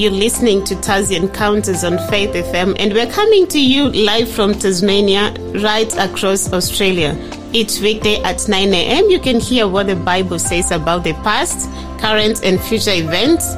You're 0.00 0.12
listening 0.12 0.64
to 0.64 0.74
Tassie 0.76 1.14
Encounters 1.14 1.84
on 1.84 1.98
Faith 2.08 2.30
FM, 2.30 2.74
and 2.78 2.94
we're 2.94 3.12
coming 3.12 3.46
to 3.48 3.60
you 3.60 3.90
live 3.90 4.30
from 4.30 4.54
Tasmania, 4.54 5.34
right 5.62 5.94
across 5.98 6.50
Australia. 6.54 7.14
Each 7.52 7.78
weekday 7.80 8.22
at 8.22 8.48
9 8.48 8.72
a.m., 8.72 9.10
you 9.10 9.20
can 9.20 9.38
hear 9.38 9.68
what 9.68 9.88
the 9.88 9.96
Bible 9.96 10.38
says 10.38 10.70
about 10.70 11.04
the 11.04 11.12
past, 11.22 11.68
current, 12.00 12.42
and 12.42 12.58
future 12.58 12.94
events. 12.94 13.54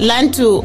Learn 0.00 0.30
to 0.34 0.62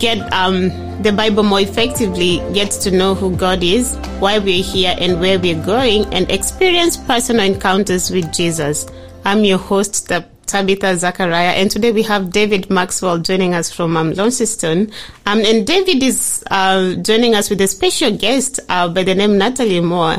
get 0.00 0.32
um, 0.32 0.70
the 1.02 1.12
Bible 1.14 1.42
more 1.42 1.60
effectively, 1.60 2.38
get 2.54 2.70
to 2.70 2.90
know 2.90 3.14
who 3.14 3.36
God 3.36 3.62
is, 3.62 3.96
why 4.18 4.38
we're 4.38 4.64
here, 4.64 4.96
and 4.98 5.20
where 5.20 5.38
we're 5.38 5.62
going, 5.62 6.06
and 6.14 6.30
experience 6.30 6.96
personal 6.96 7.44
encounters 7.44 8.10
with 8.10 8.32
Jesus. 8.32 8.86
I'm 9.26 9.44
your 9.44 9.58
host, 9.58 10.08
Tabitha 10.46 10.96
Zachariah, 10.96 11.52
and 11.52 11.70
today 11.70 11.90
we 11.92 12.02
have 12.04 12.30
David 12.30 12.70
Maxwell 12.70 13.18
joining 13.18 13.52
us 13.54 13.70
from 13.72 13.96
um, 13.96 14.12
Launceston. 14.12 14.90
Um, 15.26 15.40
and 15.40 15.66
David 15.66 16.02
is 16.02 16.44
uh, 16.50 16.94
joining 16.94 17.34
us 17.34 17.50
with 17.50 17.60
a 17.60 17.66
special 17.66 18.16
guest 18.16 18.60
uh, 18.68 18.88
by 18.88 19.02
the 19.02 19.14
name 19.14 19.38
Natalie 19.38 19.80
Moore. 19.80 20.16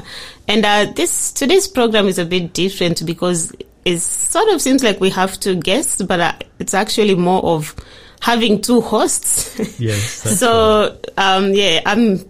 And 0.47 0.65
uh, 0.65 0.91
this 0.95 1.31
today's 1.31 1.67
program 1.67 2.07
is 2.07 2.19
a 2.19 2.25
bit 2.25 2.53
different 2.53 3.05
because 3.05 3.53
it 3.85 3.99
sort 3.99 4.49
of 4.49 4.61
seems 4.61 4.83
like 4.83 4.99
we 4.99 5.09
have 5.11 5.39
two 5.39 5.55
guests, 5.55 6.01
but 6.01 6.19
uh, 6.19 6.33
it's 6.59 6.73
actually 6.73 7.15
more 7.15 7.43
of 7.43 7.73
having 8.21 8.61
two 8.61 8.81
hosts. 8.81 9.57
Yes. 9.79 10.39
so 10.39 10.97
um, 11.17 11.53
yeah, 11.53 11.81
I'm 11.85 12.25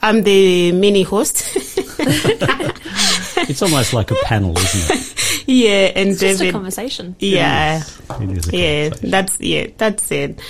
I'm 0.00 0.22
the 0.22 0.72
mini 0.72 1.02
host. 1.02 1.44
it's 3.48 3.62
almost 3.62 3.92
like 3.92 4.10
a 4.10 4.14
panel, 4.24 4.56
isn't 4.58 4.96
it? 4.96 5.44
yeah, 5.48 5.92
and 5.94 6.10
It's 6.10 6.20
David. 6.20 6.38
just 6.38 6.48
a 6.48 6.52
conversation. 6.52 7.16
yeah, 7.18 7.78
It 8.20 8.30
is 8.38 8.48
a 8.48 8.56
yeah, 8.56 8.82
conversation. 8.90 9.10
that's 9.10 9.40
yeah, 9.40 9.66
that's 9.78 10.10
it. 10.10 10.40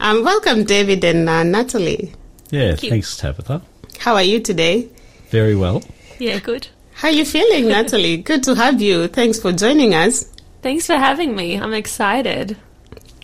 Um, 0.00 0.24
welcome, 0.24 0.64
David 0.64 1.04
and 1.04 1.28
uh, 1.28 1.42
Natalie. 1.42 2.12
yeah. 2.50 2.70
you. 2.80 2.90
Thanks, 2.90 3.16
Tabitha. 3.16 3.62
How 3.98 4.14
are 4.14 4.22
you 4.22 4.40
today? 4.40 4.88
Very 5.30 5.54
well. 5.54 5.82
Yeah, 6.18 6.38
good. 6.38 6.68
How 6.94 7.08
are 7.08 7.14
you 7.14 7.24
feeling, 7.24 7.68
Natalie? 7.76 8.16
Good 8.18 8.42
to 8.44 8.54
have 8.54 8.80
you. 8.80 9.08
Thanks 9.08 9.38
for 9.40 9.52
joining 9.52 9.94
us. 9.94 10.24
Thanks 10.62 10.86
for 10.86 10.96
having 10.96 11.34
me. 11.36 11.56
I'm 11.58 11.72
excited. 11.74 12.56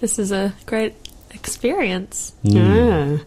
This 0.00 0.18
is 0.18 0.32
a 0.32 0.54
great 0.66 0.94
experience. 1.36 2.32
Ah. 2.54 3.18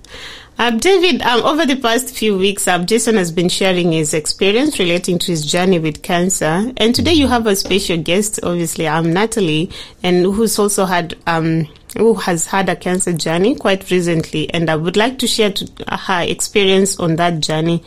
Uh, 0.60 0.72
David, 0.72 1.22
um, 1.22 1.42
over 1.44 1.66
the 1.66 1.78
past 1.78 2.14
few 2.14 2.38
weeks, 2.38 2.68
um, 2.68 2.86
Jason 2.86 3.16
has 3.16 3.32
been 3.32 3.48
sharing 3.48 3.94
his 3.94 4.14
experience 4.14 4.78
relating 4.78 5.18
to 5.18 5.28
his 5.28 5.50
journey 5.50 5.80
with 5.80 6.02
cancer. 6.02 6.74
And 6.76 6.94
today 6.94 7.14
you 7.14 7.30
have 7.30 7.48
a 7.48 7.56
special 7.56 7.96
guest, 7.96 8.42
obviously, 8.44 8.86
um, 8.86 9.14
Natalie, 9.14 9.72
and 10.04 10.26
who's 10.26 10.60
also 10.60 10.84
had, 10.84 11.16
um, 11.28 11.66
who 11.98 12.14
has 12.16 12.46
had 12.46 12.68
a 12.68 12.76
cancer 12.76 13.14
journey 13.14 13.56
quite 13.56 13.90
recently. 13.90 14.54
And 14.54 14.70
I 14.70 14.76
would 14.76 14.98
like 14.98 15.18
to 15.20 15.28
share 15.28 15.54
to, 15.54 15.72
uh, 15.88 15.96
her 15.96 16.24
experience 16.24 17.00
on 17.00 17.16
that 17.16 17.40
journey 17.40 17.82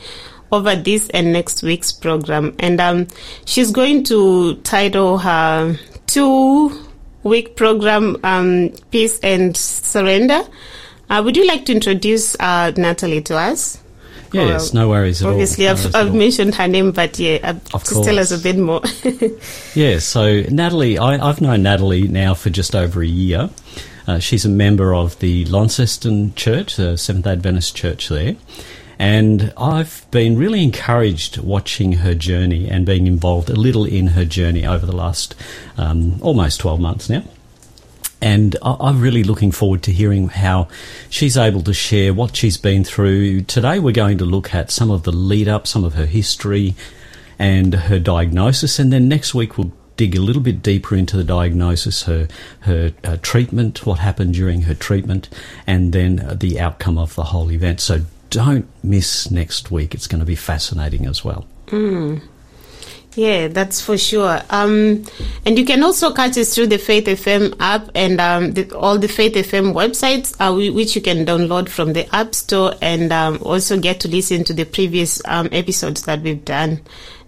over 0.50 0.74
this 0.74 1.10
and 1.10 1.30
next 1.30 1.62
week's 1.62 1.92
program. 1.92 2.54
And 2.58 2.80
um, 2.80 3.06
she's 3.44 3.70
going 3.70 4.04
to 4.04 4.54
title 4.62 5.18
her 5.18 5.76
two 6.06 6.70
week 7.22 7.56
program 7.56 8.16
um, 8.24 8.70
Peace 8.90 9.18
and 9.20 9.56
Surrender. 9.56 10.42
Uh, 11.08 11.22
would 11.24 11.36
you 11.36 11.46
like 11.46 11.64
to 11.66 11.72
introduce 11.72 12.36
uh, 12.40 12.72
Natalie 12.76 13.22
to 13.22 13.36
us? 13.36 13.78
Yes, 14.32 14.72
no 14.72 14.88
worries 14.88 15.20
at 15.20 15.26
all. 15.26 15.32
Obviously, 15.32 15.68
I've, 15.68 15.94
I've 15.94 16.14
mentioned 16.14 16.54
her 16.54 16.66
name, 16.66 16.92
but 16.92 17.18
yeah, 17.18 17.38
uh, 17.42 17.54
Of 17.74 17.84
just 17.84 18.02
tell 18.02 18.18
us 18.18 18.30
a 18.30 18.38
bit 18.38 18.56
more. 18.56 18.80
Yeah, 19.74 19.98
so 19.98 20.42
Natalie, 20.42 20.98
I, 20.98 21.16
I've 21.26 21.40
known 21.40 21.62
Natalie 21.62 22.08
now 22.08 22.34
for 22.34 22.50
just 22.50 22.74
over 22.74 23.02
a 23.02 23.06
year. 23.06 23.50
Uh, 24.06 24.18
she's 24.18 24.44
a 24.44 24.48
member 24.48 24.94
of 24.94 25.18
the 25.20 25.44
Launceston 25.46 26.34
Church, 26.34 26.76
the 26.76 26.96
Seventh 26.96 27.26
Adventist 27.26 27.76
Church 27.76 28.08
there. 28.08 28.36
And 29.02 29.52
I've 29.56 30.06
been 30.12 30.36
really 30.36 30.62
encouraged 30.62 31.38
watching 31.38 31.94
her 31.94 32.14
journey 32.14 32.68
and 32.68 32.86
being 32.86 33.08
involved 33.08 33.50
a 33.50 33.56
little 33.56 33.84
in 33.84 34.06
her 34.06 34.24
journey 34.24 34.64
over 34.64 34.86
the 34.86 34.94
last 34.94 35.34
um, 35.76 36.22
almost 36.22 36.60
12 36.60 36.78
months 36.78 37.10
now. 37.10 37.24
And 38.20 38.56
I'm 38.62 39.00
really 39.00 39.24
looking 39.24 39.50
forward 39.50 39.82
to 39.82 39.92
hearing 39.92 40.28
how 40.28 40.68
she's 41.10 41.36
able 41.36 41.62
to 41.62 41.74
share 41.74 42.14
what 42.14 42.36
she's 42.36 42.56
been 42.56 42.84
through. 42.84 43.40
Today, 43.40 43.80
we're 43.80 43.90
going 43.90 44.18
to 44.18 44.24
look 44.24 44.54
at 44.54 44.70
some 44.70 44.92
of 44.92 45.02
the 45.02 45.10
lead 45.10 45.48
up, 45.48 45.66
some 45.66 45.82
of 45.82 45.94
her 45.94 46.06
history, 46.06 46.76
and 47.40 47.74
her 47.74 47.98
diagnosis. 47.98 48.78
And 48.78 48.92
then 48.92 49.08
next 49.08 49.34
week, 49.34 49.58
we'll 49.58 49.72
dig 49.96 50.14
a 50.14 50.20
little 50.20 50.42
bit 50.42 50.62
deeper 50.62 50.94
into 50.94 51.16
the 51.16 51.24
diagnosis, 51.24 52.04
her 52.04 52.28
her 52.60 52.92
uh, 53.02 53.16
treatment, 53.20 53.84
what 53.84 53.98
happened 53.98 54.34
during 54.34 54.62
her 54.62 54.74
treatment, 54.74 55.28
and 55.66 55.92
then 55.92 56.36
the 56.38 56.60
outcome 56.60 56.98
of 56.98 57.16
the 57.16 57.24
whole 57.24 57.50
event. 57.50 57.80
So 57.80 58.02
don't 58.32 58.66
miss 58.82 59.30
next 59.30 59.70
week. 59.70 59.94
It's 59.94 60.06
going 60.06 60.20
to 60.20 60.26
be 60.26 60.34
fascinating 60.34 61.06
as 61.06 61.24
well. 61.24 61.46
Yeah, 63.14 63.48
that's 63.48 63.80
for 63.82 63.98
sure. 63.98 64.40
Um, 64.48 65.04
and 65.44 65.58
you 65.58 65.66
can 65.66 65.82
also 65.82 66.14
catch 66.14 66.38
us 66.38 66.54
through 66.54 66.68
the 66.68 66.78
Faith 66.78 67.04
FM 67.04 67.54
app 67.60 67.90
and 67.94 68.18
um, 68.18 68.52
the, 68.52 68.74
all 68.74 68.98
the 68.98 69.08
Faith 69.08 69.34
FM 69.34 69.74
websites, 69.74 70.34
uh, 70.40 70.72
which 70.72 70.96
you 70.96 71.02
can 71.02 71.26
download 71.26 71.68
from 71.68 71.92
the 71.92 72.12
App 72.14 72.34
Store 72.34 72.74
and 72.80 73.12
um, 73.12 73.38
also 73.42 73.78
get 73.78 74.00
to 74.00 74.08
listen 74.08 74.44
to 74.44 74.54
the 74.54 74.64
previous 74.64 75.20
um, 75.26 75.50
episodes 75.52 76.04
that 76.04 76.22
we've 76.22 76.44
done. 76.44 76.80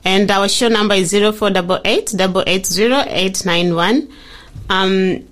And 0.04 0.30
our 0.30 0.48
show 0.48 0.68
number 0.68 0.94
is 0.94 1.12
0488 1.12 2.14
880 2.16 4.08
Um, 4.70 5.24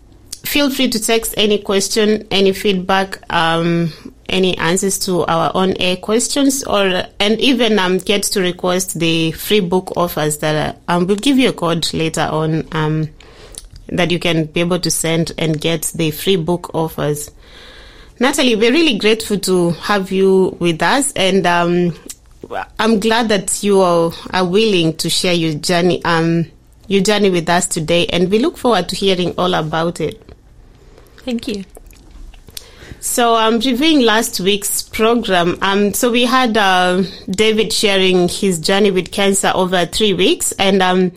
feel 0.45 0.71
free 0.71 0.91
to 0.91 1.01
text 1.01 1.33
any 1.39 1.59
question, 1.59 2.27
any 2.31 2.53
feedback, 2.53 3.23
um, 3.33 3.93
any 4.33 4.57
answers 4.59 4.99
to 5.01 5.25
our 5.27 5.53
on-air 5.55 5.97
questions, 5.97 6.65
or 6.65 7.05
and 7.21 7.39
even 7.41 7.79
um, 7.79 7.99
get 7.99 8.23
to 8.25 8.41
request 8.41 8.99
the 8.99 9.33
free 9.33 9.61
book 9.61 9.93
offers 9.97 10.39
that 10.39 10.75
uh, 10.75 10.93
um, 10.93 11.07
we'll 11.07 11.17
give 11.17 11.39
you 11.39 11.51
a 11.51 11.53
code 11.53 11.93
later 11.95 12.23
on 12.23 12.67
um, 12.73 13.09
that 13.89 14.11
you 14.11 14.19
can 14.19 14.47
be 14.47 14.61
able 14.61 14.79
to 14.81 14.91
send 14.91 15.33
and 15.39 15.61
get 15.61 15.93
the 15.95 16.11
free 16.11 16.37
book 16.37 16.75
offers. 16.75 17.31
Natalie, 18.19 18.57
we're 18.57 18.73
really 18.73 18.99
grateful 18.99 19.39
to 19.41 19.71
have 19.73 20.13
you 20.13 20.57
with 20.61 20.83
us, 20.83 21.13
and 21.13 21.47
um, 21.47 21.95
I'm 22.79 23.01
glad 23.01 23.29
that 23.29 23.63
you 23.63 23.81
are, 23.81 24.13
are 24.31 24.47
willing 24.47 24.97
to 24.99 25.11
share 25.11 25.35
your 25.35 25.55
journey, 25.55 26.05
um, 26.05 26.47
your 26.87 27.03
journey 27.03 27.31
with 27.31 27.49
us 27.49 27.67
today, 27.67 28.07
and 28.07 28.31
we 28.31 28.39
look 28.39 28.57
forward 28.57 28.89
to 28.91 28.97
hearing 28.97 29.35
all 29.37 29.55
about 29.55 30.01
it. 30.01 30.23
Thank 31.19 31.49
you. 31.49 31.65
So, 33.03 33.35
um, 33.35 33.59
reviewing 33.59 34.03
last 34.03 34.39
week's 34.39 34.81
program, 34.81 35.59
um, 35.61 35.93
so 35.93 36.09
we 36.09 36.25
had 36.25 36.57
uh, 36.57 37.03
David 37.29 37.73
sharing 37.73 38.29
his 38.29 38.61
journey 38.61 38.93
with 38.93 39.11
cancer 39.11 39.51
over 39.57 39.87
three 39.87 40.15
weeks, 40.15 40.53
and 40.53 40.81
um, 40.81 41.11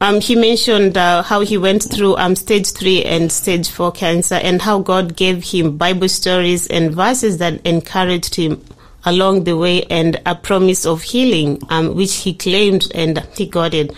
um, 0.00 0.20
he 0.20 0.36
mentioned 0.36 0.96
uh, 0.96 1.24
how 1.24 1.40
he 1.40 1.58
went 1.58 1.82
through 1.82 2.14
um, 2.14 2.36
stage 2.36 2.70
three 2.70 3.02
and 3.02 3.32
stage 3.32 3.68
four 3.68 3.90
cancer, 3.90 4.36
and 4.36 4.62
how 4.62 4.78
God 4.78 5.16
gave 5.16 5.42
him 5.42 5.76
Bible 5.76 6.08
stories 6.08 6.68
and 6.68 6.94
verses 6.94 7.38
that 7.38 7.66
encouraged 7.66 8.36
him 8.36 8.64
along 9.04 9.42
the 9.42 9.56
way, 9.56 9.82
and 9.90 10.22
a 10.26 10.36
promise 10.36 10.86
of 10.86 11.02
healing, 11.02 11.60
um, 11.70 11.96
which 11.96 12.18
he 12.18 12.32
claimed 12.34 12.86
and 12.94 13.18
he 13.36 13.46
got 13.46 13.74
it. 13.74 13.92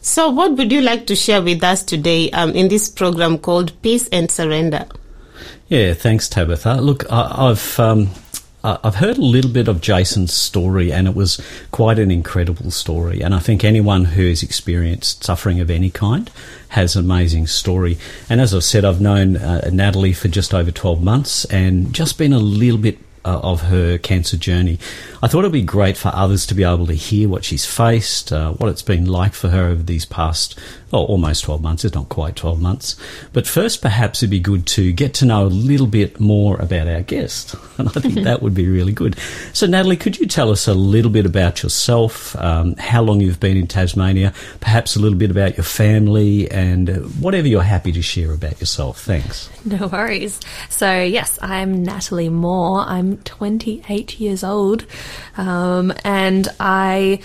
So, 0.00 0.30
what 0.30 0.56
would 0.56 0.72
you 0.72 0.80
like 0.80 1.06
to 1.06 1.14
share 1.14 1.42
with 1.42 1.62
us 1.62 1.84
today 1.84 2.28
um, 2.32 2.50
in 2.56 2.66
this 2.66 2.88
program 2.88 3.38
called 3.38 3.80
Peace 3.82 4.08
and 4.08 4.28
Surrender? 4.28 4.88
Yeah, 5.68 5.94
thanks, 5.94 6.28
Tabitha. 6.28 6.74
Look, 6.76 7.10
I, 7.10 7.50
I've 7.50 7.80
um, 7.80 8.10
I've 8.62 8.96
heard 8.96 9.18
a 9.18 9.22
little 9.22 9.50
bit 9.50 9.68
of 9.68 9.80
Jason's 9.80 10.32
story, 10.32 10.92
and 10.92 11.08
it 11.08 11.14
was 11.14 11.40
quite 11.72 11.98
an 11.98 12.10
incredible 12.10 12.70
story. 12.70 13.20
And 13.20 13.34
I 13.34 13.40
think 13.40 13.64
anyone 13.64 14.04
who 14.04 14.28
has 14.28 14.42
experienced 14.42 15.24
suffering 15.24 15.60
of 15.60 15.70
any 15.70 15.90
kind 15.90 16.30
has 16.68 16.94
an 16.94 17.04
amazing 17.04 17.48
story. 17.48 17.98
And 18.28 18.40
as 18.40 18.54
I've 18.54 18.64
said, 18.64 18.84
I've 18.84 19.00
known 19.00 19.36
uh, 19.36 19.68
Natalie 19.72 20.12
for 20.12 20.28
just 20.28 20.54
over 20.54 20.70
twelve 20.70 21.02
months, 21.02 21.44
and 21.46 21.92
just 21.92 22.16
been 22.16 22.32
a 22.32 22.38
little 22.38 22.78
bit 22.78 22.98
uh, 23.24 23.40
of 23.42 23.62
her 23.62 23.98
cancer 23.98 24.36
journey. 24.36 24.78
I 25.20 25.26
thought 25.26 25.40
it'd 25.40 25.52
be 25.52 25.62
great 25.62 25.96
for 25.96 26.12
others 26.14 26.46
to 26.46 26.54
be 26.54 26.62
able 26.62 26.86
to 26.86 26.94
hear 26.94 27.28
what 27.28 27.44
she's 27.44 27.66
faced, 27.66 28.32
uh, 28.32 28.52
what 28.52 28.70
it's 28.70 28.82
been 28.82 29.06
like 29.06 29.34
for 29.34 29.48
her 29.48 29.64
over 29.66 29.82
these 29.82 30.04
past, 30.04 30.56
well, 30.90 31.02
almost 31.02 31.44
12 31.44 31.62
months. 31.62 31.84
It's 31.84 31.94
not 31.94 32.08
quite 32.08 32.36
12 32.36 32.60
months. 32.60 32.96
But 33.32 33.46
first, 33.46 33.82
perhaps 33.82 34.20
it'd 34.22 34.30
be 34.30 34.38
good 34.38 34.66
to 34.68 34.92
get 34.92 35.14
to 35.14 35.26
know 35.26 35.44
a 35.44 35.48
little 35.48 35.86
bit 35.86 36.20
more 36.20 36.56
about 36.60 36.88
our 36.88 37.02
guest. 37.02 37.54
And 37.78 37.88
I 37.88 38.00
think 38.00 38.14
that 38.14 38.40
would 38.40 38.54
be 38.54 38.66
really 38.66 38.92
good. 38.92 39.18
So, 39.52 39.66
Natalie, 39.66 39.98
could 39.98 40.18
you 40.18 40.26
tell 40.26 40.50
us 40.50 40.66
a 40.66 40.72
little 40.72 41.10
bit 41.10 41.26
about 41.26 41.62
yourself, 41.62 42.34
um, 42.36 42.74
how 42.76 43.02
long 43.02 43.20
you've 43.20 43.38
been 43.38 43.58
in 43.58 43.66
Tasmania, 43.66 44.32
perhaps 44.60 44.96
a 44.96 44.98
little 44.98 45.18
bit 45.18 45.30
about 45.30 45.58
your 45.58 45.64
family, 45.64 46.50
and 46.50 46.88
uh, 46.88 46.94
whatever 47.20 47.46
you're 47.46 47.60
happy 47.60 47.92
to 47.92 48.00
share 48.00 48.32
about 48.32 48.58
yourself? 48.60 49.02
Thanks. 49.02 49.50
No 49.66 49.88
worries. 49.88 50.38
So, 50.70 51.02
yes, 51.02 51.40
I'm 51.42 51.82
Natalie 51.82 52.28
Moore. 52.28 52.80
I'm 52.80 53.18
28 53.18 54.20
years 54.20 54.44
old, 54.44 54.86
um, 55.36 55.92
and 56.04 56.48
I 56.60 57.20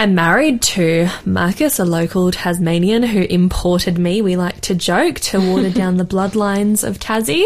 I'm 0.00 0.14
married 0.14 0.62
to 0.62 1.10
Marcus, 1.26 1.78
a 1.78 1.84
local 1.84 2.30
Tasmanian 2.30 3.02
who 3.02 3.20
imported 3.20 3.98
me. 3.98 4.22
We 4.22 4.34
like 4.34 4.58
to 4.62 4.74
joke 4.74 5.16
to 5.16 5.38
water 5.38 5.68
down 5.68 5.98
the 5.98 6.04
bloodlines 6.06 6.88
of 6.88 6.98
Tassie. 6.98 7.44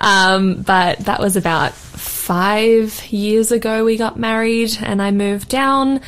Um, 0.00 0.60
but 0.60 0.98
that 0.98 1.18
was 1.18 1.34
about 1.34 1.72
five 1.72 3.06
years 3.06 3.52
ago 3.52 3.86
we 3.86 3.96
got 3.96 4.18
married 4.18 4.76
and 4.82 5.00
I 5.00 5.12
moved 5.12 5.48
down. 5.48 6.02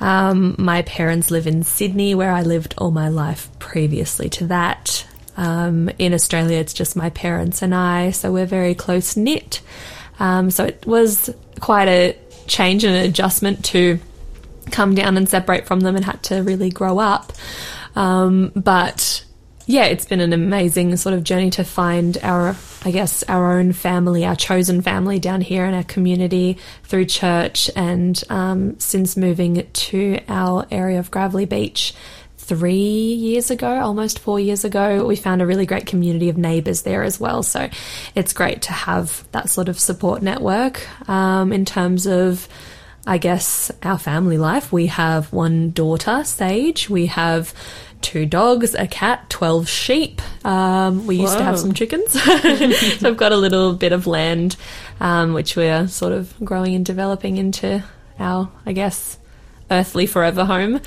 Um, 0.00 0.56
my 0.58 0.82
parents 0.82 1.30
live 1.30 1.46
in 1.46 1.62
Sydney, 1.62 2.16
where 2.16 2.32
I 2.32 2.42
lived 2.42 2.74
all 2.76 2.90
my 2.90 3.08
life 3.08 3.48
previously 3.60 4.28
to 4.30 4.48
that. 4.48 5.06
Um, 5.36 5.88
in 5.96 6.12
Australia, 6.12 6.58
it's 6.58 6.74
just 6.74 6.96
my 6.96 7.10
parents 7.10 7.62
and 7.62 7.72
I, 7.72 8.10
so 8.10 8.32
we're 8.32 8.46
very 8.46 8.74
close 8.74 9.16
knit. 9.16 9.60
Um, 10.18 10.50
so 10.50 10.64
it 10.64 10.84
was 10.88 11.32
quite 11.60 11.86
a 11.86 12.18
change 12.48 12.82
and 12.82 12.96
an 12.96 13.04
adjustment 13.04 13.64
to 13.66 14.00
come 14.70 14.94
down 14.94 15.16
and 15.16 15.28
separate 15.28 15.66
from 15.66 15.80
them 15.80 15.96
and 15.96 16.04
had 16.04 16.22
to 16.24 16.42
really 16.42 16.70
grow 16.70 16.98
up. 16.98 17.32
Um, 17.94 18.52
but 18.54 19.24
yeah, 19.66 19.86
it's 19.86 20.04
been 20.04 20.20
an 20.20 20.32
amazing 20.32 20.96
sort 20.96 21.14
of 21.14 21.24
journey 21.24 21.50
to 21.50 21.64
find 21.64 22.18
our, 22.22 22.54
I 22.84 22.92
guess, 22.92 23.24
our 23.24 23.58
own 23.58 23.72
family, 23.72 24.24
our 24.24 24.36
chosen 24.36 24.80
family 24.80 25.18
down 25.18 25.40
here 25.40 25.64
in 25.64 25.74
our 25.74 25.82
community 25.82 26.58
through 26.84 27.06
church. 27.06 27.68
And 27.74 28.22
um, 28.28 28.78
since 28.78 29.16
moving 29.16 29.66
to 29.70 30.20
our 30.28 30.66
area 30.70 31.00
of 31.00 31.10
Gravelly 31.10 31.46
Beach 31.46 31.94
three 32.36 32.74
years 32.74 33.50
ago, 33.50 33.80
almost 33.80 34.20
four 34.20 34.38
years 34.38 34.64
ago, 34.64 35.04
we 35.04 35.16
found 35.16 35.42
a 35.42 35.46
really 35.46 35.66
great 35.66 35.86
community 35.86 36.28
of 36.28 36.38
neighbours 36.38 36.82
there 36.82 37.02
as 37.02 37.18
well. 37.18 37.42
So 37.42 37.68
it's 38.14 38.32
great 38.32 38.62
to 38.62 38.72
have 38.72 39.26
that 39.32 39.50
sort 39.50 39.68
of 39.68 39.80
support 39.80 40.22
network 40.22 40.86
um, 41.08 41.52
in 41.52 41.64
terms 41.64 42.06
of. 42.06 42.48
I 43.06 43.18
guess 43.18 43.70
our 43.82 43.98
family 43.98 44.36
life. 44.36 44.72
We 44.72 44.86
have 44.86 45.32
one 45.32 45.70
daughter, 45.70 46.24
Sage. 46.24 46.90
We 46.90 47.06
have 47.06 47.54
two 48.00 48.26
dogs, 48.26 48.74
a 48.74 48.86
cat, 48.86 49.30
12 49.30 49.68
sheep. 49.68 50.20
Um, 50.44 51.06
we 51.06 51.16
used 51.16 51.34
Whoa. 51.34 51.38
to 51.38 51.44
have 51.44 51.58
some 51.58 51.72
chickens. 51.72 52.12
so 53.00 53.08
I've 53.08 53.16
got 53.16 53.32
a 53.32 53.36
little 53.36 53.74
bit 53.74 53.92
of 53.92 54.06
land, 54.06 54.56
um, 55.00 55.34
which 55.34 55.56
we're 55.56 55.86
sort 55.88 56.12
of 56.12 56.34
growing 56.44 56.74
and 56.74 56.84
developing 56.84 57.36
into 57.36 57.84
our, 58.18 58.50
I 58.64 58.72
guess, 58.72 59.18
earthly 59.70 60.06
forever 60.06 60.44
home. 60.44 60.80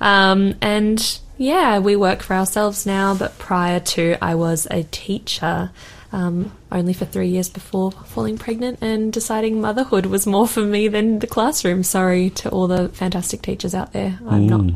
Um, 0.00 0.54
and 0.60 1.20
yeah, 1.38 1.78
we 1.78 1.96
work 1.96 2.22
for 2.22 2.34
ourselves 2.34 2.86
now, 2.86 3.14
but 3.14 3.38
prior 3.38 3.80
to, 3.80 4.16
I 4.22 4.34
was 4.34 4.66
a 4.70 4.82
teacher. 4.84 5.70
Um, 6.16 6.50
only 6.72 6.94
for 6.94 7.04
three 7.04 7.28
years 7.28 7.50
before 7.50 7.90
falling 7.90 8.38
pregnant 8.38 8.78
and 8.80 9.12
deciding 9.12 9.60
motherhood 9.60 10.06
was 10.06 10.26
more 10.26 10.48
for 10.48 10.62
me 10.62 10.88
than 10.88 11.18
the 11.18 11.26
classroom. 11.26 11.82
Sorry 11.82 12.30
to 12.30 12.48
all 12.48 12.68
the 12.68 12.88
fantastic 12.88 13.42
teachers 13.42 13.74
out 13.74 13.92
there. 13.92 14.18
I'm 14.26 14.48
mm. 14.48 14.48
not 14.48 14.74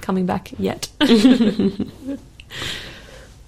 coming 0.00 0.24
back 0.24 0.58
yet. 0.58 0.88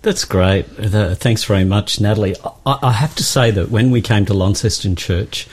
That's 0.03 0.27
great. 0.27 0.67
Thanks 0.67 1.45
very 1.45 1.65
much, 1.65 1.99
Natalie. 1.99 2.37
I, 2.67 2.79
I, 2.83 2.93
have 2.93 3.15
to 3.15 3.25
say 3.25 3.51
that 3.53 3.71
when 3.71 3.91
we 3.91 4.03
came 4.03 4.27
to 4.27 4.35
Launceston 4.35 4.95
Church 4.95 5.49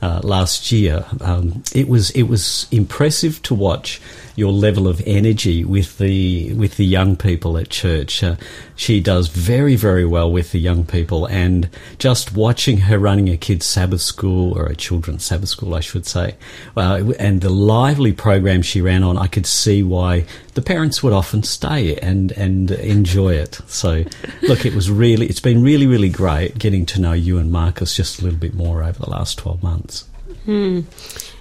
uh, 0.00 0.20
last 0.22 0.70
year, 0.70 1.04
um, 1.20 1.64
it 1.74 1.88
was 1.88 2.12
it 2.12 2.28
was 2.28 2.68
impressive 2.70 3.42
to 3.42 3.54
watch 3.54 4.00
your 4.34 4.52
level 4.52 4.88
of 4.88 5.02
energy 5.06 5.64
with 5.64 5.98
the 5.98 6.52
with 6.54 6.76
the 6.76 6.84
young 6.84 7.16
people 7.16 7.58
at 7.58 7.68
church. 7.68 8.22
Uh, 8.22 8.36
she 8.76 9.00
does 9.00 9.28
very 9.28 9.76
very 9.76 10.04
well 10.04 10.30
with 10.30 10.52
the 10.52 10.60
young 10.60 10.84
people, 10.84 11.26
and 11.26 11.68
just 11.98 12.34
watching 12.34 12.78
her 12.78 12.98
running 12.98 13.28
a 13.28 13.36
kids' 13.36 13.66
Sabbath 13.66 14.00
school 14.00 14.56
or 14.56 14.66
a 14.66 14.74
children's 14.74 15.24
Sabbath 15.24 15.48
school, 15.48 15.74
I 15.74 15.80
should 15.80 16.06
say, 16.06 16.36
uh, 16.76 17.12
and 17.18 17.40
the 17.40 17.50
lively 17.50 18.12
program 18.12 18.62
she 18.62 18.80
ran 18.80 19.02
on, 19.02 19.18
I 19.18 19.26
could 19.26 19.46
see 19.46 19.82
why 19.82 20.24
the 20.54 20.62
parents 20.62 21.02
would 21.02 21.12
often 21.12 21.42
stay 21.42 21.96
and 21.96 22.32
and 22.32 22.70
enjoy 22.70 23.34
it. 23.34 23.60
So, 23.66 24.04
look, 24.42 24.64
it 24.64 24.74
was 24.74 24.90
really 24.90 25.26
it's 25.26 25.40
been 25.40 25.62
really 25.62 25.86
really 25.86 26.10
great 26.10 26.58
getting 26.58 26.86
to 26.86 27.00
know 27.00 27.12
you 27.12 27.38
and 27.38 27.50
Marcus 27.50 27.96
just 27.96 28.20
a 28.20 28.24
little 28.24 28.38
bit 28.38 28.54
more 28.54 28.82
over 28.82 28.98
the 28.98 29.10
last 29.10 29.38
twelve 29.38 29.62
months. 29.62 30.08
Hmm. 30.44 30.80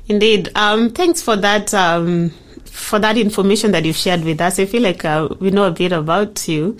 Indeed. 0.08 0.50
Um, 0.56 0.90
thanks 0.90 1.22
for 1.22 1.36
that 1.38 1.74
um, 1.74 2.34
for 2.92 3.00
that 3.00 3.18
information 3.18 3.72
that 3.72 3.86
you've 3.86 3.96
shared 3.96 4.26
with 4.26 4.42
us. 4.42 4.60
I 4.60 4.66
feel 4.66 4.82
like 4.82 5.06
uh, 5.06 5.30
we 5.40 5.50
know 5.50 5.64
a 5.64 5.72
bit 5.72 5.94
about 5.94 6.46
you. 6.46 6.78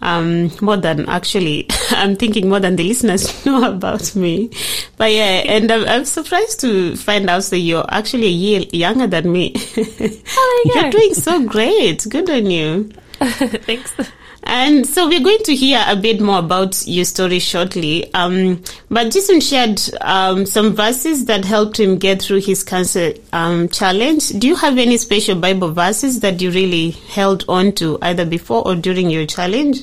Um, 0.00 0.50
more 0.60 0.76
than 0.76 1.08
actually, 1.08 1.68
I'm 1.90 2.16
thinking 2.16 2.48
more 2.48 2.58
than 2.58 2.74
the 2.74 2.82
listeners 2.82 3.46
know 3.46 3.70
about 3.72 4.16
me. 4.16 4.50
But 4.96 5.12
yeah, 5.12 5.44
and 5.46 5.70
I'm, 5.70 5.88
I'm 5.88 6.04
surprised 6.04 6.58
to 6.62 6.96
find 6.96 7.30
out 7.30 7.44
that 7.44 7.58
you're 7.58 7.86
actually 7.88 8.26
a 8.26 8.30
year 8.30 8.64
younger 8.72 9.06
than 9.06 9.30
me. 9.30 9.54
Oh, 10.34 10.72
you're 10.74 10.90
doing 10.90 11.14
so 11.14 11.46
great. 11.46 12.04
Good 12.08 12.28
on 12.28 12.50
you. 12.50 12.90
Thanks. 13.20 13.94
And 14.44 14.86
so 14.86 15.08
we're 15.08 15.22
going 15.22 15.42
to 15.44 15.54
hear 15.54 15.84
a 15.86 15.96
bit 15.96 16.20
more 16.20 16.38
about 16.38 16.86
your 16.86 17.04
story 17.04 17.38
shortly. 17.38 18.12
Um, 18.12 18.62
but 18.90 19.12
Jason 19.12 19.40
shared 19.40 19.80
um, 20.00 20.46
some 20.46 20.74
verses 20.74 21.26
that 21.26 21.44
helped 21.44 21.78
him 21.78 21.96
get 21.96 22.22
through 22.22 22.40
his 22.40 22.64
cancer 22.64 23.14
um, 23.32 23.68
challenge. 23.68 24.30
Do 24.30 24.48
you 24.48 24.56
have 24.56 24.78
any 24.78 24.96
special 24.96 25.36
Bible 25.36 25.72
verses 25.72 26.20
that 26.20 26.42
you 26.42 26.50
really 26.50 26.90
held 26.90 27.44
on 27.48 27.72
to 27.72 27.98
either 28.02 28.24
before 28.24 28.66
or 28.66 28.74
during 28.74 29.10
your 29.10 29.26
challenge? 29.26 29.82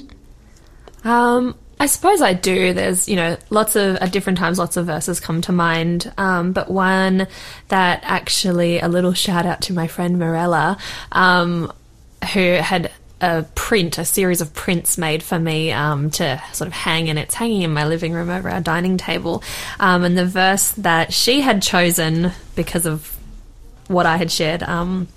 Um, 1.03 1.55
I 1.79 1.85
suppose 1.85 2.21
I 2.21 2.33
do. 2.33 2.73
There's, 2.73 3.07
you 3.07 3.15
know, 3.15 3.37
lots 3.49 3.77
of, 3.77 3.95
at 3.97 4.11
different 4.11 4.37
times, 4.37 4.59
lots 4.59 4.75
of 4.75 4.85
verses 4.85 5.21
come 5.21 5.39
to 5.41 5.53
mind. 5.53 6.11
Um, 6.17 6.51
but 6.51 6.69
one 6.69 7.27
that 7.69 8.01
actually, 8.03 8.79
a 8.79 8.89
little 8.89 9.13
shout 9.13 9.45
out 9.45 9.61
to 9.61 9.73
my 9.73 9.87
friend 9.87 10.19
Morella, 10.19 10.77
um, 11.13 11.71
who 12.33 12.55
had 12.55 12.91
a 13.21 13.43
print, 13.55 13.97
a 13.97 14.05
series 14.05 14.41
of 14.41 14.53
prints 14.53 14.97
made 14.97 15.21
for 15.21 15.37
me 15.37 15.71
um, 15.71 16.09
to 16.11 16.41
sort 16.53 16.67
of 16.67 16.73
hang, 16.73 17.09
and 17.09 17.19
it's 17.19 17.35
hanging 17.35 17.63
in 17.63 17.73
my 17.73 17.85
living 17.85 18.13
room 18.13 18.29
over 18.29 18.49
our 18.49 18.61
dining 18.61 18.97
table. 18.97 19.43
Um, 19.79 20.03
and 20.03 20.17
the 20.17 20.25
verse 20.25 20.71
that 20.71 21.13
she 21.13 21.41
had 21.41 21.61
chosen 21.61 22.31
because 22.55 22.85
of 22.85 23.17
what 23.87 24.05
I 24.05 24.17
had 24.17 24.31
shared 24.31 24.63
um, 24.63 25.07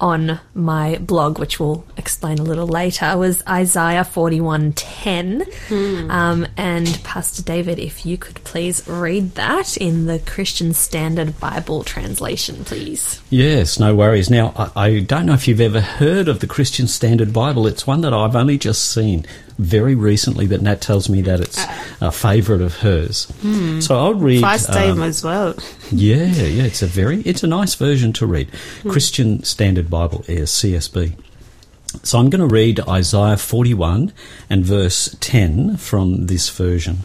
on 0.00 0.40
my 0.54 0.96
blog, 0.98 1.38
which 1.38 1.58
we'll 1.58 1.84
explain 1.96 2.38
a 2.38 2.42
little 2.42 2.66
later, 2.66 3.16
was 3.16 3.42
Isaiah 3.48 4.04
forty 4.04 4.40
one 4.40 4.72
ten. 4.72 5.44
Hmm. 5.68 6.10
Um, 6.10 6.46
and 6.56 7.00
Pastor 7.04 7.42
David, 7.42 7.78
if 7.78 8.06
you 8.06 8.16
could 8.16 8.36
please 8.44 8.86
read 8.88 9.34
that 9.34 9.76
in 9.76 10.06
the 10.06 10.18
Christian 10.18 10.72
Standard 10.74 11.38
Bible 11.40 11.84
translation, 11.84 12.64
please. 12.64 13.20
Yes, 13.30 13.78
no 13.78 13.94
worries. 13.94 14.30
Now, 14.30 14.52
I, 14.56 14.84
I 14.86 15.00
don't 15.00 15.26
know 15.26 15.34
if 15.34 15.48
you've 15.48 15.60
ever 15.60 15.80
heard 15.80 16.28
of 16.28 16.40
the 16.40 16.46
Christian 16.46 16.86
Standard 16.86 17.32
Bible. 17.32 17.66
It's 17.66 17.86
one 17.86 18.00
that 18.02 18.14
I've 18.14 18.36
only 18.36 18.58
just 18.58 18.92
seen 18.92 19.26
very 19.58 19.96
recently, 19.96 20.46
but 20.46 20.62
Nat 20.62 20.80
tells 20.80 21.08
me 21.08 21.20
that 21.22 21.40
it's 21.40 21.60
a 22.00 22.12
favourite 22.12 22.62
of 22.62 22.76
hers. 22.76 23.24
Hmm. 23.40 23.80
So 23.80 23.98
I'll 23.98 24.14
read. 24.14 24.40
First 24.40 24.68
time 24.68 24.98
um, 24.98 25.02
as 25.02 25.24
well. 25.24 25.56
yeah, 25.90 26.26
yeah, 26.26 26.62
it's 26.62 26.82
a 26.82 26.86
very, 26.86 27.22
it's 27.22 27.42
a 27.42 27.48
nice 27.48 27.74
version 27.74 28.12
to 28.14 28.26
read. 28.26 28.48
Hmm. 28.82 28.90
Christian 28.90 29.42
Standard 29.42 29.87
Bible 29.88 30.24
is 30.28 30.50
CSB. 30.50 31.14
So 32.02 32.18
I'm 32.18 32.30
going 32.30 32.46
to 32.46 32.54
read 32.54 32.80
Isaiah 32.80 33.36
41 33.36 34.12
and 34.50 34.64
verse 34.64 35.16
10 35.20 35.76
from 35.78 36.26
this 36.26 36.50
version. 36.50 36.98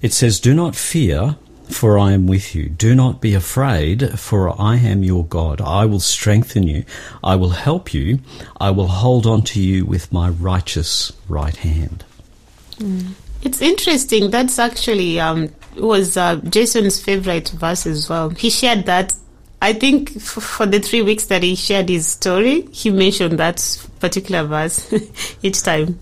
It 0.00 0.12
says, 0.12 0.38
Do 0.38 0.54
not 0.54 0.76
fear, 0.76 1.36
for 1.68 1.98
I 1.98 2.12
am 2.12 2.26
with 2.26 2.54
you. 2.54 2.68
Do 2.68 2.94
not 2.94 3.20
be 3.20 3.34
afraid, 3.34 4.18
for 4.18 4.60
I 4.60 4.76
am 4.76 5.02
your 5.02 5.24
God. 5.24 5.60
I 5.60 5.86
will 5.86 6.00
strengthen 6.00 6.64
you. 6.64 6.84
I 7.22 7.36
will 7.36 7.50
help 7.50 7.92
you. 7.92 8.20
I 8.60 8.70
will 8.70 8.88
hold 8.88 9.26
on 9.26 9.42
to 9.42 9.60
you 9.60 9.84
with 9.84 10.12
my 10.12 10.28
righteous 10.28 11.12
right 11.28 11.56
hand. 11.56 12.04
Mm. 12.76 13.14
It's 13.42 13.60
interesting. 13.60 14.30
That's 14.30 14.58
actually 14.58 15.20
um, 15.20 15.50
was 15.76 16.16
uh, 16.16 16.36
Jason's 16.36 17.02
favorite 17.02 17.50
verse 17.50 17.86
as 17.86 18.08
well. 18.08 18.30
He 18.30 18.50
shared 18.50 18.86
that. 18.86 19.14
I 19.64 19.72
think 19.72 20.14
f- 20.14 20.22
for 20.22 20.66
the 20.66 20.78
three 20.78 21.00
weeks 21.00 21.24
that 21.26 21.42
he 21.42 21.54
shared 21.54 21.88
his 21.88 22.06
story, 22.06 22.68
he 22.70 22.90
mentioned 22.90 23.38
that 23.38 23.88
particular 23.98 24.44
verse 24.44 24.92
each 25.42 25.62
time. 25.62 25.98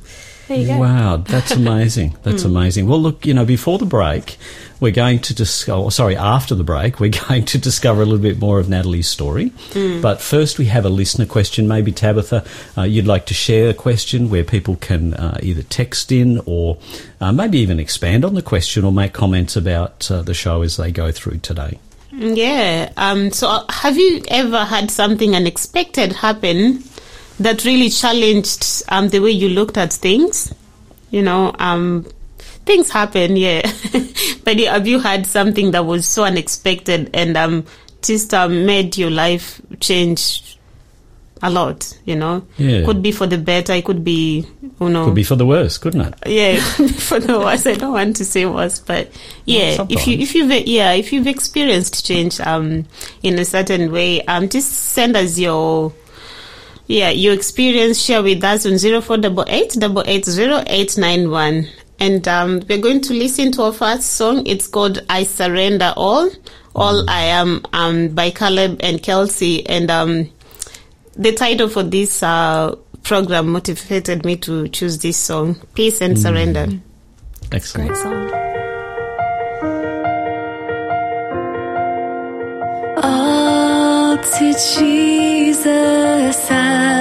Wow, 0.49 1.19
that's 1.19 1.53
amazing. 1.63 2.17
That's 2.25 2.43
mm. 2.43 2.47
amazing. 2.47 2.89
Well, 2.89 3.01
look, 3.01 3.25
you 3.25 3.35
know, 3.35 3.45
before 3.45 3.79
the 3.79 3.87
break, 3.87 4.37
we're 4.81 4.91
going 4.91 5.21
to 5.21 5.35
discover, 5.35 5.81
oh, 5.81 5.89
sorry, 5.91 6.17
after 6.17 6.57
the 6.57 6.65
break, 6.65 6.99
we're 6.99 7.11
going 7.29 7.45
to 7.45 7.59
discover 7.59 8.03
a 8.03 8.05
little 8.05 8.19
bit 8.19 8.41
more 8.41 8.59
of 8.59 8.69
Natalie's 8.69 9.07
story. 9.07 9.51
Mm. 9.51 10.03
But 10.03 10.21
first, 10.21 10.59
we 10.59 10.65
have 10.65 10.85
a 10.85 10.91
listener 10.91 11.27
question. 11.27 11.69
Maybe, 11.69 11.93
Tabitha, 11.93 12.45
uh, 12.77 12.83
you'd 12.83 13.07
like 13.07 13.27
to 13.27 13.35
share 13.35 13.71
a 13.71 13.75
question 13.75 14.29
where 14.29 14.43
people 14.43 14.75
can 14.75 15.15
uh, 15.15 15.39
either 15.41 15.63
text 15.63 16.11
in 16.11 16.41
or 16.47 16.79
uh, 17.21 17.31
maybe 17.31 17.59
even 17.59 17.79
expand 17.79 18.25
on 18.25 18.35
the 18.35 18.43
question 18.43 18.85
or 18.85 18.91
make 18.91 19.13
comments 19.13 19.55
about 19.55 20.11
uh, 20.11 20.21
the 20.21 20.35
show 20.35 20.63
as 20.63 20.79
they 20.79 20.91
go 20.91 21.13
through 21.13 21.39
today. 21.39 21.79
Yeah. 22.13 22.93
Um, 22.97 23.31
so, 23.31 23.49
uh, 23.49 23.65
have 23.71 23.97
you 23.97 24.23
ever 24.29 24.65
had 24.65 24.91
something 24.91 25.35
unexpected 25.35 26.13
happen 26.13 26.85
that 27.41 27.65
really 27.65 27.89
challenged 27.89 28.83
um, 28.89 29.09
the 29.09 29.21
way 29.21 29.31
you 29.31 29.49
looked 29.49 29.77
at 29.77 29.93
things? 29.93 30.55
You 31.11 31.23
know, 31.23 31.55
um, 31.59 32.07
things 32.39 32.91
happen, 32.91 33.37
yeah. 33.37 33.63
but 34.45 34.59
have 34.61 34.87
you 34.87 35.01
had 35.01 35.27
something 35.27 35.71
that 35.73 35.87
was 35.87 36.07
so 36.07 36.25
unexpected 36.25 37.11
and 37.15 37.37
um, 37.37 37.67
just 38.03 38.35
um, 38.35 38.67
made 38.67 38.97
your 38.97 39.11
life 39.11 39.61
change 39.81 40.59
a 41.43 41.51
lot, 41.51 41.99
you 42.05 42.15
know. 42.15 42.47
Yeah. 42.57 42.85
Could 42.85 43.03
be 43.03 43.13
for 43.13 43.27
the 43.27 43.39
better, 43.39 43.73
it 43.73 43.85
could 43.85 44.05
be, 44.05 44.47
you 44.81 44.89
know. 44.89 45.07
Could 45.07 45.17
be 45.17 45.25
for 45.25 45.37
the 45.37 45.45
worse, 45.47 45.77
couldn't 45.79 46.01
it? 46.01 46.15
yeah, 46.27 46.61
for 46.99 47.19
the 47.19 47.39
worse. 47.39 47.67
I 47.67 47.75
don't 47.75 47.93
want 47.93 48.17
to 48.17 48.25
say 48.25 48.47
worse, 48.47 48.79
but 48.79 49.11
yeah, 49.45 49.85
if 49.89 50.07
you 50.07 50.19
if 50.19 50.35
you've 50.35 50.51
yeah 50.69 50.93
if 50.93 51.13
you've 51.13 51.27
experienced 51.27 52.07
change 52.07 52.41
um 52.41 52.87
in 53.23 53.39
a 53.39 53.45
certain 53.45 53.91
way, 53.91 54.23
um 54.27 54.49
just 54.49 54.73
send 54.73 55.17
us 55.17 55.39
your 55.39 55.93
yeah 56.87 57.11
your 57.11 57.35
experience. 57.35 58.01
Share 58.01 58.23
with 58.23 58.43
us 58.45 58.65
on 58.65 58.79
zero 58.79 59.01
four 59.01 59.19
double 59.19 59.45
eight 59.49 59.75
double 59.79 60.05
eight 60.07 60.25
zero 60.25 60.63
eight 60.67 60.97
nine 60.97 61.31
one. 61.31 61.69
And 62.01 62.27
um, 62.27 62.63
we're 62.69 62.81
going 62.81 63.01
to 63.03 63.15
listen 63.15 63.53
to 63.53 63.63
our 63.63 63.73
first 63.73 64.13
song. 64.13 64.45
It's 64.47 64.67
called 64.67 65.05
"I 65.09 65.25
Surrender 65.25 65.93
All." 65.97 66.31
All 66.75 67.05
I 67.09 67.25
Am 67.25 67.61
um, 67.75 68.09
by 68.09 68.31
Caleb 68.31 68.79
and 68.81 69.03
Kelsey, 69.03 69.65
and 69.67 69.91
um, 69.91 70.31
the 71.15 71.33
title 71.33 71.69
for 71.69 71.83
this 71.83 72.23
uh, 72.23 72.75
program 73.03 73.49
motivated 73.49 74.25
me 74.25 74.37
to 74.37 74.69
choose 74.69 74.99
this 74.99 75.17
song, 75.17 75.57
Peace 75.75 76.01
and 76.01 76.19
Surrender. 76.19 76.69
Excellent. 77.51 77.91
Great 77.91 78.01
song. 78.01 78.31
All 83.05 84.17
to 84.17 84.53
Jesus 84.77 86.51
I 86.51 86.92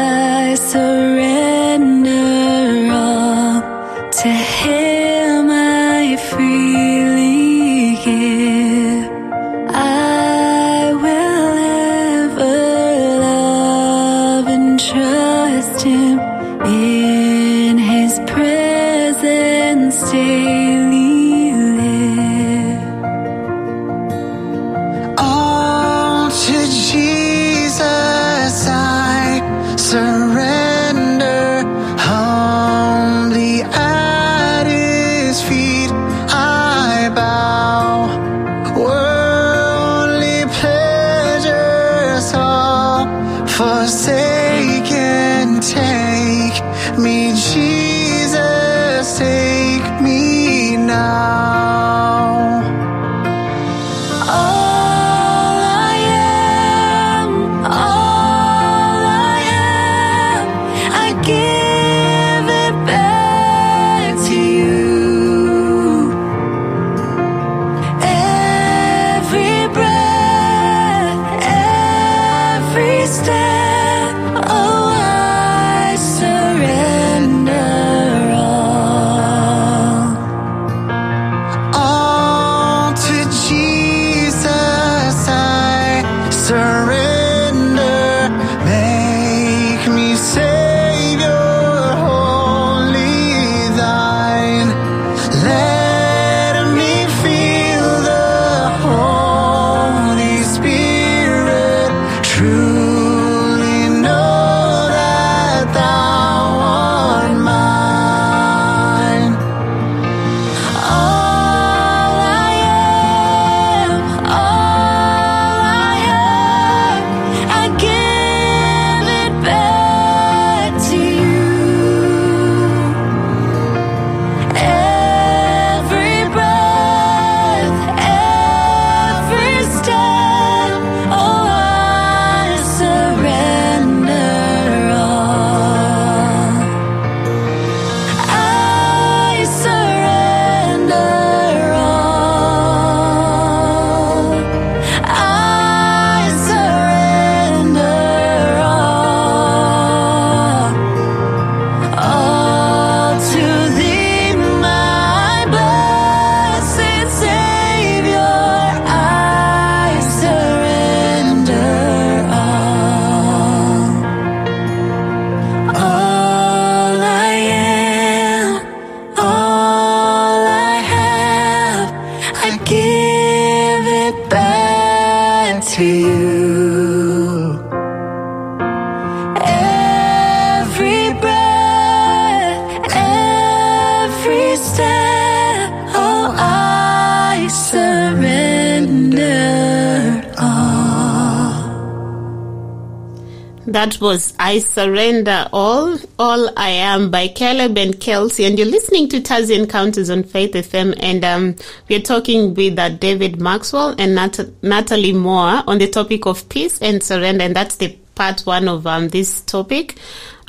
I 194.52 194.60
Surrender 194.60 195.48
All, 195.54 195.98
All 196.20 196.50
I 196.58 196.72
Am 196.72 197.10
by 197.10 197.30
Caleb 197.30 197.78
and 197.78 197.98
Kelsey. 197.98 198.44
And 198.44 198.60
you're 198.60 198.68
listening 198.68 199.08
to 199.08 199.22
Tassie 199.22 199.58
Encounters 199.58 200.10
on 200.10 200.24
Faith 200.24 200.52
FM. 200.52 200.94
And 201.02 201.24
um, 201.24 201.56
we're 201.88 202.02
talking 202.02 202.54
with 202.54 202.78
uh, 202.78 202.90
David 202.90 203.40
Maxwell 203.40 203.96
and 203.98 204.14
Nat- 204.14 204.62
Natalie 204.62 205.14
Moore 205.14 205.64
on 205.66 205.78
the 205.78 205.88
topic 205.88 206.26
of 206.26 206.50
peace 206.50 206.82
and 206.82 207.02
surrender. 207.02 207.46
And 207.46 207.56
that's 207.56 207.78
the 207.78 207.96
part 208.16 208.42
one 208.42 208.68
of 208.68 208.86
um, 208.86 209.08
this 209.08 209.40
topic. 209.40 209.98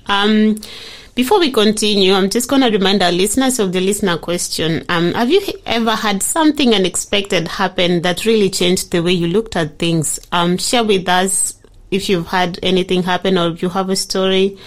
Um, 0.07 0.61
before 1.15 1.39
we 1.39 1.53
continue, 1.53 2.15
I'm 2.15 2.29
just 2.29 2.51
going 2.51 2.63
to 2.63 2.71
remind 2.71 3.05
our 3.05 3.13
listeners 3.13 3.61
of 3.61 3.73
the 3.73 3.81
listener 3.81 4.19
question. 4.19 4.85
Um, 4.89 5.15
have 5.15 5.31
you 5.31 5.43
ever 5.65 5.95
had 5.95 6.25
something 6.25 6.75
unexpected 6.75 7.47
happen 7.47 8.03
that 8.03 8.25
really 8.25 8.51
changed 8.51 8.91
the 8.91 9.01
way 9.01 9.13
you 9.13 9.29
looked 9.29 9.55
at 9.55 9.79
things? 9.79 10.19
Um, 10.33 10.59
share 10.59 10.83
with 10.83 11.09
us 11.09 11.62
if 11.93 12.09
you've 12.09 12.27
had 12.27 12.59
anything 12.63 13.03
happen 13.03 13.39
or 13.39 13.51
if 13.51 13.63
you 13.63 13.69
have 13.69 13.91
a 13.91 13.97
story 13.97 14.59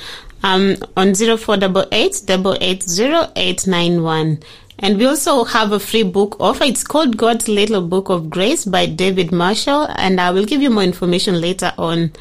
um, 0.44 0.78
on 0.96 1.16
0488 1.16 2.24
880 2.30 4.40
And 4.78 4.98
we 4.98 5.06
also 5.06 5.44
have 5.44 5.72
a 5.72 5.80
free 5.80 6.04
book 6.04 6.38
offer. 6.40 6.66
It's 6.66 6.84
called 6.84 7.18
God's 7.18 7.48
Little 7.48 7.82
Book 7.82 8.10
of 8.10 8.30
Grace 8.30 8.66
by 8.66 8.86
David 8.86 9.32
Marshall, 9.32 9.88
and 9.96 10.22
I 10.22 10.32
will 10.32 10.46
give 10.46 10.62
you 10.62 10.70
more 10.70 10.84
information 10.84 11.42
later 11.42 11.74
on. 11.78 12.12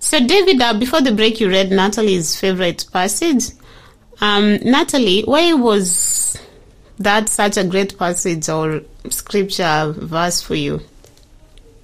So, 0.00 0.18
David, 0.18 0.60
uh, 0.60 0.74
before 0.74 1.00
the 1.00 1.12
break, 1.12 1.40
you 1.40 1.48
read 1.48 1.70
Natalie's 1.70 2.38
favorite 2.38 2.86
passage. 2.92 3.54
Um, 4.20 4.56
Natalie, 4.64 5.22
why 5.22 5.52
was 5.52 6.36
that 6.98 7.28
such 7.28 7.56
a 7.56 7.64
great 7.64 7.96
passage 7.96 8.48
or 8.48 8.82
scripture 9.08 9.94
verse 9.96 10.42
for 10.42 10.56
you? 10.56 10.80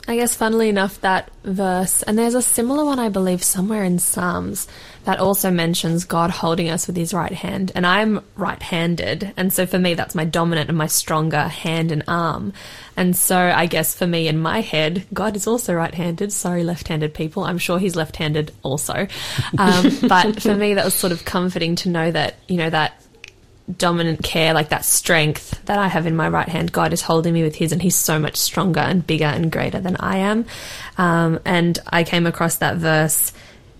I 0.08 0.16
guess, 0.16 0.34
funnily 0.34 0.70
enough, 0.70 1.02
that 1.02 1.30
verse, 1.44 2.02
and 2.02 2.18
there's 2.18 2.34
a 2.34 2.40
similar 2.40 2.82
one, 2.82 2.98
I 2.98 3.10
believe, 3.10 3.42
somewhere 3.44 3.84
in 3.84 3.98
Psalms 3.98 4.66
that 5.04 5.18
also 5.20 5.50
mentions 5.50 6.06
God 6.06 6.30
holding 6.30 6.70
us 6.70 6.86
with 6.86 6.96
his 6.96 7.12
right 7.12 7.32
hand. 7.32 7.72
And 7.74 7.86
I'm 7.86 8.24
right 8.34 8.60
handed. 8.62 9.34
And 9.36 9.52
so 9.52 9.66
for 9.66 9.78
me, 9.78 9.92
that's 9.92 10.14
my 10.14 10.24
dominant 10.24 10.70
and 10.70 10.78
my 10.78 10.86
stronger 10.86 11.42
hand 11.42 11.92
and 11.92 12.04
arm. 12.08 12.54
And 12.96 13.14
so 13.14 13.36
I 13.36 13.66
guess 13.66 13.94
for 13.94 14.06
me, 14.06 14.28
in 14.28 14.38
my 14.38 14.62
head, 14.62 15.06
God 15.12 15.36
is 15.36 15.46
also 15.46 15.74
right 15.74 15.94
handed. 15.94 16.32
Sorry, 16.32 16.64
left 16.64 16.88
handed 16.88 17.12
people. 17.12 17.44
I'm 17.44 17.58
sure 17.58 17.78
he's 17.78 17.94
left 17.94 18.16
handed 18.16 18.50
also. 18.62 19.08
Um, 19.58 19.90
but 20.08 20.40
for 20.40 20.54
me, 20.54 20.72
that 20.72 20.86
was 20.86 20.94
sort 20.94 21.12
of 21.12 21.26
comforting 21.26 21.76
to 21.76 21.90
know 21.90 22.10
that, 22.10 22.36
you 22.48 22.56
know, 22.56 22.70
that 22.70 23.02
dominant 23.76 24.22
care, 24.22 24.54
like 24.54 24.70
that 24.70 24.84
strength 24.84 25.64
that 25.66 25.78
I 25.78 25.88
have 25.88 26.06
in 26.06 26.16
my 26.16 26.28
right 26.28 26.48
hand, 26.48 26.72
God 26.72 26.92
is 26.92 27.02
holding 27.02 27.34
me 27.34 27.42
with 27.42 27.56
His, 27.56 27.72
and 27.72 27.82
He's 27.82 27.96
so 27.96 28.18
much 28.18 28.36
stronger 28.36 28.80
and 28.80 29.06
bigger 29.06 29.26
and 29.26 29.52
greater 29.52 29.80
than 29.80 29.96
I 29.96 30.18
am. 30.18 30.46
Um, 30.96 31.40
and 31.44 31.78
I 31.88 32.04
came 32.04 32.26
across 32.26 32.56
that 32.56 32.76
verse 32.76 33.32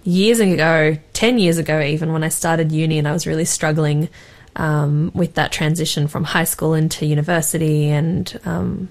years 0.04 0.40
ago, 0.40 0.97
10 1.12 1.38
years 1.38 1.59
ago, 1.59 1.80
even 1.80 2.12
when 2.12 2.23
I 2.23 2.28
started 2.28 2.73
uni, 2.73 2.99
and 2.99 3.09
I 3.09 3.12
was 3.12 3.26
really 3.26 3.45
struggling 3.45 4.09
um, 4.57 5.11
with 5.14 5.35
that 5.35 5.52
transition 5.52 6.09
from 6.09 6.25
high 6.25 6.45
school 6.45 6.75
into 6.75 7.07
university. 7.07 7.88
And 7.88 8.40
um, 8.45 8.88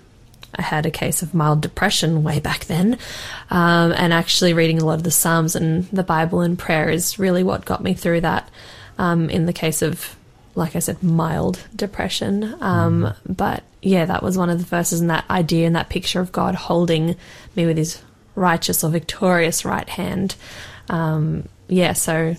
I 0.55 0.61
had 0.61 0.85
a 0.85 0.91
case 0.91 1.21
of 1.21 1.33
mild 1.33 1.61
depression 1.61 2.23
way 2.23 2.39
back 2.39 2.65
then. 2.65 2.97
Um, 3.49 3.93
and 3.93 4.13
actually, 4.13 4.53
reading 4.53 4.81
a 4.81 4.85
lot 4.85 4.95
of 4.95 5.03
the 5.03 5.11
Psalms 5.11 5.55
and 5.55 5.85
the 5.85 6.03
Bible 6.03 6.41
and 6.41 6.57
prayer 6.57 6.89
is 6.89 7.19
really 7.19 7.43
what 7.43 7.65
got 7.65 7.83
me 7.83 7.93
through 7.93 8.21
that. 8.21 8.49
Um, 8.99 9.29
in 9.29 9.45
the 9.45 9.53
case 9.53 9.83
of 9.83 10.16
like 10.57 10.75
I 10.75 10.79
said, 10.79 11.01
mild 11.03 11.59
depression. 11.75 12.55
Um, 12.61 13.13
But 13.27 13.63
yeah, 13.81 14.05
that 14.05 14.23
was 14.23 14.37
one 14.37 14.49
of 14.49 14.57
the 14.57 14.65
verses 14.65 14.99
and 14.99 15.09
that 15.09 15.23
idea 15.29 15.67
and 15.67 15.75
that 15.75 15.89
picture 15.89 16.19
of 16.19 16.31
God 16.31 16.55
holding 16.55 17.15
me 17.55 17.65
with 17.67 17.77
his 17.77 18.01
righteous 18.35 18.83
or 18.83 18.89
victorious 18.89 19.63
right 19.63 19.87
hand. 19.87 20.35
Um, 20.89 21.47
yeah, 21.67 21.93
so 21.93 22.35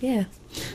yeah. 0.00 0.24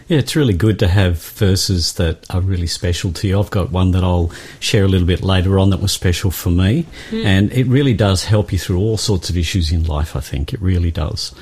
Yeah, 0.09 0.17
it's 0.17 0.35
really 0.35 0.53
good 0.53 0.79
to 0.79 0.89
have 0.89 1.23
verses 1.23 1.93
that 1.93 2.25
are 2.29 2.41
really 2.41 2.67
special 2.67 3.13
to 3.13 3.27
you. 3.29 3.39
I've 3.39 3.49
got 3.49 3.71
one 3.71 3.91
that 3.91 4.03
I'll 4.03 4.29
share 4.59 4.83
a 4.83 4.89
little 4.89 5.07
bit 5.07 5.21
later 5.23 5.57
on 5.57 5.69
that 5.69 5.79
was 5.79 5.93
special 5.93 6.31
for 6.31 6.49
me. 6.49 6.85
And 7.13 7.53
it 7.53 7.67
really 7.67 7.93
does 7.93 8.25
help 8.25 8.51
you 8.51 8.59
through 8.59 8.79
all 8.79 8.97
sorts 8.97 9.29
of 9.29 9.37
issues 9.37 9.71
in 9.71 9.85
life, 9.85 10.17
I 10.17 10.19
think. 10.19 10.53
It 10.53 10.61
really 10.61 10.91
does. 10.91 11.33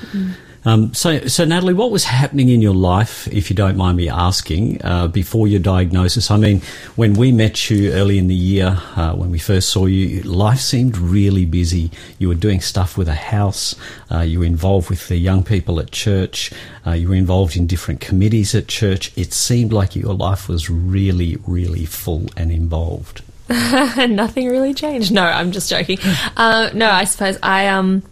Um, 0.64 0.92
so, 0.94 1.26
so 1.26 1.44
Natalie, 1.44 1.74
what 1.74 1.90
was 1.90 2.04
happening 2.04 2.48
in 2.48 2.60
your 2.60 2.74
life, 2.74 3.28
if 3.28 3.50
you 3.50 3.56
don't 3.56 3.76
mind 3.76 3.96
me 3.96 4.08
asking, 4.08 4.80
uh, 4.84 5.08
before 5.08 5.48
your 5.48 5.60
diagnosis? 5.60 6.30
I 6.30 6.36
mean, 6.36 6.60
when 6.96 7.14
we 7.14 7.32
met 7.32 7.70
you 7.70 7.92
early 7.92 8.18
in 8.18 8.28
the 8.28 8.34
year, 8.34 8.80
uh, 8.96 9.14
when 9.14 9.30
we 9.30 9.38
first 9.38 9.68
saw 9.70 9.86
you, 9.86 10.22
life 10.22 10.60
seemed 10.60 10.98
really 10.98 11.44
busy. 11.46 11.90
You 12.18 12.28
were 12.28 12.34
doing 12.34 12.60
stuff 12.60 12.96
with 12.96 13.08
a 13.08 13.14
house. 13.14 13.74
Uh, 14.10 14.20
you 14.20 14.40
were 14.40 14.44
involved 14.44 14.90
with 14.90 15.08
the 15.08 15.16
young 15.16 15.44
people 15.44 15.80
at 15.80 15.90
church. 15.90 16.52
Uh, 16.86 16.92
you 16.92 17.08
were 17.08 17.14
involved 17.14 17.56
in 17.56 17.66
different 17.66 18.00
committees 18.00 18.54
at 18.54 18.68
church. 18.68 19.12
It 19.16 19.32
seemed 19.32 19.72
like 19.72 19.94
your 19.94 20.14
life 20.14 20.48
was 20.48 20.68
really, 20.68 21.36
really 21.46 21.84
full 21.84 22.26
and 22.36 22.50
involved. 22.50 23.22
nothing 23.48 24.48
really 24.48 24.74
changed. 24.74 25.10
No, 25.10 25.22
I'm 25.22 25.52
just 25.52 25.70
joking. 25.70 25.98
Uh, 26.36 26.70
no, 26.74 26.90
I 26.90 27.04
suppose 27.04 27.38
I 27.42 27.68
um 27.68 28.02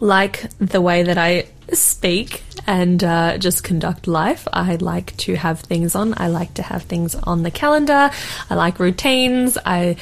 like 0.00 0.50
the 0.58 0.80
way 0.80 1.02
that 1.04 1.18
I 1.18 1.46
speak 1.72 2.42
and 2.66 3.02
uh, 3.04 3.38
just 3.38 3.62
conduct 3.62 4.06
life. 4.06 4.48
I 4.52 4.76
like 4.76 5.16
to 5.18 5.36
have 5.36 5.60
things 5.60 5.94
on. 5.94 6.14
I 6.16 6.28
like 6.28 6.54
to 6.54 6.62
have 6.62 6.82
things 6.84 7.14
on 7.14 7.42
the 7.42 7.50
calendar. 7.50 8.10
I 8.48 8.54
like 8.54 8.78
routines. 8.78 9.56
I. 9.64 9.96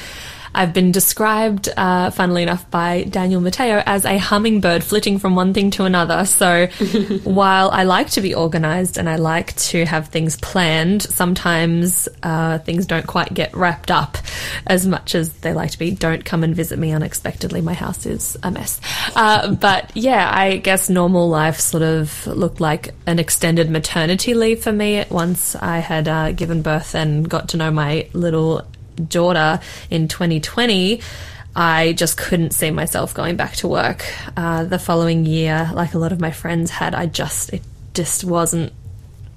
I've 0.59 0.73
been 0.73 0.91
described, 0.91 1.69
uh, 1.77 2.09
funnily 2.09 2.43
enough, 2.43 2.69
by 2.69 3.03
Daniel 3.03 3.39
Mateo 3.39 3.81
as 3.85 4.03
a 4.03 4.17
hummingbird 4.17 4.83
flitting 4.83 5.17
from 5.17 5.33
one 5.33 5.53
thing 5.53 5.71
to 5.71 5.85
another. 5.85 6.25
So 6.25 6.67
while 7.23 7.69
I 7.69 7.83
like 7.83 8.09
to 8.09 8.21
be 8.21 8.35
organized 8.35 8.97
and 8.97 9.07
I 9.07 9.15
like 9.15 9.55
to 9.55 9.85
have 9.85 10.09
things 10.09 10.35
planned, 10.35 11.03
sometimes 11.03 12.09
uh, 12.23 12.57
things 12.57 12.85
don't 12.87 13.07
quite 13.07 13.33
get 13.33 13.55
wrapped 13.55 13.89
up 13.89 14.17
as 14.67 14.85
much 14.85 15.15
as 15.15 15.31
they 15.31 15.53
like 15.53 15.71
to 15.71 15.79
be. 15.79 15.91
Don't 15.91 16.25
come 16.25 16.43
and 16.43 16.53
visit 16.53 16.77
me 16.77 16.91
unexpectedly. 16.91 17.61
My 17.61 17.73
house 17.73 18.05
is 18.05 18.35
a 18.43 18.51
mess. 18.51 18.81
Uh, 19.15 19.55
but 19.55 19.95
yeah, 19.95 20.29
I 20.29 20.57
guess 20.57 20.89
normal 20.89 21.29
life 21.29 21.61
sort 21.61 21.83
of 21.83 22.27
looked 22.27 22.59
like 22.59 22.93
an 23.07 23.17
extended 23.17 23.69
maternity 23.69 24.33
leave 24.33 24.61
for 24.61 24.73
me 24.73 25.05
once 25.09 25.55
I 25.55 25.77
had 25.77 26.09
uh, 26.09 26.33
given 26.33 26.61
birth 26.61 26.95
and 26.95 27.29
got 27.29 27.47
to 27.49 27.57
know 27.57 27.71
my 27.71 28.09
little 28.11 28.67
daughter 29.07 29.59
in 29.89 30.07
2020. 30.07 31.01
I 31.55 31.93
just 31.93 32.17
couldn't 32.17 32.51
see 32.51 32.71
myself 32.71 33.13
going 33.13 33.35
back 33.35 33.55
to 33.57 33.67
work 33.67 34.05
uh, 34.37 34.63
the 34.65 34.79
following 34.79 35.25
year, 35.25 35.69
like 35.73 35.93
a 35.93 35.97
lot 35.97 36.11
of 36.11 36.19
my 36.19 36.31
friends 36.31 36.69
had. 36.69 36.93
I 36.95 37.07
just, 37.07 37.53
it 37.53 37.63
just 37.93 38.23
wasn't 38.23 38.71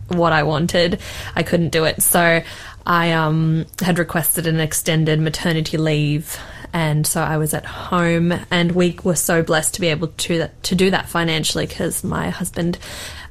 what 0.08 0.32
I 0.32 0.42
wanted. 0.42 1.00
I 1.34 1.42
couldn't 1.42 1.70
do 1.70 1.84
it. 1.84 2.02
So 2.02 2.42
I 2.86 3.12
um, 3.12 3.66
had 3.80 3.98
requested 3.98 4.46
an 4.46 4.60
extended 4.60 5.20
maternity 5.20 5.76
leave. 5.78 6.38
And 6.72 7.06
so 7.06 7.20
I 7.20 7.36
was 7.36 7.52
at 7.54 7.66
home, 7.66 8.32
and 8.50 8.72
we 8.72 8.98
were 9.02 9.14
so 9.16 9.42
blessed 9.42 9.74
to 9.74 9.80
be 9.80 9.88
able 9.88 10.08
to 10.08 10.48
to 10.48 10.74
do 10.74 10.90
that 10.90 11.08
financially 11.08 11.66
because 11.66 12.02
my 12.02 12.30
husband 12.30 12.78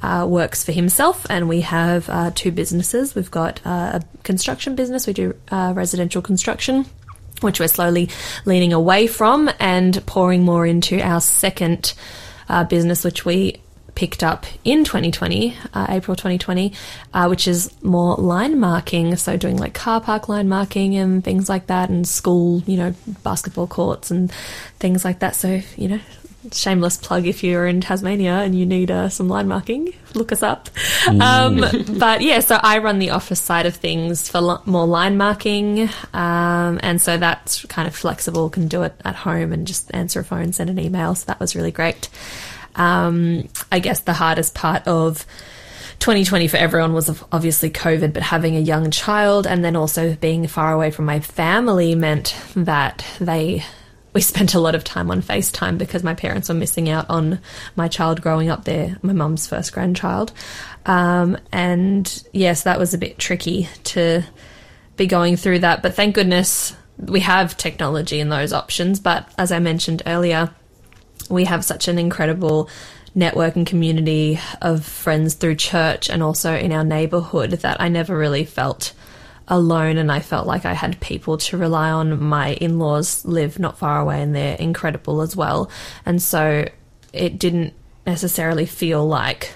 uh, 0.04 0.26
works 0.30 0.64
for 0.64 0.72
himself, 0.72 1.26
and 1.30 1.50
we 1.50 1.62
have 1.62 2.10
uh, 2.10 2.32
two 2.36 2.52
businesses. 2.52 3.16
We've 3.16 3.32
got 3.32 3.60
uh, 3.66 4.00
a 4.00 4.02
construction 4.24 4.76
business. 4.76 5.08
We 5.08 5.14
do 5.14 5.36
uh, 5.50 5.74
residential 5.76 6.22
construction, 6.22 6.86
which 7.42 7.60
we're 7.60 7.68
slowly 7.68 8.10
leaning 8.46 8.74
away 8.74 9.08
from 9.08 9.50
and 9.60 10.06
pouring 10.06 10.44
more 10.44 10.66
into 10.66 11.02
our 11.02 11.22
second 11.22 11.94
uh, 12.50 12.64
business, 12.64 13.04
which 13.04 13.26
we 13.26 13.62
picked 14.02 14.24
up 14.24 14.48
in 14.64 14.84
2020, 14.84 15.56
uh, 15.76 15.86
April 15.90 16.16
2020, 16.16 16.74
uh, 17.14 17.28
which 17.28 17.48
is 17.48 17.72
more 17.84 18.16
line 18.16 18.60
marking. 18.60 19.16
So 19.16 19.38
doing 19.38 19.58
like 19.58 19.76
car 19.76 20.02
park 20.02 20.28
line 20.28 20.50
marking 20.50 20.96
and 20.96 21.24
things 21.24 21.48
like 21.48 21.68
that, 21.68 21.92
and 21.92 22.08
school, 22.08 22.64
you 22.66 22.78
know, 22.78 22.96
basketball 23.22 23.68
courts 23.68 24.10
and 24.10 24.32
things 24.80 25.06
like 25.06 25.20
that. 25.20 25.36
So, 25.36 25.62
you 25.78 25.88
know, 25.88 26.00
shameless 26.52 26.98
plug 26.98 27.28
if 27.28 27.44
you're 27.44 27.68
in 27.68 27.80
Tasmania 27.80 28.38
and 28.40 28.58
you 28.58 28.66
need 28.66 28.90
uh, 28.90 29.10
some 29.10 29.30
line 29.30 29.48
marking, 29.48 29.94
look 30.16 30.32
us 30.32 30.42
up. 30.42 30.72
Um, 31.08 31.64
but 32.00 32.22
yeah, 32.22 32.40
so 32.40 32.58
I 32.62 32.80
run 32.80 32.98
the 32.98 33.12
office 33.12 33.40
side 33.40 33.68
of 33.68 33.76
things 33.76 34.28
for 34.30 34.42
lo- 34.42 34.62
more 34.66 34.88
line 34.88 35.16
marking. 35.18 35.90
Um, 36.14 36.80
and 36.82 37.00
so 37.00 37.18
that's 37.18 37.66
kind 37.66 37.88
of 37.88 37.96
flexible, 37.96 38.50
can 38.50 38.68
do 38.68 38.82
it 38.82 38.96
at 39.06 39.14
home 39.14 39.54
and 39.54 39.68
just 39.68 39.94
answer 39.94 40.22
a 40.22 40.24
phone, 40.24 40.54
send 40.54 40.72
an 40.72 40.80
email. 40.80 41.14
So 41.14 41.26
that 41.26 41.40
was 41.40 41.56
really 41.56 41.72
great. 41.72 42.10
Um, 42.76 43.48
I 43.72 43.80
guess 43.80 44.02
the 44.02 44.14
hardest 44.14 44.56
part 44.56 44.88
of 44.88 45.26
2020 46.00 46.48
for 46.48 46.58
everyone 46.58 46.94
was 46.94 47.24
obviously 47.32 47.70
COVID, 47.70 48.14
but 48.14 48.24
having 48.24 48.56
a 48.56 48.60
young 48.60 48.90
child 48.90 49.46
and 49.46 49.64
then 49.64 49.76
also 49.76 50.16
being 50.16 50.48
far 50.48 50.74
away 50.74 50.90
from 50.92 51.06
my 51.06 51.20
family 51.20 51.96
meant 51.96 52.36
that 52.56 53.06
they 53.20 53.64
we 54.14 54.22
spent 54.22 54.54
a 54.54 54.60
lot 54.60 54.76
of 54.76 54.84
time 54.84 55.10
on 55.10 55.22
FaceTime 55.22 55.78
because 55.78 56.04
my 56.04 56.14
parents 56.14 56.50
were 56.50 56.56
missing 56.56 56.90
out 56.90 57.10
on 57.10 57.40
my 57.76 57.88
child 57.88 58.22
growing 58.22 58.50
up 58.50 58.66
there, 58.66 58.98
my 59.02 59.14
mum's 59.14 59.48
first 59.48 59.74
grandchild. 59.74 60.34
Um, 60.86 61.38
and 61.52 62.24
yes, 62.34 62.64
that 62.64 62.80
was 62.80 62.94
a 62.94 62.98
bit 62.98 63.18
tricky 63.18 63.70
to 63.86 64.24
be 64.98 65.08
going 65.08 65.38
through 65.38 65.60
that. 65.60 65.82
But 65.82 65.94
thank 65.94 66.16
goodness 66.16 66.76
we 66.98 67.22
have 67.22 67.58
technology 67.58 68.20
and 68.20 68.32
those 68.32 68.54
options. 68.54 69.00
But 69.00 69.32
as 69.38 69.52
I 69.52 69.60
mentioned 69.60 70.02
earlier, 70.06 70.54
we 71.30 71.46
have 71.46 71.64
such 71.64 71.88
an 71.88 71.98
incredible 71.98 72.70
network 73.14 73.56
and 73.56 73.68
community 73.68 74.40
of 74.62 74.86
friends 74.86 75.34
through 75.34 75.56
church 75.56 76.10
and 76.10 76.24
also 76.24 76.56
in 76.56 76.72
our 76.72 76.84
neighborhood 76.84 77.52
that 77.52 77.82
I 77.82 77.90
never 77.90 78.18
really 78.18 78.46
felt 78.46 78.94
alone 79.48 79.98
and 79.98 80.12
I 80.12 80.22
felt 80.22 80.48
like 80.48 80.66
I 80.66 80.74
had 80.74 81.00
people 81.02 81.38
to 81.40 81.58
rely 81.58 81.92
on. 81.92 82.24
My 82.24 82.54
in 82.54 82.80
laws 82.80 83.26
live 83.26 83.60
not 83.60 83.78
far 83.78 84.00
away 84.00 84.22
and 84.22 84.34
they're 84.34 84.56
incredible 84.56 85.22
as 85.22 85.36
well. 85.36 85.70
And 86.06 86.22
so 86.22 86.68
it 87.12 87.38
didn't 87.38 87.74
necessarily 88.06 88.66
feel 88.66 89.06
like 89.06 89.52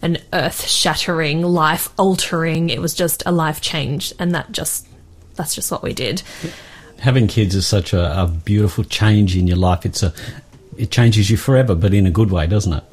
an 0.00 0.18
earth 0.32 0.66
shattering, 0.66 1.42
life 1.42 1.90
altering. 1.98 2.70
It 2.70 2.80
was 2.80 2.94
just 2.94 3.22
a 3.26 3.32
life 3.32 3.60
change. 3.60 4.12
And 4.18 4.34
that 4.34 4.50
just, 4.50 4.86
that's 5.34 5.54
just 5.54 5.70
what 5.70 5.82
we 5.82 5.92
did. 5.92 6.22
Having 7.00 7.28
kids 7.28 7.54
is 7.54 7.66
such 7.66 7.92
a, 7.92 8.22
a 8.22 8.26
beautiful 8.28 8.84
change 8.84 9.36
in 9.36 9.46
your 9.46 9.56
life. 9.56 9.84
It's 9.84 10.02
a 10.02 10.14
it 10.76 10.90
changes 10.90 11.30
you 11.30 11.36
forever, 11.36 11.74
but 11.74 11.94
in 11.94 12.06
a 12.06 12.10
good 12.10 12.30
way, 12.30 12.46
doesn't 12.46 12.72
it? 12.72 12.84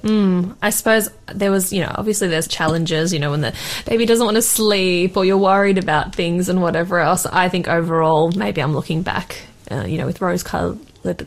I 0.61 0.69
suppose 0.69 1.09
there 1.27 1.51
was, 1.51 1.71
you 1.71 1.81
know, 1.81 1.91
obviously 1.95 2.27
there's 2.27 2.47
challenges, 2.47 3.13
you 3.13 3.19
know, 3.19 3.31
when 3.31 3.41
the 3.41 3.53
baby 3.85 4.05
doesn't 4.05 4.25
want 4.25 4.35
to 4.35 4.41
sleep 4.41 5.17
or 5.17 5.25
you're 5.25 5.37
worried 5.37 5.77
about 5.77 6.15
things 6.15 6.49
and 6.49 6.61
whatever 6.61 6.99
else. 6.99 7.25
I 7.25 7.49
think 7.49 7.67
overall, 7.67 8.31
maybe 8.31 8.61
I'm 8.61 8.73
looking 8.73 9.01
back, 9.01 9.41
uh, 9.69 9.85
you 9.85 9.97
know, 9.97 10.05
with 10.05 10.21
rose 10.21 10.43
coloured 10.43 10.79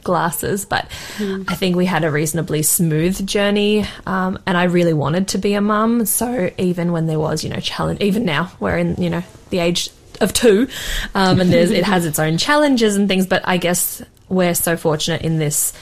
glasses, 0.02 0.64
but 0.64 0.86
I 1.18 1.54
think 1.54 1.76
we 1.76 1.86
had 1.86 2.04
a 2.04 2.10
reasonably 2.10 2.62
smooth 2.62 3.26
journey. 3.26 3.86
Um, 4.06 4.38
and 4.46 4.56
I 4.56 4.64
really 4.64 4.94
wanted 4.94 5.28
to 5.28 5.38
be 5.38 5.54
a 5.54 5.60
mum. 5.60 6.06
So 6.06 6.50
even 6.58 6.92
when 6.92 7.06
there 7.06 7.18
was, 7.18 7.42
you 7.42 7.50
know, 7.50 7.60
challenge, 7.60 8.00
even 8.00 8.24
now 8.24 8.52
we're 8.60 8.78
in, 8.78 8.96
you 9.02 9.10
know, 9.10 9.22
the 9.50 9.58
age 9.58 9.90
of 10.20 10.32
two, 10.32 10.68
um, 11.14 11.40
and 11.40 11.52
there's, 11.52 11.70
it 11.70 11.84
has 11.84 12.06
its 12.10 12.18
own 12.18 12.38
challenges 12.38 12.96
and 12.96 13.08
things, 13.08 13.26
but 13.26 13.42
I 13.46 13.56
guess 13.56 14.02
we're 14.28 14.54
so 14.54 14.76
fortunate 14.76 15.22
in 15.22 15.38
this 15.38 15.72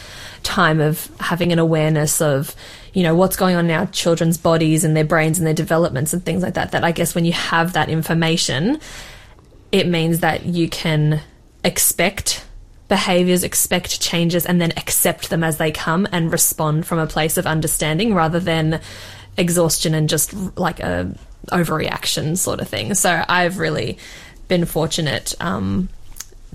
time 0.43 0.81
of 0.81 1.11
having 1.21 1.53
an 1.53 1.59
awareness 1.59 2.21
of, 2.21 2.55
you 2.93 3.03
know, 3.03 3.15
what's 3.15 3.37
going 3.37 3.57
on 3.57 3.67
in 3.67 3.71
our 3.71 3.87
children's 3.87 4.39
bodies 4.39 4.85
and 4.85 4.97
their 4.97 5.05
brains 5.05 5.39
and 5.39 5.47
their 5.47 5.55
developments 5.55 6.13
and 6.13 6.25
things 6.25 6.43
like 6.43 6.55
that. 6.55 6.73
That 6.73 6.85
I 6.85 6.93
guess 6.93 7.15
when 7.15 7.25
you 7.25 7.33
have 7.33 7.73
that 7.73 7.89
information, 7.89 8.81
it 9.71 9.87
means 9.87 10.21
that 10.21 10.45
you 10.45 10.69
can 10.69 11.21
expect 11.65 12.45
behaviors, 12.89 13.43
expect 13.43 14.01
changes, 14.01 14.45
and 14.45 14.61
then 14.61 14.73
accept 14.77 15.31
them 15.31 15.43
as 15.43 15.57
they 15.57 15.71
come 15.71 16.07
and 16.13 16.31
respond 16.31 16.87
from 16.87 16.99
a 16.99 17.07
place 17.07 17.39
of 17.39 17.47
understanding 17.47 18.15
rather 18.15 18.39
than 18.39 18.81
exhaustion 19.39 19.95
and 19.95 20.09
just 20.09 20.35
like 20.59 20.79
a 20.81 21.15
overreaction 21.49 22.37
sort 22.37 22.61
of 22.61 22.69
thing. 22.69 22.95
So 22.95 23.25
I've 23.29 23.59
really 23.59 23.99
been 24.49 24.67
fortunate 24.67 25.35
um, 25.41 25.89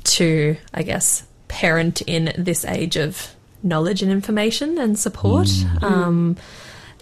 to, 0.03 0.57
I 0.73 0.83
guess, 0.83 1.23
parent 1.47 2.01
in 2.01 2.33
this 2.37 2.65
age 2.65 2.97
of 2.97 3.33
knowledge 3.63 4.01
and 4.01 4.11
information 4.11 4.77
and 4.77 4.97
support. 4.97 5.49
Um, 5.81 6.37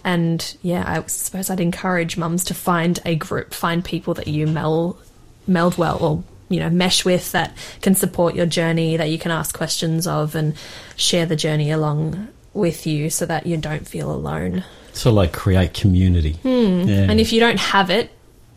and 0.04 0.56
yeah, 0.62 0.84
I 0.86 1.04
suppose 1.06 1.50
I'd 1.50 1.60
encourage 1.60 2.16
mums 2.16 2.44
to 2.44 2.54
find 2.54 3.00
a 3.04 3.16
group, 3.16 3.52
find 3.52 3.84
people 3.84 4.14
that 4.14 4.28
you 4.28 4.46
meld, 4.46 5.02
meld 5.46 5.76
well 5.76 5.98
or 5.98 6.22
you 6.48 6.60
know 6.60 6.70
mesh 6.70 7.04
with 7.04 7.32
that 7.32 7.56
can 7.82 7.94
support 7.94 8.34
your 8.34 8.46
journey, 8.46 8.96
that 8.96 9.10
you 9.10 9.18
can 9.18 9.32
ask 9.32 9.56
questions 9.56 10.06
of, 10.06 10.34
and 10.34 10.54
share 10.94 11.26
the 11.26 11.36
journey 11.36 11.70
along 11.70 12.28
with 12.54 12.86
you, 12.86 13.10
so 13.10 13.26
that 13.26 13.46
you 13.46 13.56
don't 13.56 13.86
feel 13.86 14.10
alone. 14.10 14.64
So, 14.92 15.12
like, 15.12 15.32
create 15.32 15.74
community. 15.74 16.38
Yeah. 16.42 17.10
And 17.10 17.20
if 17.20 17.32
you 17.32 17.40
don't 17.40 17.60
have 17.60 17.90
it, 17.90 18.10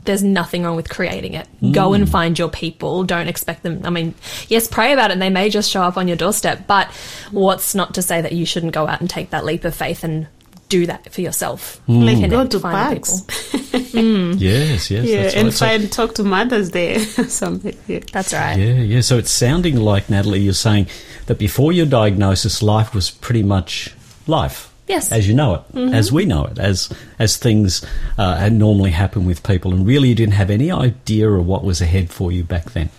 there's 0.09 0.23
nothing 0.23 0.63
wrong 0.63 0.75
with 0.75 0.89
creating 0.89 1.35
it. 1.35 1.47
Go 1.71 1.93
and 1.93 2.07
mm. 2.07 2.09
find 2.09 2.37
your 2.39 2.49
people. 2.49 3.03
Don't 3.03 3.27
expect 3.27 3.61
them. 3.61 3.81
I 3.83 3.91
mean, 3.91 4.15
yes, 4.47 4.67
pray 4.67 4.91
about 4.91 5.11
it 5.11 5.13
and 5.13 5.21
they 5.21 5.29
may 5.29 5.51
just 5.51 5.69
show 5.69 5.83
up 5.83 5.97
on 5.97 6.07
your 6.07 6.17
doorstep, 6.17 6.65
but 6.65 6.87
what's 7.29 7.75
not 7.75 7.93
to 7.93 8.01
say 8.01 8.19
that 8.19 8.31
you 8.31 8.43
shouldn't 8.43 8.73
go 8.73 8.87
out 8.87 9.01
and 9.01 9.07
take 9.07 9.29
that 9.29 9.45
leap 9.45 9.65
of 9.65 9.75
faith 9.75 10.03
and 10.03 10.25
do 10.67 10.87
that 10.87 11.13
for 11.13 11.21
yourself? 11.21 11.79
Mm. 11.87 12.05
Like 12.05 12.15
Connect, 12.15 12.31
go 12.31 12.47
to 12.47 12.59
find 12.59 12.75
parks. 12.75 13.21
Mm. 13.89 14.39
yes, 14.39 14.89
yes, 14.89 15.05
Yeah, 15.05 15.23
that's 15.23 15.35
and 15.35 15.43
right. 15.45 15.53
So- 15.53 15.65
find 15.65 15.91
talk 15.91 16.15
to 16.15 16.23
mothers 16.23 16.71
there. 16.71 16.99
Something. 17.27 17.75
Yeah. 17.87 17.99
That's 18.11 18.33
right. 18.33 18.57
Yeah, 18.57 18.73
yeah. 18.73 19.01
So 19.01 19.17
it's 19.17 19.31
sounding 19.31 19.75
like 19.75 20.09
Natalie, 20.09 20.39
you're 20.39 20.53
saying 20.53 20.87
that 21.27 21.37
before 21.37 21.71
your 21.71 21.85
diagnosis, 21.85 22.63
life 22.63 22.95
was 22.95 23.11
pretty 23.11 23.43
much 23.43 23.93
life. 24.25 24.73
Yes. 24.89 25.11
as 25.11 25.27
you 25.27 25.35
know 25.35 25.53
it, 25.73 25.93
as 25.93 26.11
we 26.11 26.25
know 26.25 26.45
it, 26.45 26.57
as 26.57 26.89
as 27.19 27.37
things 27.37 27.85
uh, 28.17 28.49
normally 28.51 28.89
happen 28.89 29.25
with 29.25 29.43
people, 29.43 29.71
and 29.71 29.85
really 29.85 30.09
you 30.09 30.15
didn't 30.15 30.33
have 30.33 30.49
any 30.49 30.71
idea 30.71 31.29
of 31.29 31.45
what 31.45 31.63
was 31.63 31.79
ahead 31.79 32.09
for 32.09 32.31
you 32.31 32.43
back 32.43 32.71
then. 32.71 32.89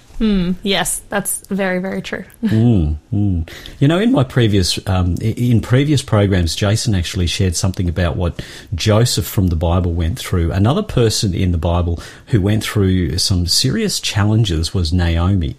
Yes, 0.63 1.01
that's 1.09 1.47
very, 1.49 1.79
very 1.79 2.03
true. 2.03 2.25
Mm, 2.51 2.99
mm. 3.13 3.51
You 3.79 3.89
know, 3.89 3.99
in 3.99 4.13
my 4.13 4.25
previous 4.25 4.79
um, 4.89 5.15
in 5.21 5.61
previous 5.61 6.03
programs, 6.03 6.55
Jason 6.55 6.95
actually 6.95 7.27
shared 7.27 7.57
something 7.57 7.89
about 7.89 8.17
what 8.17 8.45
Joseph 8.75 9.27
from 9.27 9.47
the 9.47 9.57
Bible 9.57 9.93
went 9.93 10.19
through. 10.19 10.53
Another 10.53 10.83
person 10.83 11.33
in 11.33 11.53
the 11.53 11.59
Bible 11.59 12.03
who 12.27 12.41
went 12.41 12.63
through 12.63 13.19
some 13.19 13.47
serious 13.47 14.01
challenges 14.01 14.75
was 14.75 14.93
Naomi. 14.93 15.57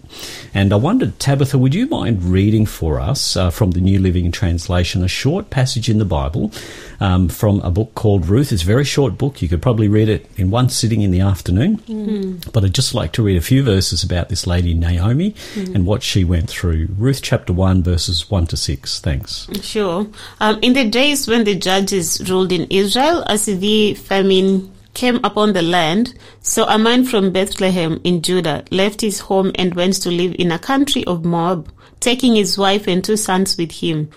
And 0.54 0.72
I 0.72 0.76
wondered, 0.76 1.18
Tabitha, 1.18 1.58
would 1.58 1.74
you 1.74 1.86
mind 1.86 2.22
reading 2.22 2.66
for 2.66 3.00
us 3.00 3.36
uh, 3.36 3.50
from 3.50 3.72
the 3.72 3.80
New 3.80 3.98
Living 3.98 4.30
Translation 4.30 5.02
a 5.02 5.08
short 5.08 5.50
passage 5.50 5.88
in 5.88 5.98
the 5.98 6.04
Bible 6.04 6.52
um, 7.02 7.28
from 7.28 7.60
a 7.62 7.70
book 7.70 7.94
called 7.94 8.26
Ruth? 8.28 8.52
It's 8.52 8.62
a 8.62 8.66
very 8.66 8.84
short 8.84 9.18
book. 9.18 9.42
You 9.42 9.48
could 9.48 9.60
probably 9.60 9.88
read 9.88 10.08
it 10.08 10.30
in 10.36 10.50
one 10.50 10.68
sitting 10.68 11.02
in 11.02 11.10
the 11.10 11.20
afternoon. 11.20 12.40
But 12.52 12.64
I'd 12.64 12.74
just 12.74 12.94
like 12.94 13.12
to 13.12 13.22
read 13.22 13.36
a 13.36 13.40
few 13.40 13.64
verses 13.64 14.04
about 14.04 14.28
this 14.28 14.46
lady, 14.46 14.72
Naomi, 14.72 15.34
and 15.56 15.84
what 15.84 16.02
she 16.02 16.22
went 16.24 16.48
through. 16.48 16.88
Ruth 16.96 17.20
chapter 17.20 17.52
1, 17.52 17.82
verses 17.82 18.30
1 18.30 18.46
to 18.48 18.56
6. 18.56 19.00
Thanks. 19.00 19.48
Sure. 19.62 20.06
Um, 20.40 20.58
in 20.62 20.74
the 20.74 20.88
days 20.88 21.26
when 21.26 21.44
the 21.44 21.56
judges 21.56 22.22
ruled 22.30 22.52
in 22.52 22.68
Israel, 22.70 23.24
a 23.26 23.36
severe 23.36 23.96
famine 23.96 24.72
came 24.94 25.16
upon 25.24 25.54
the 25.54 25.62
land. 25.62 26.14
So 26.40 26.64
a 26.66 26.78
man 26.78 27.04
from 27.04 27.32
Bethlehem 27.32 28.00
in 28.04 28.22
Judah 28.22 28.64
left 28.70 29.00
his 29.00 29.20
home 29.20 29.50
and 29.56 29.74
went 29.74 29.94
to 30.02 30.10
live 30.10 30.36
in 30.38 30.52
a 30.52 30.58
country 30.58 31.04
of 31.04 31.24
Moab, 31.24 31.72
taking 31.98 32.36
his 32.36 32.56
wife 32.56 32.86
and 32.86 33.02
two 33.02 33.16
sons 33.16 33.56
with 33.56 33.72
him. 33.72 34.10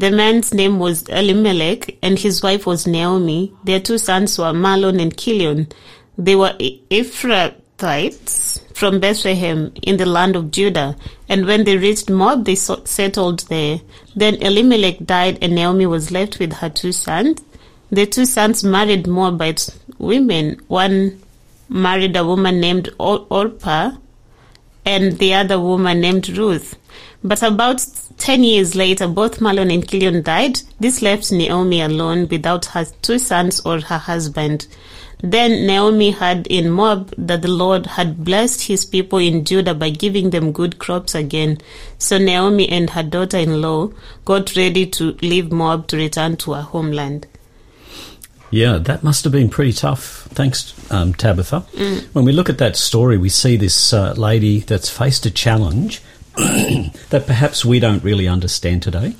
The 0.00 0.10
man's 0.10 0.54
name 0.54 0.78
was 0.78 1.02
Elimelech, 1.10 1.98
and 2.02 2.18
his 2.18 2.42
wife 2.42 2.64
was 2.64 2.86
Naomi. 2.86 3.52
Their 3.64 3.80
two 3.80 3.98
sons 3.98 4.38
were 4.38 4.54
Mahlon 4.54 4.98
and 4.98 5.14
Kilion. 5.14 5.70
They 6.16 6.36
were 6.36 6.54
Ephrathites 6.90 8.62
from 8.74 8.98
Bethlehem 8.98 9.74
in 9.82 9.98
the 9.98 10.06
land 10.06 10.36
of 10.36 10.52
Judah. 10.52 10.96
And 11.28 11.44
when 11.44 11.64
they 11.64 11.76
reached 11.76 12.08
Moab, 12.08 12.46
they 12.46 12.54
settled 12.54 13.40
there. 13.50 13.82
Then 14.16 14.36
Elimelech 14.36 15.04
died, 15.04 15.36
and 15.42 15.54
Naomi 15.54 15.84
was 15.84 16.10
left 16.10 16.38
with 16.38 16.54
her 16.54 16.70
two 16.70 16.92
sons. 16.92 17.42
The 17.90 18.06
two 18.06 18.24
sons 18.24 18.64
married 18.64 19.06
Moabite 19.06 19.68
women. 19.98 20.62
One 20.68 21.20
married 21.68 22.16
a 22.16 22.24
woman 22.24 22.58
named 22.58 22.88
Or- 22.98 23.26
Orpah, 23.28 23.90
and 24.86 25.18
the 25.18 25.34
other 25.34 25.60
woman 25.60 26.00
named 26.00 26.30
Ruth. 26.30 26.78
But 27.22 27.42
about 27.42 27.84
10 28.18 28.44
years 28.44 28.74
later, 28.74 29.06
both 29.06 29.40
Mahlon 29.40 29.72
and 29.72 29.86
Kilion 29.86 30.24
died. 30.24 30.60
This 30.78 31.02
left 31.02 31.30
Naomi 31.30 31.82
alone 31.82 32.28
without 32.28 32.66
her 32.66 32.86
two 33.02 33.18
sons 33.18 33.60
or 33.60 33.80
her 33.80 33.98
husband. 33.98 34.66
Then 35.22 35.66
Naomi 35.66 36.12
heard 36.12 36.46
in 36.46 36.70
Moab 36.70 37.12
that 37.18 37.42
the 37.42 37.48
Lord 37.48 37.84
had 37.84 38.24
blessed 38.24 38.62
his 38.62 38.86
people 38.86 39.18
in 39.18 39.44
Judah 39.44 39.74
by 39.74 39.90
giving 39.90 40.30
them 40.30 40.50
good 40.52 40.78
crops 40.78 41.14
again. 41.14 41.58
So 41.98 42.16
Naomi 42.16 42.66
and 42.70 42.88
her 42.90 43.02
daughter 43.02 43.36
in 43.36 43.60
law 43.60 43.90
got 44.24 44.56
ready 44.56 44.86
to 44.86 45.12
leave 45.20 45.52
Moab 45.52 45.88
to 45.88 45.98
return 45.98 46.36
to 46.38 46.54
her 46.54 46.62
homeland. 46.62 47.26
Yeah, 48.50 48.78
that 48.78 49.04
must 49.04 49.24
have 49.24 49.32
been 49.32 49.50
pretty 49.50 49.74
tough. 49.74 50.26
Thanks, 50.30 50.74
um, 50.90 51.12
Tabitha. 51.12 51.60
When 52.14 52.24
we 52.24 52.32
look 52.32 52.48
at 52.48 52.58
that 52.58 52.76
story, 52.76 53.18
we 53.18 53.28
see 53.28 53.56
this 53.56 53.92
uh, 53.92 54.14
lady 54.14 54.60
that's 54.60 54.88
faced 54.88 55.26
a 55.26 55.30
challenge 55.30 56.00
that 57.10 57.24
perhaps 57.26 57.64
we 57.64 57.80
don't 57.80 58.02
really 58.02 58.28
understand 58.28 58.82
today. 58.82 59.14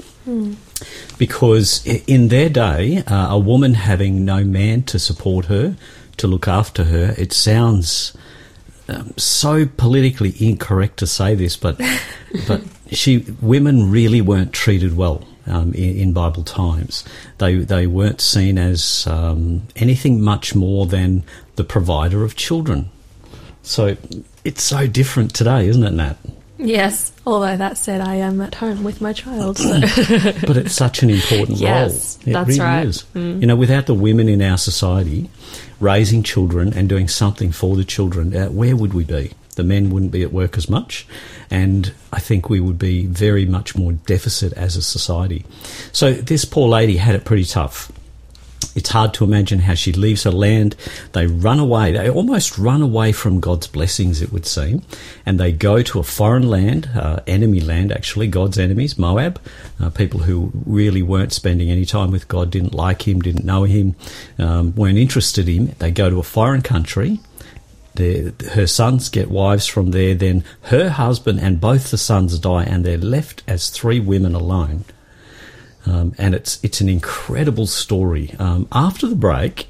Because 1.18 1.84
in 1.86 2.28
their 2.28 2.48
day, 2.48 2.98
uh, 3.06 3.34
a 3.34 3.38
woman 3.38 3.74
having 3.74 4.24
no 4.24 4.44
man 4.44 4.82
to 4.84 4.98
support 4.98 5.46
her, 5.46 5.76
to 6.16 6.26
look 6.26 6.46
after 6.46 6.84
her, 6.84 7.14
it 7.18 7.32
sounds 7.32 8.16
um, 8.88 9.14
so 9.16 9.66
politically 9.66 10.34
incorrect 10.38 10.98
to 10.98 11.06
say 11.06 11.34
this, 11.34 11.56
but 11.56 11.80
but 12.48 12.62
she 12.90 13.18
women 13.40 13.90
really 13.90 14.20
weren't 14.20 14.52
treated 14.52 14.96
well 14.96 15.26
um, 15.46 15.72
in, 15.74 15.96
in 15.96 16.12
Bible 16.12 16.42
times. 16.42 17.04
They 17.38 17.56
they 17.56 17.86
weren't 17.86 18.20
seen 18.20 18.58
as 18.58 19.06
um, 19.06 19.62
anything 19.76 20.20
much 20.20 20.54
more 20.54 20.86
than 20.86 21.24
the 21.56 21.64
provider 21.64 22.24
of 22.24 22.36
children. 22.36 22.90
So 23.62 23.96
it's 24.44 24.62
so 24.62 24.86
different 24.86 25.34
today, 25.34 25.68
isn't 25.68 25.84
it, 25.84 25.92
Nat? 25.92 26.16
Yes, 26.62 27.12
although 27.26 27.56
that 27.56 27.78
said, 27.78 28.00
I 28.00 28.16
am 28.16 28.40
at 28.40 28.54
home 28.56 28.84
with 28.84 29.00
my 29.00 29.12
child. 29.12 29.58
So. 29.58 29.80
but 30.46 30.56
it's 30.56 30.74
such 30.74 31.02
an 31.02 31.10
important 31.10 31.58
Yes, 31.58 32.18
role. 32.18 32.28
It 32.28 32.32
that's 32.34 32.48
really 32.48 32.60
right. 32.60 32.86
is. 32.86 33.04
You 33.14 33.46
know, 33.46 33.56
without 33.56 33.86
the 33.86 33.94
women 33.94 34.28
in 34.28 34.42
our 34.42 34.58
society 34.58 35.30
raising 35.80 36.22
children 36.22 36.72
and 36.74 36.88
doing 36.88 37.08
something 37.08 37.52
for 37.52 37.76
the 37.76 37.84
children, 37.84 38.36
uh, 38.36 38.48
where 38.48 38.76
would 38.76 38.92
we 38.94 39.04
be? 39.04 39.32
The 39.56 39.64
men 39.64 39.90
wouldn't 39.90 40.12
be 40.12 40.22
at 40.22 40.32
work 40.32 40.56
as 40.56 40.68
much, 40.70 41.06
and 41.50 41.92
I 42.12 42.20
think 42.20 42.48
we 42.48 42.60
would 42.60 42.78
be 42.78 43.06
very 43.06 43.44
much 43.46 43.74
more 43.76 43.92
deficit 43.92 44.52
as 44.54 44.76
a 44.76 44.82
society. 44.82 45.44
So 45.92 46.12
this 46.12 46.44
poor 46.44 46.68
lady 46.68 46.96
had 46.96 47.14
it 47.14 47.24
pretty 47.24 47.44
tough. 47.44 47.90
It's 48.74 48.90
hard 48.90 49.14
to 49.14 49.24
imagine 49.24 49.60
how 49.60 49.74
she 49.74 49.92
leaves 49.92 50.22
her 50.22 50.30
land. 50.30 50.76
They 51.12 51.26
run 51.26 51.58
away. 51.58 51.92
They 51.92 52.08
almost 52.08 52.56
run 52.56 52.82
away 52.82 53.10
from 53.12 53.40
God's 53.40 53.66
blessings, 53.66 54.22
it 54.22 54.32
would 54.32 54.46
seem. 54.46 54.82
And 55.26 55.40
they 55.40 55.50
go 55.50 55.82
to 55.82 55.98
a 55.98 56.04
foreign 56.04 56.48
land, 56.48 56.88
uh, 56.94 57.20
enemy 57.26 57.60
land, 57.60 57.90
actually, 57.90 58.28
God's 58.28 58.58
enemies, 58.58 58.96
Moab, 58.96 59.40
uh, 59.80 59.90
people 59.90 60.20
who 60.20 60.52
really 60.66 61.02
weren't 61.02 61.32
spending 61.32 61.70
any 61.70 61.84
time 61.84 62.10
with 62.12 62.28
God, 62.28 62.50
didn't 62.50 62.74
like 62.74 63.08
Him, 63.08 63.20
didn't 63.20 63.44
know 63.44 63.64
Him, 63.64 63.96
um, 64.38 64.74
weren't 64.76 64.98
interested 64.98 65.48
in 65.48 65.68
Him. 65.68 65.74
They 65.78 65.90
go 65.90 66.08
to 66.08 66.20
a 66.20 66.24
foreign 66.24 66.62
country. 66.62 67.18
Their, 67.94 68.32
her 68.52 68.68
sons 68.68 69.08
get 69.08 69.30
wives 69.30 69.66
from 69.66 69.90
there. 69.90 70.14
Then 70.14 70.44
her 70.62 70.90
husband 70.90 71.40
and 71.40 71.60
both 71.60 71.90
the 71.90 71.98
sons 71.98 72.38
die, 72.38 72.64
and 72.64 72.84
they're 72.84 72.98
left 72.98 73.42
as 73.48 73.68
three 73.68 73.98
women 73.98 74.34
alone. 74.34 74.84
Um, 75.86 76.14
and 76.18 76.34
it's 76.34 76.58
it's 76.62 76.80
an 76.80 76.88
incredible 76.88 77.66
story. 77.66 78.34
Um, 78.38 78.68
after 78.72 79.06
the 79.06 79.14
break, 79.16 79.66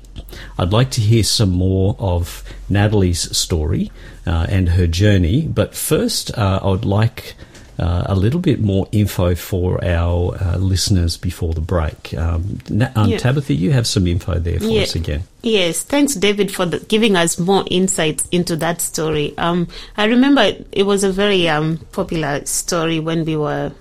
I'd 0.58 0.72
like 0.72 0.90
to 0.92 1.00
hear 1.00 1.22
some 1.22 1.50
more 1.50 1.96
of 1.98 2.42
Natalie's 2.68 3.36
story 3.36 3.90
uh, 4.26 4.46
and 4.48 4.70
her 4.70 4.86
journey. 4.86 5.46
But 5.46 5.74
first, 5.74 6.36
uh, 6.36 6.60
I 6.62 6.68
would 6.68 6.84
like 6.84 7.34
uh, 7.78 8.02
a 8.06 8.14
little 8.14 8.40
bit 8.40 8.60
more 8.60 8.86
info 8.92 9.34
for 9.34 9.82
our 9.82 10.36
uh, 10.40 10.56
listeners 10.58 11.16
before 11.16 11.54
the 11.54 11.60
break. 11.62 12.12
Um, 12.14 12.58
Na- 12.68 12.90
um, 12.94 13.08
Yeah. 13.08 13.18
Tabitha, 13.18 13.54
you 13.54 13.70
have 13.72 13.86
some 13.86 14.06
info 14.06 14.38
there 14.38 14.58
for 14.58 14.66
Yeah. 14.66 14.82
us 14.82 14.94
again. 14.94 15.22
Yes, 15.42 15.82
thanks, 15.82 16.14
David, 16.14 16.52
for 16.52 16.66
the, 16.66 16.80
giving 16.80 17.16
us 17.16 17.38
more 17.38 17.64
insights 17.70 18.28
into 18.30 18.54
that 18.56 18.82
story. 18.82 19.32
Um, 19.38 19.66
I 19.96 20.04
remember 20.04 20.42
it, 20.42 20.66
it 20.72 20.82
was 20.82 21.04
a 21.04 21.10
very 21.12 21.48
um, 21.48 21.78
popular 21.92 22.44
story 22.44 23.00
when 23.00 23.24
we 23.24 23.36
were 23.36 23.72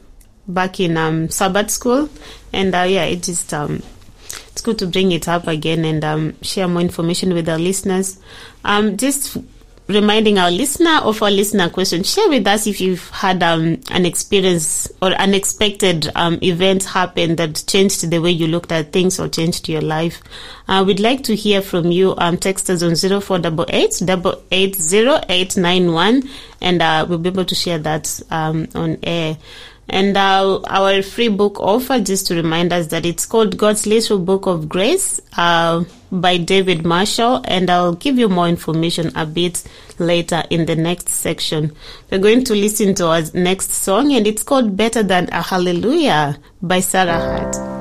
back 0.50 0.80
in 0.80 0.98
um, 0.98 1.30
Sabbath 1.30 1.72
school, 1.72 2.10
and 2.52 2.76
uh, 2.76 2.84
yeah, 2.84 3.06
it 3.06 3.30
is 3.30 3.52
um, 3.54 3.82
it's 4.52 4.62
good 4.62 4.80
to 4.80 4.88
bring 4.88 5.12
it 5.14 5.28
up 5.28 5.48
again 5.48 5.86
and 5.86 6.04
um, 6.04 6.42
share 6.42 6.68
more 6.68 6.82
information 6.82 7.34
with 7.34 7.48
our 7.48 7.60
listeners. 7.60 8.20
Um, 8.66 8.98
just 8.98 9.38
reminding 9.90 10.38
our 10.38 10.52
listener 10.52 11.00
of 11.02 11.22
our 11.24 11.32
listener 11.32 11.68
question. 11.70 12.04
Share 12.04 12.30
with 12.30 12.46
us 12.46 12.68
if 12.68 12.80
you've 12.80 13.10
had 13.10 13.42
um, 13.42 13.82
an 13.90 14.06
experience 14.06 14.88
or 15.02 15.10
unexpected 15.14 16.12
um, 16.16 16.38
event 16.44 16.84
happen 16.84 17.36
that 17.38 17.64
changed 17.68 18.08
the 18.10 18.20
way 18.20 18.30
you 18.30 18.48
looked 18.48 18.72
at 18.72 18.92
things 18.92 19.20
or 19.20 19.28
changed 19.28 19.68
your 19.68 19.82
life. 19.82 20.22
Uh, 20.68 20.84
we'd 20.86 21.00
like 21.00 21.24
to 21.24 21.36
hear 21.36 21.62
from 21.64 21.90
you. 21.92 22.14
Um, 22.18 22.38
text 22.38 22.70
us 22.70 22.84
on 22.84 22.96
0488 22.96 24.02
880 24.52 26.30
and 26.62 26.82
uh, 26.82 27.06
we'll 27.10 27.18
be 27.18 27.30
able 27.30 27.46
to 27.46 27.56
share 27.56 27.80
that 27.80 28.22
um, 28.30 28.68
on 28.76 29.00
air. 29.02 29.38
And 29.90 30.16
uh, 30.16 30.62
our 30.68 31.02
free 31.02 31.30
book 31.30 31.60
offer, 31.60 32.00
just 32.00 32.28
to 32.28 32.36
remind 32.36 32.72
us 32.72 32.88
that 32.88 33.06
it's 33.06 33.26
called 33.26 33.58
God's 33.58 33.88
Little 33.88 34.20
Book 34.20 34.46
of 34.46 34.70
Grace 34.70 35.20
uh, 35.38 35.84
by 36.12 36.38
David 36.38 36.86
Marshall. 36.86 37.42
And 37.46 37.70
I'll 37.70 37.96
give 37.96 38.18
you 38.18 38.30
more 38.30 38.48
information 38.48 39.12
a 39.16 39.26
bit 39.26 39.64
later 39.98 40.44
in 40.50 40.66
the 40.66 40.76
next 40.76 41.10
section. 41.10 41.76
We're 42.12 42.20
going 42.20 42.44
to 42.46 42.54
listen 42.54 42.96
to 42.96 43.08
our 43.08 43.24
next 43.34 43.72
song, 43.72 44.14
and 44.14 44.28
it's 44.28 44.44
called 44.44 44.78
Better 44.78 45.04
Than 45.04 45.30
a 45.32 45.42
Hallelujah 45.42 46.38
by 46.62 46.80
Sarah 46.80 47.20
Hart. 47.20 47.79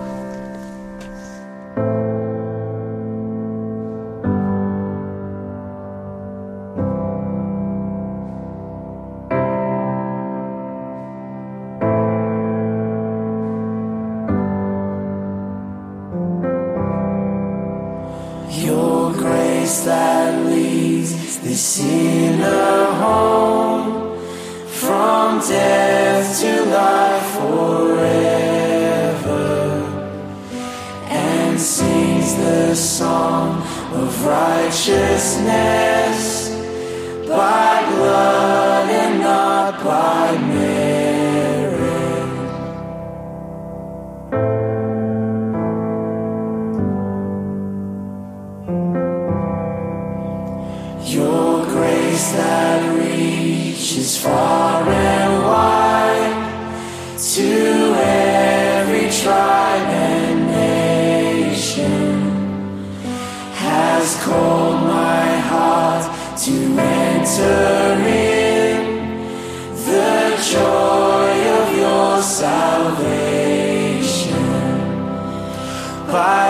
By 76.10 76.47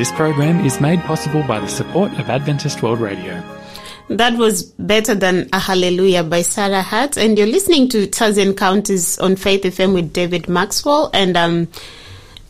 This 0.00 0.12
program 0.12 0.64
is 0.64 0.80
made 0.80 1.00
possible 1.00 1.42
by 1.42 1.60
the 1.60 1.68
support 1.68 2.10
of 2.18 2.30
Adventist 2.30 2.82
World 2.82 3.00
Radio. 3.00 3.42
That 4.08 4.38
was 4.38 4.62
Better 4.62 5.14
Than 5.14 5.50
a 5.52 5.58
Hallelujah 5.58 6.24
by 6.24 6.40
Sarah 6.40 6.80
Hart. 6.80 7.18
And 7.18 7.36
you're 7.36 7.46
listening 7.46 7.90
to 7.90 8.06
Taz 8.06 8.38
Encounters 8.38 9.18
on 9.18 9.36
Faith 9.36 9.62
FM 9.62 9.92
with 9.92 10.14
David 10.14 10.48
Maxwell 10.48 11.10
and 11.12 11.36
um, 11.36 11.68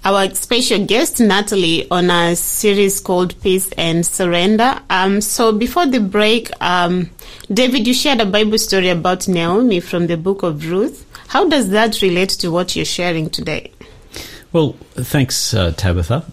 our 0.04 0.32
special 0.36 0.86
guest, 0.86 1.18
Natalie, 1.18 1.90
on 1.90 2.08
a 2.08 2.36
series 2.36 3.00
called 3.00 3.34
Peace 3.42 3.68
and 3.76 4.06
Surrender. 4.06 4.80
Um, 4.88 5.20
so 5.20 5.50
before 5.50 5.86
the 5.86 5.98
break, 5.98 6.52
um, 6.62 7.10
David, 7.52 7.84
you 7.84 7.94
shared 7.94 8.20
a 8.20 8.26
Bible 8.26 8.58
story 8.58 8.90
about 8.90 9.26
Naomi 9.26 9.80
from 9.80 10.06
the 10.06 10.16
book 10.16 10.44
of 10.44 10.70
Ruth. 10.70 11.04
How 11.26 11.48
does 11.48 11.70
that 11.70 12.00
relate 12.00 12.30
to 12.30 12.52
what 12.52 12.76
you're 12.76 12.84
sharing 12.84 13.28
today? 13.28 13.72
Well, 14.52 14.76
thanks, 14.94 15.52
uh, 15.52 15.72
Tabitha. 15.76 16.24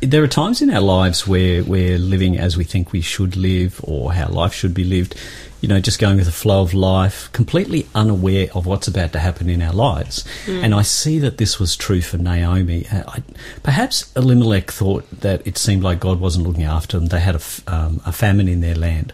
There 0.00 0.22
are 0.22 0.28
times 0.28 0.62
in 0.62 0.70
our 0.70 0.80
lives 0.80 1.26
where 1.26 1.62
we're 1.62 1.98
living 1.98 2.38
as 2.38 2.56
we 2.56 2.64
think 2.64 2.92
we 2.92 3.00
should 3.00 3.36
live 3.36 3.80
or 3.84 4.12
how 4.12 4.28
life 4.28 4.54
should 4.54 4.74
be 4.74 4.84
lived, 4.84 5.14
you 5.60 5.68
know, 5.68 5.80
just 5.80 5.98
going 5.98 6.16
with 6.16 6.26
the 6.26 6.32
flow 6.32 6.62
of 6.62 6.72
life, 6.72 7.30
completely 7.32 7.86
unaware 7.94 8.48
of 8.54 8.66
what's 8.66 8.88
about 8.88 9.12
to 9.12 9.18
happen 9.18 9.50
in 9.50 9.60
our 9.60 9.72
lives. 9.72 10.24
And 10.48 10.74
I 10.74 10.82
see 10.82 11.18
that 11.18 11.36
this 11.38 11.60
was 11.60 11.76
true 11.76 12.00
for 12.00 12.16
Naomi. 12.16 12.86
Uh, 12.88 13.04
I, 13.06 13.22
perhaps 13.62 14.10
Elimelech 14.16 14.70
thought 14.70 15.08
that 15.20 15.46
it 15.46 15.58
seemed 15.58 15.82
like 15.82 16.00
God 16.00 16.20
wasn't 16.20 16.46
looking 16.46 16.64
after 16.64 16.98
them. 16.98 17.08
They 17.08 17.20
had 17.20 17.36
a, 17.36 17.40
um, 17.66 18.00
a 18.06 18.12
famine 18.12 18.48
in 18.48 18.60
their 18.60 18.74
land. 18.74 19.12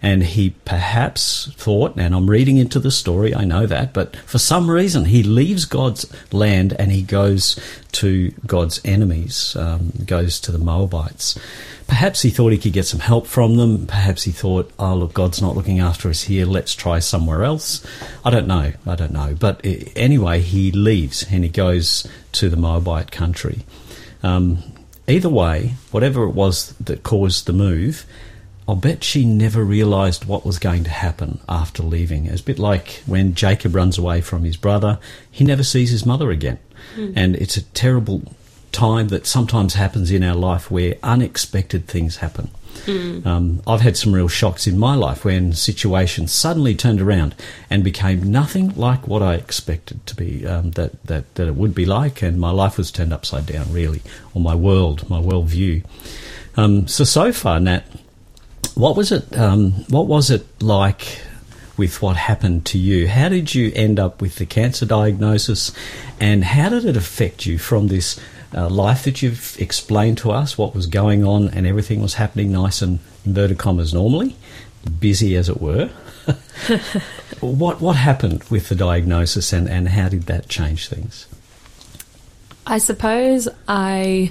And 0.00 0.22
he 0.22 0.50
perhaps 0.64 1.50
thought, 1.56 1.96
and 1.96 2.14
I'm 2.14 2.30
reading 2.30 2.56
into 2.56 2.78
the 2.78 2.90
story, 2.90 3.34
I 3.34 3.44
know 3.44 3.66
that, 3.66 3.92
but 3.92 4.16
for 4.16 4.38
some 4.38 4.70
reason 4.70 5.06
he 5.06 5.22
leaves 5.22 5.64
God's 5.64 6.06
land 6.32 6.74
and 6.78 6.92
he 6.92 7.02
goes 7.02 7.58
to 7.92 8.32
God's 8.46 8.80
enemies, 8.84 9.56
um, 9.56 9.92
goes 10.06 10.40
to 10.40 10.52
the 10.52 10.58
Moabites. 10.58 11.38
Perhaps 11.88 12.20
he 12.20 12.28
thought 12.28 12.52
he 12.52 12.58
could 12.58 12.74
get 12.74 12.86
some 12.86 13.00
help 13.00 13.26
from 13.26 13.56
them. 13.56 13.86
Perhaps 13.86 14.24
he 14.24 14.30
thought, 14.30 14.70
oh, 14.78 14.94
look, 14.94 15.14
God's 15.14 15.40
not 15.40 15.56
looking 15.56 15.80
after 15.80 16.10
us 16.10 16.24
here. 16.24 16.44
Let's 16.44 16.74
try 16.74 16.98
somewhere 16.98 17.44
else. 17.44 17.84
I 18.24 18.30
don't 18.30 18.46
know. 18.46 18.72
I 18.86 18.94
don't 18.94 19.12
know. 19.12 19.34
But 19.34 19.62
anyway, 19.64 20.40
he 20.40 20.70
leaves 20.70 21.24
and 21.30 21.44
he 21.44 21.50
goes 21.50 22.06
to 22.32 22.50
the 22.50 22.58
Moabite 22.58 23.10
country. 23.10 23.60
Um, 24.22 24.62
either 25.08 25.30
way, 25.30 25.76
whatever 25.90 26.24
it 26.24 26.34
was 26.34 26.72
that 26.74 27.02
caused 27.04 27.46
the 27.46 27.54
move, 27.54 28.04
I'll 28.68 28.76
bet 28.76 29.02
she 29.02 29.24
never 29.24 29.64
realised 29.64 30.26
what 30.26 30.44
was 30.44 30.58
going 30.58 30.84
to 30.84 30.90
happen 30.90 31.40
after 31.48 31.82
leaving. 31.82 32.26
It's 32.26 32.42
a 32.42 32.44
bit 32.44 32.58
like 32.58 33.02
when 33.06 33.34
Jacob 33.34 33.74
runs 33.74 33.96
away 33.96 34.20
from 34.20 34.44
his 34.44 34.58
brother, 34.58 34.98
he 35.30 35.42
never 35.42 35.64
sees 35.64 35.90
his 35.90 36.04
mother 36.04 36.30
again. 36.30 36.58
And 37.16 37.34
it's 37.36 37.56
a 37.56 37.62
terrible 37.62 38.22
time 38.70 39.08
that 39.08 39.26
sometimes 39.26 39.74
happens 39.74 40.10
in 40.10 40.22
our 40.22 40.34
life 40.34 40.70
where 40.70 40.96
unexpected 41.02 41.88
things 41.88 42.18
happen. 42.18 42.50
Um, 43.26 43.62
I've 43.66 43.80
had 43.80 43.96
some 43.96 44.14
real 44.14 44.28
shocks 44.28 44.66
in 44.66 44.78
my 44.78 44.94
life 44.94 45.24
when 45.24 45.52
situations 45.54 46.30
suddenly 46.32 46.74
turned 46.74 47.00
around 47.00 47.34
and 47.70 47.82
became 47.82 48.30
nothing 48.30 48.74
like 48.76 49.08
what 49.08 49.22
I 49.22 49.34
expected 49.34 50.06
to 50.06 50.14
be, 50.14 50.46
um, 50.46 50.72
that, 50.72 51.02
that, 51.06 51.34
that 51.36 51.48
it 51.48 51.54
would 51.56 51.74
be 51.74 51.86
like, 51.86 52.22
and 52.22 52.38
my 52.38 52.50
life 52.50 52.76
was 52.76 52.90
turned 52.90 53.12
upside 53.12 53.46
down, 53.46 53.72
really, 53.72 54.02
or 54.34 54.42
my 54.42 54.54
world, 54.54 55.08
my 55.08 55.18
world 55.18 55.46
view. 55.48 55.82
Um, 56.56 56.86
so, 56.86 57.04
so 57.04 57.32
far, 57.32 57.58
Nat, 57.60 57.84
what 58.78 58.96
was 58.96 59.10
it? 59.10 59.36
Um, 59.36 59.72
what 59.88 60.06
was 60.06 60.30
it 60.30 60.46
like 60.62 61.20
with 61.76 62.00
what 62.00 62.16
happened 62.16 62.64
to 62.66 62.78
you? 62.78 63.08
How 63.08 63.28
did 63.28 63.52
you 63.52 63.72
end 63.74 63.98
up 63.98 64.20
with 64.20 64.36
the 64.36 64.46
cancer 64.46 64.86
diagnosis, 64.86 65.72
and 66.20 66.44
how 66.44 66.68
did 66.68 66.84
it 66.84 66.96
affect 66.96 67.44
you 67.44 67.58
from 67.58 67.88
this 67.88 68.20
uh, 68.54 68.68
life 68.68 69.02
that 69.02 69.20
you've 69.20 69.56
explained 69.58 70.18
to 70.18 70.30
us? 70.30 70.56
What 70.56 70.76
was 70.76 70.86
going 70.86 71.24
on, 71.24 71.48
and 71.48 71.66
everything 71.66 72.00
was 72.00 72.14
happening 72.14 72.52
nice 72.52 72.80
and 72.80 73.00
inverted 73.26 73.58
commas 73.58 73.92
normally, 73.92 74.36
busy 75.00 75.34
as 75.34 75.48
it 75.48 75.60
were. 75.60 75.90
what 77.40 77.80
what 77.80 77.96
happened 77.96 78.44
with 78.44 78.68
the 78.68 78.76
diagnosis, 78.76 79.52
and, 79.52 79.68
and 79.68 79.88
how 79.88 80.08
did 80.08 80.22
that 80.26 80.48
change 80.48 80.86
things? 80.86 81.26
I 82.64 82.78
suppose 82.78 83.48
I 83.66 84.30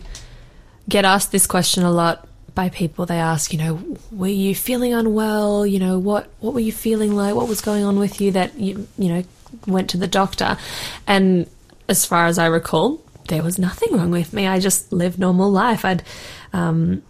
get 0.87 1.03
asked 1.03 1.33
this 1.33 1.47
question 1.47 1.83
a 1.83 1.91
lot 1.91 2.29
by 2.57 2.69
people. 2.69 3.05
They 3.05 3.19
ask, 3.19 3.53
you 3.53 3.59
know, 3.59 3.97
were 4.11 4.27
you 4.27 4.55
feeling 4.55 4.91
unwell? 4.91 5.65
You 5.65 5.77
know, 5.79 5.99
what 5.99 6.27
what 6.39 6.55
were 6.55 6.59
you 6.59 6.73
feeling 6.73 7.15
like? 7.15 7.35
What 7.35 7.47
was 7.47 7.61
going 7.61 7.83
on 7.83 7.99
with 7.99 8.19
you 8.19 8.31
that 8.31 8.59
you 8.59 8.87
you 8.97 9.09
know 9.09 9.23
went 9.67 9.91
to 9.91 9.97
the 9.97 10.07
doctor? 10.07 10.57
And 11.05 11.47
as 11.87 12.03
far 12.03 12.25
as 12.25 12.39
I 12.39 12.47
recall, 12.47 12.99
there 13.27 13.43
was 13.43 13.59
nothing 13.59 13.95
wrong 13.95 14.09
with 14.09 14.33
me. 14.33 14.47
I 14.47 14.59
just 14.59 14.91
lived 14.91 15.19
normal 15.19 15.51
life. 15.51 15.85
I'd 15.85 16.03
um, 16.51 17.03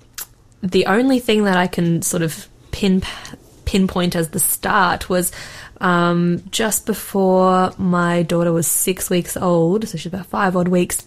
the 0.62 0.86
only 0.86 1.20
thing 1.20 1.46
that 1.46 1.56
I 1.56 1.68
can 1.68 2.02
sort 2.02 2.24
of 2.24 2.50
pin 2.72 3.02
pinpoint 3.64 4.18
as 4.18 4.30
the 4.30 4.40
start 4.40 5.10
was 5.10 5.32
um, 5.80 6.44
just 6.52 6.86
before 6.86 7.72
my 7.78 8.24
daughter 8.24 8.52
was 8.52 8.68
six 8.68 9.10
weeks 9.10 9.38
old, 9.38 9.88
so 9.88 9.98
she's 9.98 10.14
about 10.14 10.26
five 10.26 10.58
odd 10.58 10.68
weeks. 10.68 11.07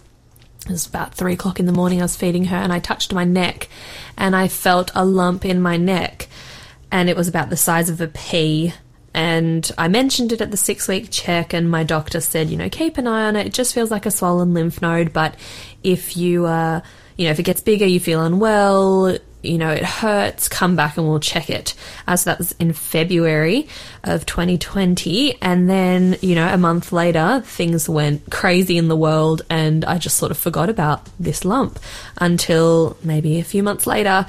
It 0.67 0.73
was 0.73 0.87
about 0.87 1.15
three 1.15 1.33
o'clock 1.33 1.59
in 1.59 1.67
the 1.67 1.73
morning. 1.73 2.01
I 2.01 2.05
was 2.05 2.17
feeding 2.17 2.45
her, 2.47 2.57
and 2.57 2.73
I 2.73 2.79
touched 2.79 3.13
my 3.13 3.25
neck, 3.25 3.69
and 4.17 4.37
I 4.37 4.49
felt 4.49 4.91
a 4.95 5.05
lump 5.05 5.45
in 5.45 5.61
my 5.61 5.77
neck, 5.77 6.29
and 6.93 7.09
it 7.09 7.17
was 7.17 7.29
about 7.29 7.51
the 7.51 7.57
size 7.57 7.89
of 7.89 8.01
a 8.01 8.09
pea. 8.09 8.75
And 9.13 9.69
I 9.77 9.89
mentioned 9.89 10.33
it 10.33 10.41
at 10.41 10.53
the 10.53 10.57
six 10.57 10.87
week 10.87 11.09
check, 11.11 11.53
and 11.53 11.71
my 11.71 11.83
doctor 11.83 12.21
said, 12.21 12.51
you 12.51 12.57
know, 12.57 12.69
keep 12.69 12.99
an 12.99 13.07
eye 13.07 13.27
on 13.27 13.37
it. 13.37 13.47
It 13.47 13.53
just 13.53 13.75
feels 13.75 13.91
like 13.91 14.07
a 14.07 14.11
swollen 14.11 14.55
lymph 14.55 14.81
node, 14.81 15.13
but 15.13 15.35
if 15.83 16.17
you, 16.17 16.47
uh, 16.47 16.81
you 17.17 17.25
know, 17.25 17.33
if 17.33 17.41
it 17.41 17.45
gets 17.45 17.61
bigger, 17.61 17.87
you 17.87 17.99
feel 17.99 18.23
unwell, 18.23 19.19
you 19.43 19.59
know, 19.59 19.71
it 19.71 19.85
hurts, 19.85 20.49
come 20.49 20.77
back 20.77 20.97
and 20.97 21.09
we'll 21.09 21.21
check 21.21 21.51
it. 21.51 21.75
Uh, 22.07 22.17
so 22.17 22.31
that 22.31 22.39
was 22.39 22.53
in 22.53 22.73
February 22.73 23.69
of 24.05 24.27
2020. 24.27 25.41
And 25.41 25.69
then, 25.69 26.17
you 26.21 26.35
know, 26.35 26.47
a 26.47 26.59
month 26.59 26.93
later, 26.93 27.43
things 27.45 27.89
went 27.89 28.31
crazy 28.31 28.77
in 28.77 28.89
the 28.89 28.97
world 28.97 29.43
and 29.49 29.85
I 29.85 29.99
just 29.99 30.17
sort 30.17 30.31
of 30.31 30.39
forgot 30.39 30.69
about 30.69 31.09
this 31.19 31.45
lump 31.45 31.79
until 32.19 32.97
maybe 33.03 33.39
a 33.39 33.45
few 33.45 33.63
months 33.63 33.87
later. 33.87 34.27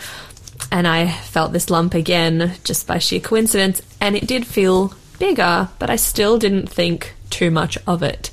And 0.71 0.87
I 0.87 1.11
felt 1.11 1.53
this 1.53 1.69
lump 1.69 1.93
again 1.93 2.53
just 2.63 2.87
by 2.87 2.99
sheer 2.99 3.19
coincidence. 3.19 3.81
And 3.99 4.15
it 4.15 4.27
did 4.27 4.47
feel 4.47 4.93
bigger, 5.19 5.69
but 5.79 5.89
I 5.89 5.97
still 5.97 6.37
didn't 6.37 6.67
think 6.67 7.15
too 7.29 7.51
much 7.51 7.77
of 7.87 8.03
it. 8.03 8.31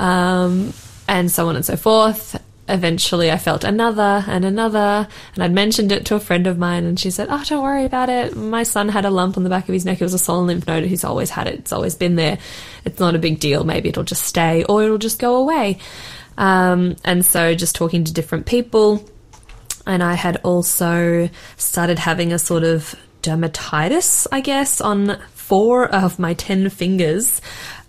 Um, 0.00 0.72
and 1.06 1.30
so 1.30 1.48
on 1.48 1.56
and 1.56 1.64
so 1.64 1.76
forth 1.76 2.40
eventually 2.68 3.30
I 3.30 3.36
felt 3.36 3.64
another 3.64 4.24
and 4.26 4.44
another, 4.44 5.06
and 5.34 5.44
I'd 5.44 5.52
mentioned 5.52 5.92
it 5.92 6.06
to 6.06 6.14
a 6.14 6.20
friend 6.20 6.46
of 6.46 6.58
mine, 6.58 6.84
and 6.84 6.98
she 6.98 7.10
said, 7.10 7.28
Oh, 7.30 7.42
don't 7.44 7.62
worry 7.62 7.84
about 7.84 8.08
it. 8.08 8.36
My 8.36 8.62
son 8.62 8.88
had 8.88 9.04
a 9.04 9.10
lump 9.10 9.36
on 9.36 9.44
the 9.44 9.50
back 9.50 9.68
of 9.68 9.72
his 9.72 9.84
neck. 9.84 10.00
It 10.00 10.04
was 10.04 10.14
a 10.14 10.18
swollen 10.18 10.46
lymph 10.46 10.66
node. 10.66 10.84
He's 10.84 11.04
always 11.04 11.30
had 11.30 11.46
it, 11.46 11.54
it's 11.54 11.72
always 11.72 11.94
been 11.94 12.16
there. 12.16 12.38
It's 12.84 12.98
not 13.00 13.14
a 13.14 13.18
big 13.18 13.40
deal. 13.40 13.64
Maybe 13.64 13.88
it'll 13.88 14.04
just 14.04 14.24
stay 14.24 14.64
or 14.64 14.82
it'll 14.82 14.98
just 14.98 15.18
go 15.18 15.36
away. 15.36 15.78
Um, 16.36 16.96
and 17.04 17.24
so 17.24 17.54
just 17.54 17.74
talking 17.74 18.04
to 18.04 18.12
different 18.12 18.46
people, 18.46 19.08
and 19.86 20.02
I 20.02 20.14
had 20.14 20.38
also 20.38 21.28
started 21.56 21.98
having 21.98 22.32
a 22.32 22.38
sort 22.38 22.64
of 22.64 22.94
dermatitis, 23.22 24.26
I 24.32 24.40
guess, 24.40 24.80
on 24.80 25.18
four 25.32 25.86
of 25.86 26.18
my 26.18 26.34
10 26.34 26.70
fingers. 26.70 27.40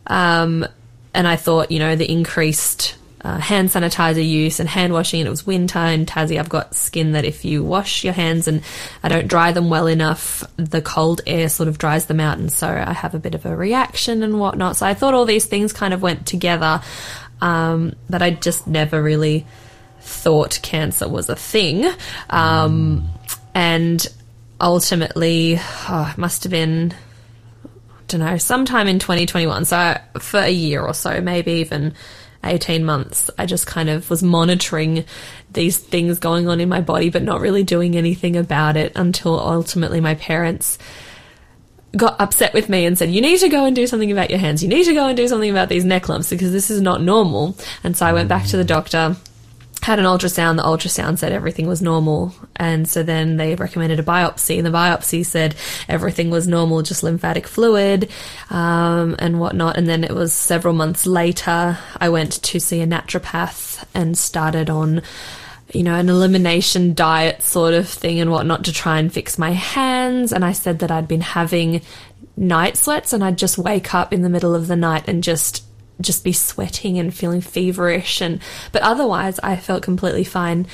Um, 0.07 0.67
and 1.13 1.27
I 1.27 1.37
thought, 1.37 1.71
you 1.71 1.79
know, 1.79 1.95
the 1.95 2.09
increased 2.09 2.97
uh, 3.25 3.39
hand 3.39 3.69
sanitizer 3.69 4.23
use 4.23 4.59
and 4.59 4.69
hand 4.69 4.93
washing, 4.93 5.19
and 5.19 5.25
it 5.25 5.31
was 5.31 5.47
winter 5.47 5.79
in 5.79 6.05
Tassie. 6.05 6.39
I've 6.39 6.47
got 6.47 6.75
skin 6.75 7.13
that 7.13 7.25
if 7.25 7.43
you 7.43 7.63
wash 7.63 8.03
your 8.03 8.13
hands 8.13 8.47
and 8.47 8.61
I 9.01 9.09
don't 9.09 9.27
dry 9.27 9.51
them 9.51 9.67
well 9.67 9.87
enough, 9.87 10.43
the 10.57 10.79
cold 10.79 11.21
air 11.25 11.49
sort 11.49 11.67
of 11.67 11.79
dries 11.79 12.05
them 12.05 12.19
out, 12.19 12.37
and 12.37 12.51
so 12.51 12.67
I 12.67 12.93
have 12.93 13.15
a 13.15 13.19
bit 13.19 13.33
of 13.33 13.47
a 13.47 13.55
reaction 13.55 14.21
and 14.21 14.39
whatnot. 14.39 14.77
So 14.77 14.85
I 14.85 14.93
thought 14.93 15.15
all 15.15 15.25
these 15.25 15.47
things 15.47 15.73
kind 15.73 15.91
of 15.91 16.03
went 16.03 16.27
together, 16.27 16.83
um, 17.41 17.95
but 18.11 18.21
I 18.21 18.29
just 18.29 18.67
never 18.67 19.01
really 19.01 19.47
thought 20.01 20.59
cancer 20.61 21.09
was 21.09 21.27
a 21.27 21.35
thing. 21.35 21.91
Um, 22.29 23.09
and 23.55 24.05
ultimately, 24.61 25.57
oh, 25.89 26.11
it 26.13 26.19
must 26.19 26.43
have 26.43 26.51
been 26.51 26.93
don't 28.07 28.21
know, 28.21 28.37
sometime 28.37 28.87
in 28.87 28.99
2021. 28.99 29.65
So 29.65 29.97
for 30.19 30.39
a 30.39 30.51
year 30.51 30.83
or 30.83 30.93
so, 30.93 31.21
maybe 31.21 31.53
even 31.53 31.95
18 32.45 32.83
months, 32.83 33.29
I 33.37 33.45
just 33.45 33.67
kind 33.67 33.89
of 33.89 34.09
was 34.09 34.23
monitoring 34.23 35.05
these 35.51 35.77
things 35.77 36.19
going 36.19 36.47
on 36.47 36.59
in 36.59 36.69
my 36.69 36.81
body, 36.81 37.09
but 37.09 37.23
not 37.23 37.41
really 37.41 37.63
doing 37.63 37.95
anything 37.95 38.35
about 38.35 38.77
it 38.77 38.91
until 38.95 39.39
ultimately 39.39 40.01
my 40.01 40.15
parents 40.15 40.77
got 41.95 42.19
upset 42.19 42.53
with 42.53 42.69
me 42.69 42.85
and 42.85 42.97
said, 42.97 43.11
You 43.11 43.21
need 43.21 43.39
to 43.39 43.49
go 43.49 43.65
and 43.65 43.75
do 43.75 43.87
something 43.87 44.11
about 44.11 44.29
your 44.29 44.39
hands. 44.39 44.61
You 44.61 44.69
need 44.69 44.85
to 44.85 44.93
go 44.93 45.07
and 45.07 45.17
do 45.17 45.27
something 45.27 45.49
about 45.49 45.69
these 45.69 45.85
neck 45.85 46.09
lumps 46.09 46.29
because 46.29 46.51
this 46.51 46.69
is 46.69 46.81
not 46.81 47.01
normal. 47.01 47.57
And 47.83 47.95
so 47.95 48.05
I 48.05 48.13
went 48.13 48.29
back 48.29 48.45
to 48.47 48.57
the 48.57 48.63
doctor 48.63 49.15
had 49.85 49.99
an 49.99 50.05
ultrasound. 50.05 50.55
The 50.55 50.63
ultrasound 50.63 51.19
said 51.19 51.31
everything 51.31 51.67
was 51.67 51.79
normal. 51.79 52.33
And 52.55 52.89
so 52.89 53.03
then 53.03 53.37
they 53.37 53.53
recommended 53.53 53.99
a 53.99 54.03
biopsy. 54.03 54.57
And 54.57 54.65
the 54.65 54.71
biopsy 54.71 55.23
said 55.23 55.53
everything 55.87 56.31
was 56.31 56.47
normal, 56.47 56.81
just 56.81 57.03
lymphatic 57.03 57.45
fluid 57.45 58.09
um, 58.49 59.15
and 59.19 59.39
whatnot. 59.39 59.77
And 59.77 59.87
then 59.87 60.03
it 60.03 60.11
was 60.11 60.33
several 60.33 60.73
months 60.73 61.05
later, 61.05 61.77
I 61.97 62.09
went 62.09 62.41
to 62.41 62.59
see 62.59 62.81
a 62.81 62.87
naturopath 62.87 63.85
and 63.93 64.17
started 64.17 64.69
on. 64.69 65.03
You 65.73 65.81
know, 65.81 65.95
an 65.95 66.09
elimination 66.09 66.93
diet 66.93 67.41
sort 67.41 67.73
of 67.73 67.89
thing 67.89 68.19
and 68.19 68.29
whatnot 68.29 68.65
to 68.65 68.71
try 68.71 68.99
and 68.99 69.11
fix 69.11 69.39
my 69.39 69.49
hands. 69.51 70.31
And 70.31 70.45
I 70.45 70.51
said 70.51 70.79
that 70.79 70.91
I'd 70.91 71.07
been 71.07 71.21
having 71.21 71.81
night 72.37 72.77
sweats 72.77 73.13
and 73.13 73.23
I'd 73.23 73.39
just 73.39 73.57
wake 73.57 73.93
up 73.95 74.13
in 74.13 74.21
the 74.21 74.29
middle 74.29 74.53
of 74.53 74.67
the 74.67 74.75
night 74.75 75.07
and 75.07 75.23
just 75.23 75.64
just 76.01 76.23
be 76.23 76.33
sweating 76.33 76.99
and 76.99 77.13
feeling 77.13 77.41
feverish 77.41 78.21
and 78.21 78.39
but 78.71 78.81
otherwise 78.81 79.39
I 79.39 79.55
felt 79.55 79.83
completely 79.83 80.23
fine 80.23 80.67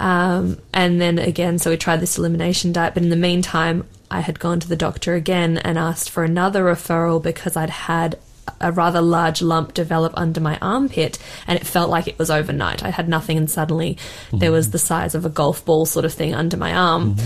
um, 0.00 0.58
and 0.72 1.00
then 1.00 1.18
again 1.18 1.58
so 1.58 1.70
we 1.70 1.76
tried 1.76 2.00
this 2.00 2.18
elimination 2.18 2.72
diet 2.72 2.94
but 2.94 3.02
in 3.02 3.10
the 3.10 3.16
meantime 3.16 3.86
I 4.10 4.20
had 4.20 4.38
gone 4.38 4.60
to 4.60 4.68
the 4.68 4.76
doctor 4.76 5.14
again 5.14 5.58
and 5.58 5.78
asked 5.78 6.10
for 6.10 6.24
another 6.24 6.64
referral 6.64 7.22
because 7.22 7.56
I'd 7.56 7.70
had 7.70 8.18
a 8.60 8.72
rather 8.72 9.00
large 9.00 9.42
lump 9.42 9.74
develop 9.74 10.12
under 10.16 10.40
my 10.40 10.58
armpit, 10.60 11.18
and 11.46 11.58
it 11.58 11.66
felt 11.66 11.90
like 11.90 12.08
it 12.08 12.18
was 12.18 12.30
overnight. 12.30 12.82
I 12.82 12.90
had 12.90 13.08
nothing, 13.08 13.36
and 13.36 13.50
suddenly 13.50 13.98
there 14.32 14.52
was 14.52 14.70
the 14.70 14.78
size 14.78 15.14
of 15.14 15.24
a 15.24 15.28
golf 15.28 15.64
ball 15.64 15.86
sort 15.86 16.04
of 16.04 16.12
thing 16.12 16.34
under 16.34 16.56
my 16.56 16.74
arm. 16.74 17.16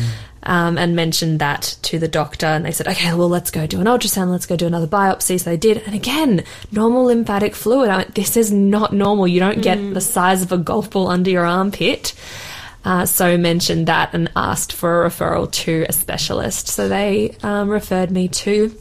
Um, 0.48 0.78
and 0.78 0.94
mentioned 0.94 1.40
that 1.40 1.76
to 1.82 1.98
the 1.98 2.06
doctor, 2.06 2.46
and 2.46 2.64
they 2.64 2.70
said, 2.70 2.86
"Okay, 2.86 3.12
well, 3.14 3.28
let's 3.28 3.50
go 3.50 3.66
do 3.66 3.80
an 3.80 3.88
ultrasound. 3.88 4.30
Let's 4.30 4.46
go 4.46 4.54
do 4.54 4.68
another 4.68 4.86
biopsy." 4.86 5.40
So 5.40 5.50
they 5.50 5.56
did, 5.56 5.82
and 5.86 5.94
again, 5.94 6.44
normal 6.70 7.06
lymphatic 7.06 7.56
fluid. 7.56 7.90
I 7.90 7.96
went, 7.96 8.14
"This 8.14 8.36
is 8.36 8.52
not 8.52 8.92
normal. 8.92 9.26
You 9.26 9.40
don't 9.40 9.60
get 9.60 9.92
the 9.92 10.00
size 10.00 10.42
of 10.42 10.52
a 10.52 10.58
golf 10.58 10.90
ball 10.90 11.08
under 11.08 11.30
your 11.30 11.44
armpit." 11.44 12.14
Uh, 12.84 13.04
so 13.04 13.36
mentioned 13.36 13.88
that 13.88 14.14
and 14.14 14.30
asked 14.36 14.72
for 14.72 15.04
a 15.04 15.10
referral 15.10 15.50
to 15.50 15.84
a 15.88 15.92
specialist. 15.92 16.68
So 16.68 16.88
they 16.88 17.36
um, 17.42 17.68
referred 17.68 18.12
me 18.12 18.28
to 18.28 18.72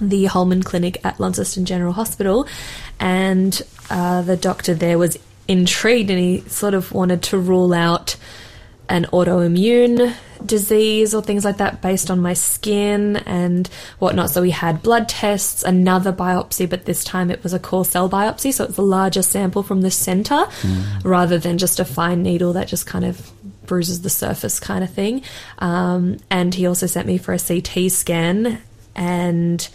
the 0.00 0.24
Holman 0.24 0.64
Clinic 0.64 0.98
at 1.04 1.20
Launceston 1.20 1.64
General 1.64 1.92
Hospital, 1.92 2.48
and 2.98 3.62
uh, 3.90 4.22
the 4.22 4.36
doctor 4.36 4.74
there 4.74 4.98
was 4.98 5.16
intrigued 5.46 6.10
and 6.10 6.18
he 6.18 6.40
sort 6.48 6.74
of 6.74 6.92
wanted 6.92 7.22
to 7.22 7.38
rule 7.38 7.72
out 7.72 8.16
an 8.88 9.04
autoimmune 9.06 10.14
disease 10.44 11.14
or 11.14 11.22
things 11.22 11.44
like 11.44 11.56
that 11.56 11.82
based 11.82 12.10
on 12.10 12.20
my 12.20 12.32
skin 12.32 13.16
and 13.16 13.68
whatnot. 13.98 14.30
So 14.30 14.42
we 14.42 14.50
had 14.50 14.82
blood 14.82 15.08
tests, 15.08 15.62
another 15.62 16.12
biopsy, 16.12 16.68
but 16.68 16.84
this 16.84 17.04
time 17.04 17.30
it 17.30 17.42
was 17.42 17.52
a 17.52 17.58
core 17.58 17.84
cell 17.84 18.08
biopsy, 18.08 18.52
so 18.52 18.64
it's 18.64 18.78
a 18.78 18.82
larger 18.82 19.22
sample 19.22 19.62
from 19.62 19.80
the 19.82 19.90
center 19.90 20.46
rather 21.04 21.38
than 21.38 21.58
just 21.58 21.80
a 21.80 21.84
fine 21.84 22.22
needle 22.22 22.52
that 22.54 22.68
just 22.68 22.86
kind 22.86 23.04
of 23.04 23.30
bruises 23.66 24.02
the 24.02 24.10
surface 24.10 24.60
kind 24.60 24.84
of 24.84 24.90
thing. 24.90 25.22
Um, 25.58 26.18
and 26.30 26.54
he 26.54 26.66
also 26.66 26.86
sent 26.86 27.06
me 27.06 27.18
for 27.18 27.34
a 27.34 27.38
CT 27.38 27.90
scan 27.90 28.62
and 28.94 29.68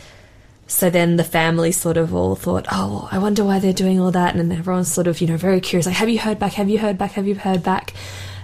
so 0.67 0.89
then 0.89 1.17
the 1.17 1.23
family 1.23 1.71
sort 1.71 1.97
of 1.97 2.15
all 2.15 2.35
thought, 2.35 2.65
oh, 2.71 3.07
I 3.11 3.19
wonder 3.19 3.43
why 3.43 3.59
they're 3.59 3.73
doing 3.73 3.99
all 3.99 4.11
that. 4.11 4.35
And 4.35 4.51
everyone's 4.51 4.91
sort 4.91 5.07
of, 5.07 5.21
you 5.21 5.27
know, 5.27 5.37
very 5.37 5.61
curious, 5.61 5.85
like, 5.85 5.97
have 5.97 6.09
you 6.09 6.17
heard 6.17 6.39
back? 6.39 6.53
Have 6.53 6.67
you 6.67 6.79
heard 6.79 6.97
back? 6.97 7.11
Have 7.11 7.27
you 7.27 7.35
heard 7.35 7.61
back? 7.61 7.93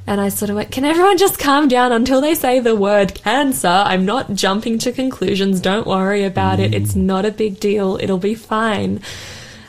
And 0.10 0.20
I 0.20 0.30
sort 0.30 0.49
of 0.49 0.55
went, 0.55 0.72
can 0.72 0.86
everyone 0.86 1.20
just 1.20 1.38
calm 1.38 1.68
down 1.68 1.91
until 1.91 2.20
they 2.20 2.34
say 2.34 2.60
the 2.60 2.76
word 2.76 3.14
cancer? 3.14 3.68
I'm 3.68 4.05
not 4.05 4.34
jumping 4.34 4.80
to 4.80 4.91
conclusions. 4.91 5.62
Don't 5.62 5.86
worry 5.86 6.24
about 6.24 6.60
it. 6.60 6.74
It's 6.74 6.95
not 6.95 7.26
a 7.26 7.32
big 7.32 7.60
deal. 7.60 7.99
It'll 8.01 8.18
be 8.18 8.34
fine. 8.34 9.01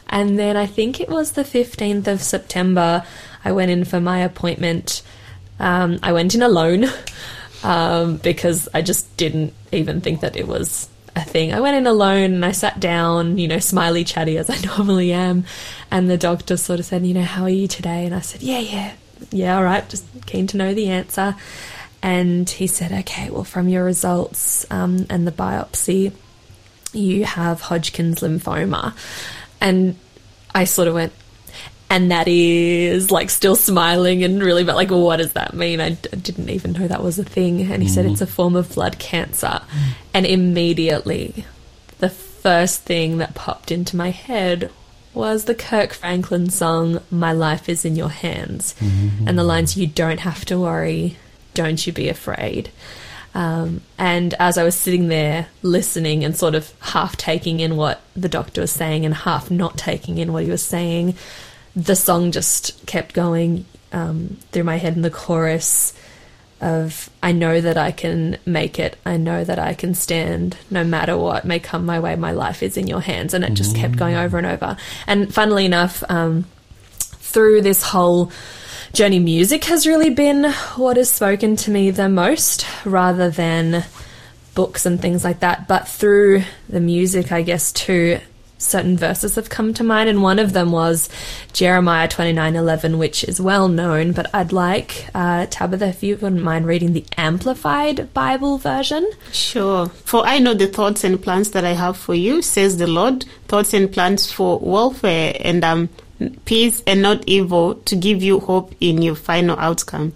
And 0.09 0.39
then 0.39 0.57
I 0.57 0.65
think 0.65 0.99
it 0.99 1.11
was 1.11 1.33
the 1.33 1.43
15th 1.43 2.07
of 2.07 2.23
September, 2.23 3.05
I 3.45 3.53
went 3.53 3.71
in 3.71 3.85
for 3.85 4.01
my 4.01 4.21
appointment. 4.21 5.03
Um, 5.59 5.99
I 6.03 6.15
went 6.15 6.35
in 6.35 6.41
alone 6.41 6.87
um, 7.63 8.17
because 8.17 8.67
I 8.73 8.81
just 8.81 9.15
didn't 9.19 9.53
even 9.73 10.01
think 10.01 10.23
that 10.23 10.37
it 10.37 10.49
was 10.49 10.89
a 11.15 11.23
thing. 11.23 11.53
I 11.53 11.61
went 11.61 11.77
in 11.77 11.87
alone 11.87 12.33
and 12.33 12.45
I 12.47 12.53
sat 12.53 12.81
down, 12.81 13.37
you 13.37 13.47
know, 13.47 13.59
smiley 13.59 14.05
chatty 14.05 14.39
as 14.39 14.49
I 14.49 14.57
normally 14.79 15.13
am. 15.13 15.45
And 15.91 16.09
the 16.09 16.17
doctor 16.17 16.57
sort 16.57 16.81
of 16.81 16.87
said, 16.87 17.05
you 17.05 17.13
know, 17.13 17.25
how 17.25 17.43
are 17.43 17.51
you 17.51 17.69
today? 17.69 18.07
And 18.07 18.15
I 18.15 18.21
said, 18.21 18.43
yeah, 18.43 18.61
yeah, 18.61 18.95
yeah, 19.31 19.57
all 19.57 19.65
right, 19.65 19.89
just 19.89 20.05
keen 20.27 20.47
to 20.49 20.57
know 20.57 20.75
the 20.75 20.89
answer. 20.89 21.37
And 22.03 22.49
he 22.49 22.67
said, 22.67 22.93
okay, 22.93 23.31
well, 23.31 23.45
from 23.45 23.69
your 23.69 23.85
results 23.85 24.67
um, 24.71 25.07
and 25.11 25.27
the 25.27 25.33
biopsy, 25.33 26.13
you 26.93 27.25
have 27.25 27.61
Hodgkin's 27.61 28.21
lymphoma. 28.21 28.95
And 29.61 29.97
I 30.55 30.65
sort 30.65 30.89
of 30.89 30.95
went, 30.95 31.13
and 31.91 32.11
that 32.11 32.27
is 32.27 33.11
like 33.11 33.29
still 33.31 33.57
smiling 33.57 34.25
and 34.25 34.43
really, 34.43 34.65
but 34.65 34.77
like, 34.77 34.91
what 34.91 35.17
does 35.17 35.35
that 35.35 35.53
mean? 35.53 35.81
I 35.81 35.91
d- 35.91 36.09
didn't 36.23 36.49
even 36.49 36.73
know 36.73 36.89
that 36.89 37.03
was 37.03 37.19
a 37.19 37.25
thing. 37.25 37.71
And 37.71 37.83
he 37.83 37.89
said 37.89 38.07
it's 38.07 38.21
a 38.21 38.27
form 38.27 38.57
of 38.57 38.75
blood 38.75 38.99
cancer. 38.99 39.61
And 40.15 40.25
immediately, 40.25 41.45
the 41.99 42.09
first 42.09 42.83
thing 42.83 43.19
that 43.19 43.35
popped 43.35 43.71
into 43.71 43.97
my 43.97 44.11
head 44.11 44.71
was 45.15 45.45
the 45.45 45.55
Kirk 45.55 45.93
Franklin 45.93 46.51
song, 46.51 47.01
My 47.11 47.33
Life 47.33 47.69
is 47.69 47.85
in 47.85 47.97
Your 47.97 48.11
Hands. 48.11 48.75
And 49.27 49.39
the 49.39 49.45
lines, 49.45 49.77
You 49.77 49.87
don't 49.87 50.21
have 50.21 50.45
to 50.47 50.59
worry, 50.59 51.17
don't 51.55 51.85
you 51.87 51.93
be 51.93 52.09
afraid. 52.09 52.71
Um, 53.35 53.83
and 53.97 54.35
as 54.41 54.59
I 54.59 54.65
was 54.65 54.75
sitting 54.75 55.09
there 55.09 55.47
listening 55.63 56.25
and 56.25 56.37
sort 56.37 56.55
of 56.55 56.73
half 56.81 57.17
taking 57.17 57.61
in 57.61 57.77
what 57.77 58.01
the 58.17 58.29
doctor 58.29 58.61
was 58.61 58.73
saying 58.73 59.05
and 59.05 59.15
half 59.15 59.51
not 59.51 59.79
taking 59.79 60.19
in 60.19 60.33
what 60.33 60.45
he 60.45 60.51
was 60.51 60.63
saying, 60.63 61.15
the 61.77 61.95
song 61.95 62.33
just 62.33 62.85
kept 62.87 63.15
going 63.15 63.67
um, 63.93 64.39
through 64.51 64.65
my 64.65 64.77
head 64.77 64.97
in 64.97 65.03
the 65.03 65.11
chorus 65.11 65.93
of 66.61 67.11
I 67.23 67.33
know 67.33 67.61
that 67.61 67.77
I 67.77 67.91
can 67.91 68.39
make 68.45 68.79
it. 68.79 68.97
I 69.07 69.17
know 69.17 69.45
that 69.45 69.59
I 69.59 69.75
can 69.75 69.95
stand 69.95 70.57
no 70.71 70.85
matter 70.85 71.17
what 71.17 71.45
may 71.45 71.59
come 71.59 71.87
my 71.87 72.01
way. 72.01 72.17
My 72.17 72.33
life 72.33 72.63
is 72.63 72.77
in 72.77 72.87
your 72.87 73.01
hands. 73.01 73.35
And 73.35 73.45
it 73.45 73.55
just 73.55 73.77
kept 73.77 73.97
going 73.97 74.15
over 74.15 74.39
and 74.39 74.47
over. 74.47 74.77
And 75.07 75.33
funnily 75.33 75.65
enough, 75.65 76.03
um, 76.09 76.45
through 76.99 77.63
this 77.63 77.83
whole 77.83 78.31
journey, 78.93 79.19
music 79.19 79.65
has 79.65 79.87
really 79.87 80.11
been 80.11 80.53
what 80.77 80.97
has 80.97 81.11
spoken 81.11 81.57
to 81.57 81.71
me 81.71 81.91
the 81.91 82.09
most 82.09 82.67
rather 82.85 83.31
than 83.31 83.85
books 84.55 84.85
and 84.85 85.01
things 85.01 85.25
like 85.25 85.41
that. 85.41 85.69
But 85.69 85.89
through 85.89 86.43
the 86.69 86.81
music, 86.81 87.33
I 87.33 87.43
guess, 87.43 87.73
too, 87.73 88.21
certain 88.61 88.97
verses 88.97 89.35
have 89.35 89.49
come 89.49 89.75
to 89.75 89.83
mind, 89.83 90.09
and 90.09 90.23
one 90.23 90.39
of 90.39 90.53
them 90.53 90.71
was 90.71 91.09
Jeremiah 91.53 92.07
twenty 92.07 92.33
nine 92.33 92.55
eleven, 92.55 92.99
which 92.99 93.25
is 93.25 93.41
well 93.41 93.67
known. 93.67 94.13
But 94.13 94.33
I'd 94.33 94.53
like 94.53 95.07
uh, 95.15 95.47
Tabitha, 95.51 95.89
if 95.89 96.03
you 96.03 96.17
wouldn't 96.17 96.43
mind 96.43 96.67
reading 96.67 96.93
the 96.93 97.05
Amplified 97.17 98.15
Bible 98.15 98.59
version. 98.59 99.11
Sure. 99.33 99.87
For 99.89 100.25
I 100.25 100.39
know 100.39 100.55
the 100.55 100.67
thoughts 100.69 101.03
and 101.03 101.21
plans 101.21 101.51
that 101.51 101.65
I 101.65 101.73
have 101.73 101.97
for 101.97 102.15
you, 102.15 102.43
says 102.43 102.77
the 102.77 102.87
Lord, 102.87 103.25
thoughts 103.49 103.75
and 103.75 103.91
plans 103.91 104.31
for 104.31 104.59
welfare 104.61 105.35
and 105.41 105.65
um, 105.65 105.89
peace 106.45 106.83
and 106.87 107.01
not 107.03 107.25
evil, 107.27 107.75
to 107.87 107.97
give 107.97 108.23
you 108.23 108.41
hope 108.41 108.75
in 108.81 109.01
your 109.03 109.15
final 109.17 109.59
outcome. 109.59 110.13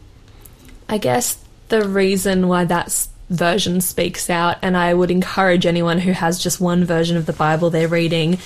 I 0.86 0.98
guess 0.98 1.38
the 1.68 1.88
reason 1.88 2.46
why 2.46 2.66
that 2.66 2.86
s- 2.86 3.08
version 3.34 3.80
speaks 3.80 4.30
out, 4.30 4.56
and 4.62 4.76
I 4.76 4.94
would 4.94 5.10
encourage 5.10 5.66
anyone 5.66 5.98
who 5.98 6.12
has 6.12 6.42
just 6.42 6.60
one 6.60 6.84
version 6.84 7.16
of 7.16 7.26
the 7.26 7.32
Bible 7.32 7.70
they're 7.70 7.88
reading, 7.88 8.38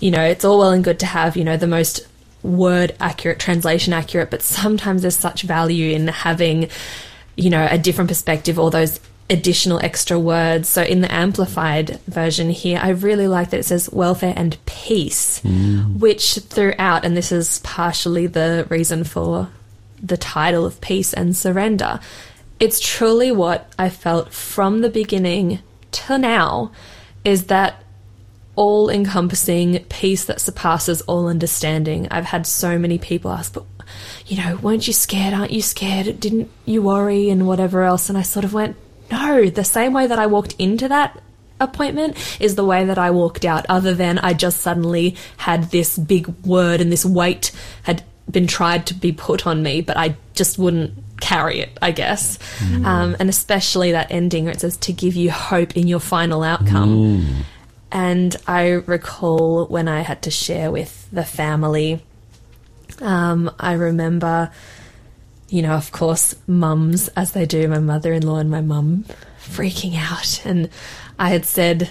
you 0.00 0.10
know, 0.10 0.22
it's 0.22 0.44
all 0.44 0.58
well 0.58 0.72
and 0.72 0.84
good 0.84 0.98
to 1.00 1.06
have, 1.06 1.36
you 1.36 1.44
know, 1.44 1.56
the 1.56 1.66
most 1.66 2.06
word 2.42 2.94
accurate, 2.98 3.38
translation 3.38 3.92
accurate, 3.92 4.30
but 4.30 4.42
sometimes 4.42 5.02
there's 5.02 5.16
such 5.16 5.42
value 5.42 5.94
in 5.94 6.08
having, 6.08 6.68
you 7.36 7.50
know, 7.50 7.66
a 7.70 7.78
different 7.78 8.08
perspective 8.08 8.58
or 8.58 8.70
those 8.70 8.98
additional 9.30 9.78
extra 9.80 10.18
words. 10.18 10.68
So 10.68 10.82
in 10.82 11.00
the 11.00 11.12
amplified 11.12 12.00
version 12.06 12.50
here, 12.50 12.80
I 12.82 12.90
really 12.90 13.28
like 13.28 13.50
that 13.50 13.60
it 13.60 13.64
says 13.64 13.90
welfare 13.90 14.34
and 14.36 14.58
peace, 14.66 15.40
mm. 15.40 15.98
which 15.98 16.34
throughout, 16.34 17.04
and 17.04 17.16
this 17.16 17.32
is 17.32 17.60
partially 17.60 18.26
the 18.26 18.66
reason 18.68 19.04
for 19.04 19.48
the 20.02 20.16
title 20.16 20.66
of 20.66 20.80
peace 20.80 21.14
and 21.14 21.36
surrender. 21.36 22.00
It's 22.62 22.78
truly 22.78 23.32
what 23.32 23.72
I 23.76 23.88
felt 23.88 24.32
from 24.32 24.82
the 24.82 24.88
beginning 24.88 25.58
to 25.90 26.16
now 26.16 26.70
is 27.24 27.46
that 27.46 27.82
all 28.54 28.88
encompassing 28.88 29.84
peace 29.88 30.26
that 30.26 30.40
surpasses 30.40 31.00
all 31.02 31.26
understanding. 31.26 32.06
I've 32.12 32.26
had 32.26 32.46
so 32.46 32.78
many 32.78 32.98
people 32.98 33.32
ask, 33.32 33.52
but 33.52 33.64
you 34.26 34.36
know, 34.36 34.54
weren't 34.58 34.86
you 34.86 34.92
scared? 34.92 35.34
Aren't 35.34 35.50
you 35.50 35.60
scared? 35.60 36.20
Didn't 36.20 36.52
you 36.64 36.82
worry 36.82 37.30
and 37.30 37.48
whatever 37.48 37.82
else? 37.82 38.08
And 38.08 38.16
I 38.16 38.22
sort 38.22 38.44
of 38.44 38.54
went, 38.54 38.76
no, 39.10 39.50
the 39.50 39.64
same 39.64 39.92
way 39.92 40.06
that 40.06 40.20
I 40.20 40.28
walked 40.28 40.54
into 40.56 40.86
that 40.86 41.20
appointment 41.58 42.16
is 42.40 42.54
the 42.54 42.64
way 42.64 42.84
that 42.84 42.96
I 42.96 43.10
walked 43.10 43.44
out, 43.44 43.66
other 43.68 43.92
than 43.92 44.20
I 44.20 44.34
just 44.34 44.60
suddenly 44.60 45.16
had 45.38 45.72
this 45.72 45.98
big 45.98 46.28
word 46.46 46.80
and 46.80 46.92
this 46.92 47.04
weight 47.04 47.50
had 47.82 48.04
been 48.30 48.46
tried 48.46 48.86
to 48.86 48.94
be 48.94 49.10
put 49.10 49.48
on 49.48 49.64
me, 49.64 49.80
but 49.80 49.96
I 49.96 50.14
just 50.34 50.58
wouldn't 50.58 50.96
carry 51.22 51.60
it, 51.60 51.78
I 51.80 51.92
guess. 51.92 52.38
Um, 52.84 53.16
and 53.18 53.30
especially 53.30 53.92
that 53.92 54.10
ending 54.10 54.44
where 54.44 54.52
it 54.52 54.60
says 54.60 54.76
to 54.78 54.92
give 54.92 55.14
you 55.14 55.30
hope 55.30 55.76
in 55.76 55.86
your 55.86 56.00
final 56.00 56.42
outcome. 56.42 57.44
And 57.90 58.36
I 58.46 58.70
recall 58.70 59.66
when 59.66 59.86
I 59.86 60.00
had 60.00 60.22
to 60.22 60.30
share 60.30 60.70
with 60.70 61.08
the 61.12 61.24
family, 61.24 62.02
um, 63.00 63.50
I 63.58 63.72
remember, 63.74 64.50
you 65.48 65.62
know, 65.62 65.72
of 65.72 65.92
course, 65.92 66.34
mums, 66.46 67.08
as 67.16 67.32
they 67.32 67.46
do, 67.46 67.68
my 67.68 67.78
mother 67.78 68.12
in 68.12 68.26
law 68.26 68.38
and 68.38 68.50
my 68.50 68.60
mum 68.60 69.04
freaking 69.40 69.94
out. 69.96 70.42
And 70.44 70.70
I 71.18 71.28
had 71.28 71.44
said 71.44 71.90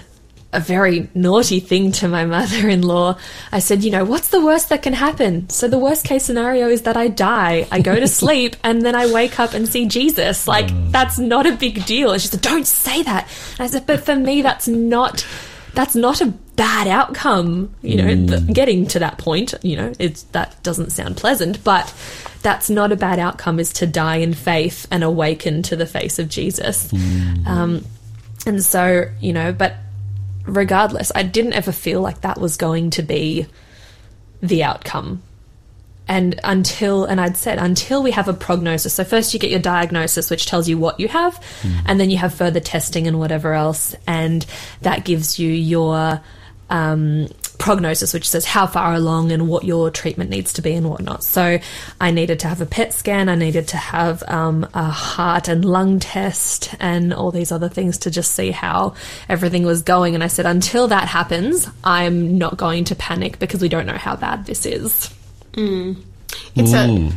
a 0.52 0.60
very 0.60 1.08
naughty 1.14 1.60
thing 1.60 1.92
to 1.92 2.08
my 2.08 2.24
mother 2.36 2.68
in 2.68 2.82
law. 2.82 3.18
I 3.50 3.58
said, 3.58 3.82
you 3.84 3.90
know, 3.90 4.04
what's 4.04 4.28
the 4.28 4.44
worst 4.44 4.68
that 4.68 4.82
can 4.82 4.92
happen? 4.92 5.48
So 5.48 5.68
the 5.68 5.78
worst 5.78 6.04
case 6.04 6.24
scenario 6.24 6.68
is 6.68 6.82
that 6.82 6.96
I 6.96 7.08
die, 7.08 7.66
I 7.70 7.80
go 7.80 7.98
to 7.98 8.08
sleep, 8.22 8.56
and 8.62 8.82
then 8.82 8.94
I 8.94 9.12
wake 9.12 9.40
up 9.40 9.54
and 9.54 9.68
see 9.68 9.86
Jesus. 9.86 10.46
Like, 10.46 10.66
mm. 10.66 10.92
that's 10.92 11.18
not 11.18 11.46
a 11.46 11.52
big 11.52 11.84
deal. 11.86 12.12
And 12.12 12.20
she 12.20 12.28
said, 12.28 12.40
don't 12.40 12.66
say 12.66 13.02
that. 13.02 13.28
And 13.52 13.60
I 13.60 13.66
said, 13.66 13.86
but 13.86 14.04
for 14.04 14.16
me, 14.16 14.42
that's 14.42 14.68
not. 14.68 15.26
That's 15.74 15.94
not 15.94 16.20
a 16.20 16.26
bad 16.26 16.86
outcome, 16.86 17.74
you 17.80 17.96
know. 17.96 18.04
Mm. 18.04 18.28
th- 18.28 18.54
getting 18.54 18.86
to 18.88 18.98
that 18.98 19.16
point, 19.16 19.54
you 19.62 19.74
know, 19.74 19.94
it's 19.98 20.24
that 20.24 20.62
doesn't 20.62 20.90
sound 20.90 21.16
pleasant, 21.16 21.64
but 21.64 21.94
that's 22.42 22.68
not 22.68 22.92
a 22.92 22.96
bad 22.96 23.18
outcome. 23.18 23.58
Is 23.58 23.72
to 23.74 23.86
die 23.86 24.16
in 24.16 24.34
faith 24.34 24.86
and 24.90 25.02
awaken 25.02 25.62
to 25.62 25.76
the 25.76 25.86
face 25.86 26.18
of 26.18 26.28
Jesus. 26.28 26.92
Mm. 26.92 27.46
Um, 27.46 27.84
and 28.46 28.62
so, 28.62 29.06
you 29.20 29.32
know, 29.32 29.52
but 29.52 29.76
regardless, 30.44 31.12
I 31.14 31.22
didn't 31.22 31.54
ever 31.54 31.72
feel 31.72 32.00
like 32.00 32.22
that 32.22 32.40
was 32.40 32.56
going 32.56 32.90
to 32.90 33.02
be 33.02 33.46
the 34.40 34.64
outcome. 34.64 35.22
And 36.08 36.40
until, 36.42 37.04
and 37.04 37.20
I'd 37.20 37.36
said, 37.36 37.58
until 37.58 38.02
we 38.02 38.10
have 38.10 38.28
a 38.28 38.34
prognosis. 38.34 38.92
So, 38.92 39.04
first 39.04 39.32
you 39.32 39.40
get 39.40 39.50
your 39.50 39.60
diagnosis, 39.60 40.30
which 40.30 40.46
tells 40.46 40.68
you 40.68 40.76
what 40.76 40.98
you 40.98 41.08
have, 41.08 41.40
and 41.86 42.00
then 42.00 42.10
you 42.10 42.18
have 42.18 42.34
further 42.34 42.60
testing 42.60 43.06
and 43.06 43.18
whatever 43.18 43.54
else. 43.54 43.94
And 44.06 44.44
that 44.80 45.04
gives 45.04 45.38
you 45.38 45.48
your 45.48 46.20
um, 46.70 47.28
prognosis, 47.62 48.12
which 48.12 48.28
says 48.28 48.44
how 48.44 48.66
far 48.66 48.92
along 48.92 49.30
and 49.30 49.48
what 49.48 49.62
your 49.62 49.88
treatment 49.88 50.28
needs 50.30 50.52
to 50.54 50.62
be 50.62 50.72
and 50.72 50.90
whatnot. 50.90 51.22
So, 51.22 51.60
I 52.00 52.10
needed 52.10 52.40
to 52.40 52.48
have 52.48 52.60
a 52.60 52.66
PET 52.66 52.92
scan, 52.92 53.28
I 53.28 53.36
needed 53.36 53.68
to 53.68 53.76
have 53.76 54.24
um, 54.26 54.68
a 54.74 54.90
heart 54.90 55.46
and 55.46 55.64
lung 55.64 56.00
test, 56.00 56.74
and 56.80 57.14
all 57.14 57.30
these 57.30 57.52
other 57.52 57.68
things 57.68 57.98
to 57.98 58.10
just 58.10 58.32
see 58.32 58.50
how 58.50 58.94
everything 59.28 59.64
was 59.64 59.82
going. 59.82 60.14
And 60.16 60.24
I 60.24 60.26
said, 60.26 60.44
until 60.44 60.88
that 60.88 61.06
happens, 61.06 61.68
I'm 61.84 62.36
not 62.36 62.56
going 62.56 62.82
to 62.84 62.96
panic 62.96 63.38
because 63.38 63.62
we 63.62 63.68
don't 63.68 63.86
know 63.86 63.92
how 63.92 64.16
bad 64.16 64.44
this 64.46 64.66
is. 64.66 65.14
It's 66.56 66.72
a. 66.72 67.12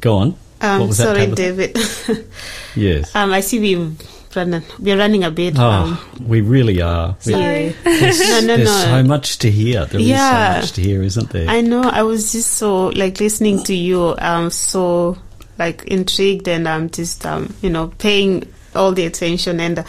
Go 0.00 0.16
on. 0.16 0.36
Um, 0.60 0.80
what 0.80 0.88
was 0.88 0.96
sorry, 0.96 1.26
Tabitha? 1.26 1.36
David. 1.36 2.26
Yes. 2.74 3.14
um, 3.16 3.32
I 3.32 3.40
see 3.40 3.58
we've 3.58 4.17
run, 4.38 4.62
we're 4.78 4.96
running 4.96 5.24
a 5.24 5.30
bit. 5.30 5.58
Oh, 5.58 5.62
Um, 5.62 5.98
we 6.26 6.40
really 6.40 6.80
are. 6.80 7.16
Sorry. 7.20 7.74
There's, 7.84 8.18
No, 8.30 8.40
no, 8.40 8.56
there's 8.56 8.68
no. 8.68 8.84
so 8.84 9.02
much 9.02 9.38
to 9.38 9.50
hear. 9.50 9.84
There 9.86 10.00
is 10.00 10.06
Yeah. 10.06 10.54
so 10.54 10.60
much 10.60 10.72
to 10.72 10.82
hear, 10.82 11.02
isn't 11.02 11.30
there? 11.30 11.48
I 11.48 11.60
know. 11.60 11.82
I 11.82 12.02
was 12.02 12.32
just 12.32 12.52
so 12.52 12.86
like 12.88 13.20
listening 13.20 13.62
to 13.64 13.74
you. 13.74 14.14
Um, 14.18 14.50
so 14.50 15.18
like 15.58 15.84
intrigued, 15.84 16.46
and 16.48 16.68
I'm 16.68 16.88
just 16.90 17.26
um, 17.26 17.52
you 17.62 17.70
know, 17.70 17.88
paying 17.98 18.44
all 18.74 18.92
the 18.92 19.06
attention, 19.06 19.58
and 19.60 19.80
uh, 19.80 19.84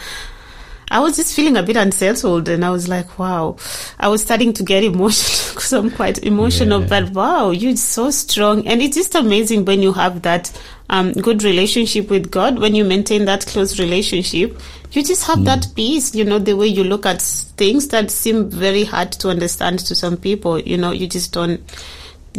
I 0.90 0.98
was 0.98 1.16
just 1.16 1.34
feeling 1.36 1.56
a 1.56 1.62
bit 1.62 1.76
unsettled, 1.76 2.48
and 2.48 2.64
I 2.64 2.70
was 2.70 2.88
like, 2.88 3.18
wow. 3.18 3.56
I 3.98 4.08
was 4.08 4.22
starting 4.22 4.52
to 4.54 4.64
get 4.64 4.82
emotional 4.82 5.48
because 5.54 5.72
I'm 5.72 5.90
quite 5.90 6.18
emotional. 6.24 6.80
Yeah. 6.80 6.86
But 6.88 7.10
wow, 7.10 7.50
you're 7.50 7.76
so 7.76 8.10
strong, 8.10 8.66
and 8.66 8.82
it's 8.82 8.96
just 8.96 9.14
amazing 9.14 9.64
when 9.64 9.82
you 9.82 9.92
have 9.92 10.22
that 10.22 10.50
um 10.88 11.12
good 11.12 11.44
relationship 11.44 12.10
with 12.10 12.30
God. 12.30 12.58
When 12.58 12.74
you 12.74 12.84
maintain 12.84 13.24
that 13.26 13.46
close 13.46 13.78
relationship, 13.78 14.60
you 14.92 15.04
just 15.04 15.26
have 15.26 15.44
that 15.44 15.68
peace. 15.76 16.14
You 16.14 16.24
know, 16.24 16.40
the 16.40 16.54
way 16.54 16.66
you 16.66 16.82
look 16.82 17.06
at 17.06 17.22
things 17.22 17.88
that 17.88 18.10
seem 18.10 18.50
very 18.50 18.84
hard 18.84 19.12
to 19.12 19.28
understand 19.28 19.78
to 19.80 19.94
some 19.94 20.16
people. 20.16 20.58
You 20.58 20.76
know, 20.76 20.90
you 20.90 21.06
just 21.06 21.32
don't 21.32 21.60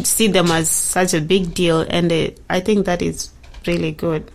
see 0.03 0.27
them 0.27 0.51
as 0.51 0.69
such 0.69 1.13
a 1.13 1.21
big 1.21 1.53
deal, 1.53 1.81
and 1.81 2.11
uh, 2.11 2.31
I 2.49 2.59
think 2.59 2.85
that 2.85 3.01
is 3.01 3.31
really 3.65 3.93
good. 3.93 4.29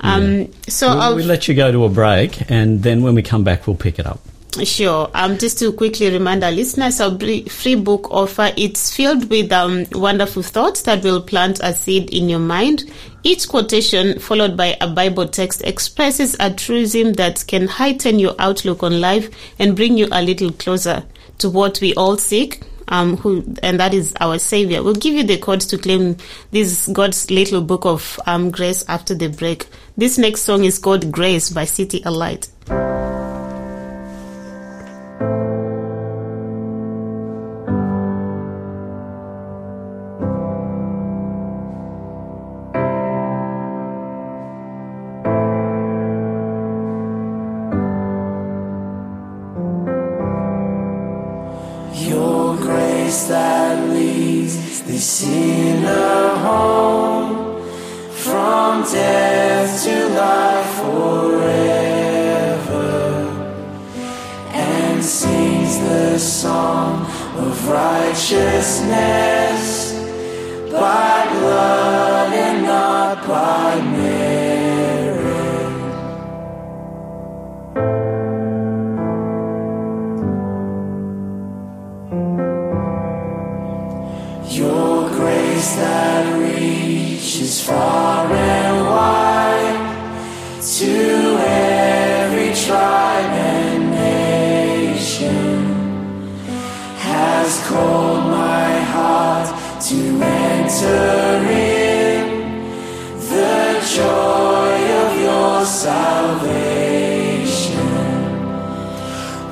Um, 0.00 0.52
so 0.68 0.96
we'll, 0.96 1.16
we'll 1.16 1.26
let 1.26 1.48
you 1.48 1.54
go 1.54 1.72
to 1.72 1.84
a 1.84 1.88
break, 1.88 2.50
and 2.50 2.82
then 2.82 3.02
when 3.02 3.14
we 3.14 3.22
come 3.22 3.44
back, 3.44 3.66
we'll 3.66 3.76
pick 3.76 3.98
it 3.98 4.06
up. 4.06 4.20
Sure. 4.64 5.10
Um, 5.14 5.38
just 5.38 5.58
to 5.58 5.72
quickly 5.72 6.10
remind 6.10 6.42
our 6.42 6.50
listeners, 6.50 7.00
our 7.00 7.16
free 7.48 7.74
book 7.74 8.10
offer, 8.10 8.50
it's 8.56 8.94
filled 8.94 9.28
with 9.30 9.52
um, 9.52 9.86
wonderful 9.92 10.42
thoughts 10.42 10.82
that 10.82 11.04
will 11.04 11.20
plant 11.20 11.60
a 11.62 11.72
seed 11.74 12.12
in 12.12 12.28
your 12.28 12.38
mind. 12.38 12.90
Each 13.22 13.46
quotation, 13.48 14.18
followed 14.18 14.56
by 14.56 14.76
a 14.80 14.88
Bible 14.88 15.28
text, 15.28 15.62
expresses 15.62 16.34
a 16.40 16.52
truism 16.52 17.12
that 17.14 17.44
can 17.46 17.68
heighten 17.68 18.18
your 18.18 18.34
outlook 18.38 18.82
on 18.82 19.00
life 19.00 19.28
and 19.58 19.76
bring 19.76 19.98
you 19.98 20.08
a 20.10 20.22
little 20.22 20.50
closer 20.52 21.04
to 21.38 21.50
what 21.50 21.80
we 21.80 21.94
all 21.94 22.16
seek. 22.16 22.62
Um, 22.90 23.18
who 23.18 23.44
and 23.62 23.78
that 23.78 23.92
is 23.92 24.14
our 24.18 24.38
Savior. 24.38 24.82
We'll 24.82 24.94
give 24.94 25.12
you 25.12 25.22
the 25.22 25.36
code 25.36 25.60
to 25.60 25.76
claim 25.76 26.16
this 26.52 26.88
God's 26.88 27.30
little 27.30 27.60
book 27.60 27.84
of 27.84 28.18
um, 28.24 28.50
grace 28.50 28.82
after 28.88 29.14
the 29.14 29.28
break. 29.28 29.66
This 29.98 30.16
next 30.16 30.42
song 30.42 30.62
is 30.62 30.78
called 30.78 31.10
Grace 31.10 31.50
by 31.50 31.64
City 31.64 32.00
Alight. 32.04 32.46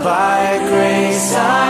By 0.07 0.59
grace 0.69 1.35
I 1.35 1.66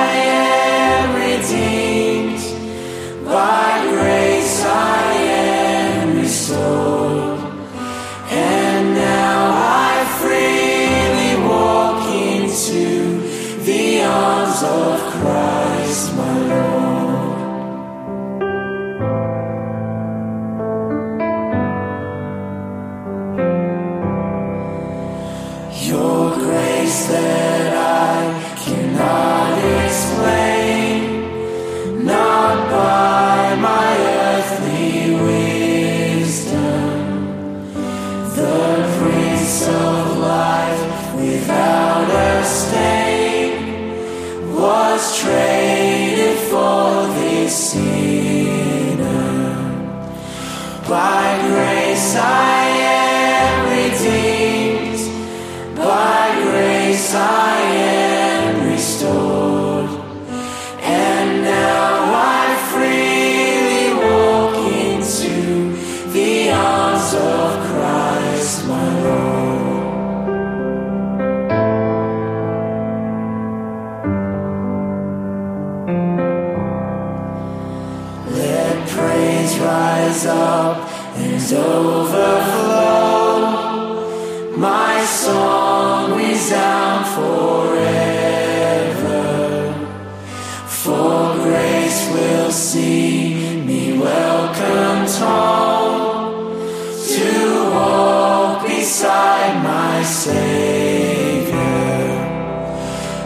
Savior. 100.07 101.57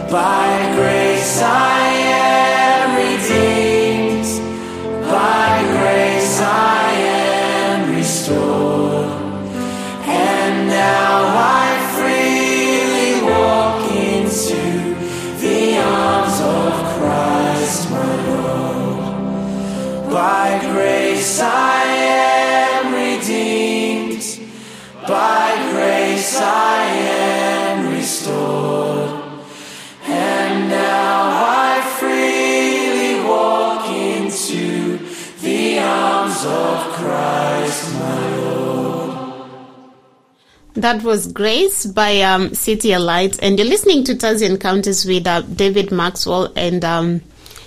By 0.09 0.73
grace 0.75 1.41
I 1.43 1.80
That 40.81 41.03
was 41.03 41.31
Grace 41.31 41.85
by 41.85 42.21
um, 42.21 42.55
City 42.55 42.97
Lights, 42.97 43.37
and 43.37 43.59
you're 43.59 43.67
listening 43.67 44.03
to 44.05 44.15
Taz 44.15 44.41
Encounters 44.41 45.05
with 45.05 45.27
uh, 45.27 45.41
David 45.41 45.91
Maxwell 45.91 46.51
and 46.55 46.83
um, 46.83 47.21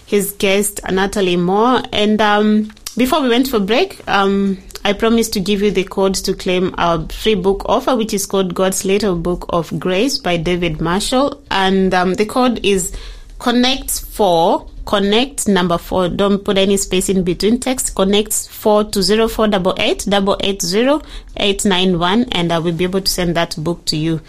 his 0.05 0.33
guest 0.33 0.81
Natalie 0.91 1.37
Moore. 1.37 1.81
And 1.93 2.21
um, 2.21 2.73
before 2.97 3.23
we 3.23 3.29
went 3.29 3.47
for 3.47 3.61
break, 3.61 4.03
um, 4.09 4.59
I 4.85 4.95
promised 4.95 5.33
to 5.35 5.41
give 5.41 5.63
you 5.63 5.71
the 5.71 5.85
code 5.85 6.17
to 6.17 6.35
claim 6.35 6.75
our 6.77 7.07
free 7.07 7.37
book 7.37 7.63
offer, 7.67 7.95
which 7.95 8.13
is 8.13 8.27
called 8.27 8.53
God's 8.53 8.85
Little 8.85 9.15
Book 9.15 9.47
of 9.51 9.79
Grace 9.79 10.19
by 10.19 10.37
David 10.37 10.81
Marshall, 10.81 11.41
and 11.53 11.95
um, 11.95 12.15
the 12.15 12.27
code 12.27 12.67
is 12.67 12.97
Connect 13.39 14.01
Four. 14.07 14.69
Connect 14.87 15.49
number 15.49 15.79
four. 15.79 16.09
Don't 16.09 16.45
put 16.45 16.59
any 16.59 16.77
space 16.77 17.09
in 17.09 17.25
between. 17.25 17.59
Text 17.59 17.95
connects 17.95 18.47
four 18.47 18.85
to 18.85 19.03
zero 19.03 19.29
four 19.29 19.49
double 19.49 19.75
eight 19.79 20.05
double 20.09 20.37
eight 20.41 20.63
zero 20.63 21.01
eight 21.37 21.65
nine 21.65 21.99
one, 21.99 22.25
and 22.33 22.53
I 22.53 22.59
will 22.59 22.73
be 22.73 22.85
able 22.85 23.01
to 23.01 23.11
send 23.11 23.35
that 23.37 23.57
book 23.57 23.85
to 23.87 23.97
you. 23.97 24.21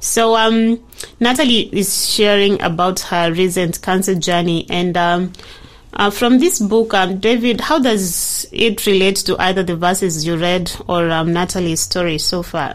So, 0.00 0.36
um, 0.36 0.82
Natalie 1.20 1.70
is 1.72 2.10
sharing 2.10 2.60
about 2.60 3.00
her 3.00 3.32
recent 3.32 3.80
cancer 3.80 4.14
journey, 4.14 4.66
and 4.68 4.96
um, 4.96 5.32
uh, 5.94 6.10
from 6.10 6.38
this 6.38 6.58
book, 6.58 6.92
um, 6.94 7.18
David, 7.18 7.60
how 7.60 7.78
does 7.78 8.46
it 8.52 8.86
relate 8.86 9.16
to 9.16 9.36
either 9.38 9.62
the 9.62 9.76
verses 9.76 10.26
you 10.26 10.36
read 10.36 10.72
or 10.88 11.10
um, 11.10 11.32
Natalie's 11.32 11.80
story 11.80 12.18
so 12.18 12.42
far? 12.42 12.74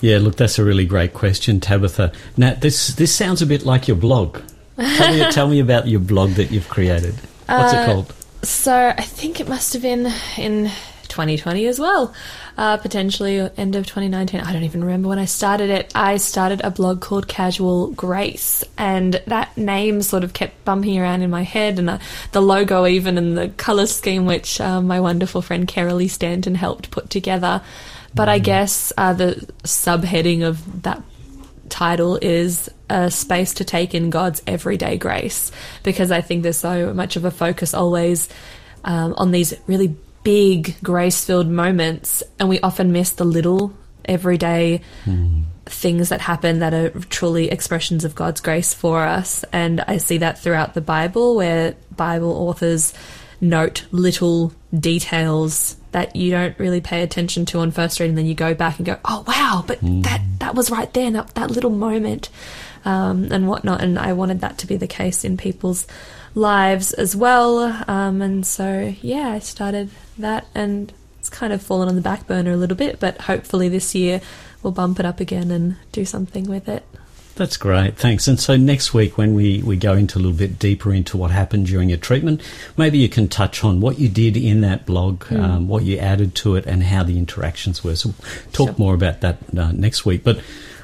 Yeah, 0.00 0.18
look, 0.18 0.36
that's 0.36 0.58
a 0.58 0.64
really 0.64 0.86
great 0.86 1.12
question, 1.12 1.60
Tabitha. 1.60 2.12
Now, 2.36 2.54
this 2.54 2.94
this 2.94 3.14
sounds 3.14 3.42
a 3.42 3.46
bit 3.46 3.66
like 3.66 3.88
your 3.88 3.96
blog. 3.96 4.38
Tell 4.78 5.12
me, 5.12 5.30
tell 5.32 5.48
me 5.48 5.60
about 5.60 5.88
your 5.88 6.00
blog 6.00 6.30
that 6.30 6.50
you've 6.50 6.68
created. 6.68 7.14
What's 7.46 7.72
it 7.72 7.78
Uh, 7.80 7.86
called? 7.86 8.14
So 8.42 8.94
I 8.96 9.02
think 9.02 9.40
it 9.40 9.48
must 9.48 9.72
have 9.72 9.82
been 9.82 10.12
in 10.36 10.70
2020 11.08 11.66
as 11.66 11.80
well, 11.80 12.14
uh, 12.56 12.76
potentially 12.76 13.40
end 13.56 13.74
of 13.74 13.86
2019. 13.86 14.40
I 14.40 14.52
don't 14.52 14.62
even 14.62 14.84
remember 14.84 15.08
when 15.08 15.18
I 15.18 15.24
started 15.24 15.70
it. 15.70 15.90
I 15.94 16.18
started 16.18 16.60
a 16.62 16.70
blog 16.70 17.00
called 17.00 17.26
Casual 17.26 17.88
Grace, 17.88 18.62
and 18.76 19.20
that 19.26 19.56
name 19.56 20.02
sort 20.02 20.22
of 20.22 20.34
kept 20.34 20.64
bumping 20.64 20.98
around 21.00 21.22
in 21.22 21.30
my 21.30 21.42
head, 21.42 21.78
and 21.80 21.88
the, 21.88 22.00
the 22.30 22.42
logo 22.42 22.86
even, 22.86 23.18
and 23.18 23.36
the 23.36 23.48
color 23.48 23.86
scheme, 23.86 24.26
which 24.26 24.60
uh, 24.60 24.80
my 24.80 25.00
wonderful 25.00 25.42
friend 25.42 25.66
Carolee 25.66 26.10
Stanton 26.10 26.54
helped 26.54 26.90
put 26.92 27.10
together. 27.10 27.62
But 28.14 28.28
I 28.28 28.38
guess 28.38 28.92
uh, 28.96 29.12
the 29.14 29.48
subheading 29.64 30.42
of 30.42 30.82
that 30.82 31.02
title 31.68 32.18
is 32.20 32.68
a 32.90 33.10
space 33.10 33.54
to 33.54 33.64
take 33.64 33.94
in 33.94 34.10
God's 34.10 34.42
everyday 34.46 34.96
grace 34.96 35.52
because 35.82 36.10
I 36.10 36.20
think 36.20 36.42
there's 36.42 36.56
so 36.56 36.92
much 36.92 37.16
of 37.16 37.24
a 37.24 37.30
focus 37.30 37.74
always 37.74 38.28
um, 38.84 39.14
on 39.16 39.30
these 39.30 39.54
really 39.66 39.96
big 40.22 40.76
grace 40.82 41.24
filled 41.24 41.48
moments, 41.48 42.22
and 42.38 42.48
we 42.48 42.60
often 42.60 42.92
miss 42.92 43.10
the 43.12 43.24
little 43.24 43.72
everyday 44.04 44.80
things 45.66 46.08
that 46.08 46.20
happen 46.20 46.60
that 46.60 46.74
are 46.74 46.90
truly 47.10 47.50
expressions 47.50 48.04
of 48.04 48.14
God's 48.14 48.40
grace 48.40 48.72
for 48.74 49.04
us. 49.04 49.44
And 49.52 49.80
I 49.82 49.98
see 49.98 50.18
that 50.18 50.38
throughout 50.38 50.74
the 50.74 50.80
Bible 50.80 51.36
where 51.36 51.76
Bible 51.94 52.32
authors 52.32 52.94
note 53.40 53.86
little 53.90 54.52
details 54.76 55.76
that 55.92 56.14
you 56.14 56.30
don't 56.30 56.58
really 56.58 56.80
pay 56.80 57.02
attention 57.02 57.46
to 57.46 57.60
on 57.60 57.70
first 57.70 57.98
read 58.00 58.08
and 58.10 58.18
then 58.18 58.26
you 58.26 58.34
go 58.34 58.52
back 58.54 58.78
and 58.78 58.84
go 58.84 58.98
oh 59.06 59.24
wow 59.26 59.64
but 59.66 59.78
that 59.80 60.20
that 60.40 60.54
was 60.54 60.70
right 60.70 60.92
there 60.92 61.10
that, 61.10 61.34
that 61.34 61.50
little 61.50 61.70
moment 61.70 62.28
um, 62.84 63.28
and 63.32 63.48
whatnot. 63.48 63.80
And 63.82 63.98
i 63.98 64.12
wanted 64.12 64.40
that 64.40 64.58
to 64.58 64.66
be 64.66 64.76
the 64.76 64.86
case 64.86 65.24
in 65.24 65.36
people's 65.36 65.86
lives 66.34 66.92
as 66.92 67.16
well. 67.16 67.60
Um, 67.88 68.20
and 68.20 68.46
so 68.46 68.94
yeah 69.00 69.30
i 69.30 69.38
started 69.38 69.90
that 70.18 70.46
and 70.54 70.92
it's 71.18 71.30
kind 71.30 71.52
of 71.52 71.62
fallen 71.62 71.88
on 71.88 71.96
the 71.96 72.02
back 72.02 72.26
burner 72.26 72.52
a 72.52 72.56
little 72.56 72.76
bit 72.76 73.00
but 73.00 73.22
hopefully 73.22 73.68
this 73.68 73.94
year 73.94 74.20
we'll 74.62 74.72
bump 74.72 75.00
it 75.00 75.06
up 75.06 75.20
again 75.20 75.50
and 75.50 75.76
do 75.92 76.04
something 76.04 76.44
with 76.44 76.68
it 76.68 76.84
That's 77.38 77.56
great, 77.56 77.96
thanks. 77.96 78.26
And 78.26 78.38
so 78.40 78.56
next 78.56 78.92
week, 78.92 79.16
when 79.16 79.32
we, 79.32 79.62
we 79.62 79.76
go 79.76 79.94
into 79.94 80.18
a 80.18 80.20
little 80.20 80.36
bit 80.36 80.58
deeper 80.58 80.92
into 80.92 81.16
what 81.16 81.30
happened 81.30 81.66
during 81.66 81.88
your 81.88 81.96
treatment, 81.98 82.42
maybe 82.76 82.98
you 82.98 83.08
can 83.08 83.28
touch 83.28 83.62
on 83.62 83.80
what 83.80 84.00
you 84.00 84.08
did 84.08 84.36
in 84.36 84.60
that 84.62 84.84
blog, 84.86 85.32
um, 85.32 85.68
what 85.68 85.84
you 85.84 85.98
added 85.98 86.34
to 86.34 86.56
it, 86.56 86.66
and 86.66 86.82
how 86.82 87.04
the 87.04 87.16
interactions 87.16 87.84
were. 87.84 87.94
So 87.94 88.12
talk 88.52 88.70
Sure. 88.70 88.74
more 88.76 88.92
about 88.92 89.20
that 89.20 89.38
uh, 89.56 89.70
next 89.70 90.04
week. 90.04 90.24
But 90.24 90.40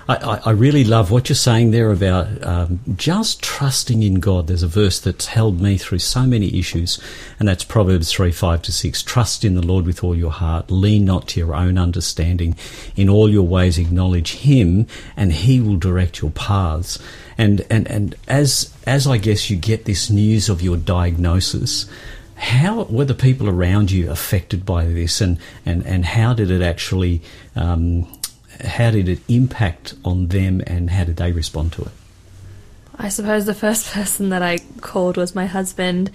I, 0.06 0.40
I, 0.44 0.50
really 0.50 0.84
love 0.84 1.10
what 1.10 1.28
you're 1.28 1.36
saying 1.36 1.70
there 1.70 1.90
about 1.90 2.44
um, 2.44 2.80
just 2.94 3.42
trusting 3.42 4.02
in 4.02 4.20
God. 4.20 4.46
There's 4.46 4.62
a 4.62 4.68
verse 4.68 5.00
that's 5.00 5.26
held 5.26 5.60
me 5.60 5.78
through 5.78 6.00
so 6.00 6.26
many 6.26 6.58
issues, 6.58 6.98
and 7.38 7.48
that's 7.48 7.64
Proverbs 7.64 8.12
3 8.12 8.30
5 8.30 8.62
to 8.62 8.72
6. 8.72 9.02
Trust 9.02 9.44
in 9.44 9.54
the 9.54 9.66
Lord 9.66 9.86
with 9.86 10.04
all 10.04 10.14
your 10.14 10.30
heart. 10.30 10.70
Lean 10.70 11.06
not 11.06 11.28
to 11.28 11.40
your 11.40 11.54
own 11.54 11.78
understanding. 11.78 12.54
In 12.96 13.08
all 13.08 13.30
your 13.30 13.46
ways, 13.46 13.78
acknowledge 13.78 14.34
Him, 14.34 14.86
and 15.16 15.32
He 15.32 15.60
will 15.60 15.76
direct 15.76 16.20
your 16.20 16.32
paths. 16.32 16.98
And, 17.38 17.64
and, 17.70 17.88
and 17.88 18.14
as, 18.28 18.74
as 18.86 19.06
I 19.06 19.16
guess 19.16 19.48
you 19.48 19.56
get 19.56 19.86
this 19.86 20.10
news 20.10 20.48
of 20.48 20.60
your 20.60 20.76
diagnosis, 20.76 21.88
how 22.36 22.82
were 22.84 23.04
the 23.04 23.14
people 23.14 23.48
around 23.48 23.90
you 23.90 24.10
affected 24.10 24.66
by 24.66 24.84
this, 24.84 25.20
and, 25.20 25.38
and, 25.64 25.84
and 25.86 26.04
how 26.04 26.34
did 26.34 26.50
it 26.50 26.62
actually, 26.62 27.22
um, 27.56 28.06
how 28.62 28.90
did 28.90 29.08
it 29.08 29.20
impact 29.28 29.94
on 30.04 30.28
them, 30.28 30.62
and 30.66 30.90
how 30.90 31.04
did 31.04 31.16
they 31.16 31.32
respond 31.32 31.72
to 31.74 31.82
it? 31.82 31.92
I 32.96 33.08
suppose 33.08 33.46
the 33.46 33.54
first 33.54 33.90
person 33.92 34.30
that 34.30 34.42
I 34.42 34.58
called 34.80 35.16
was 35.16 35.34
my 35.34 35.46
husband. 35.46 36.10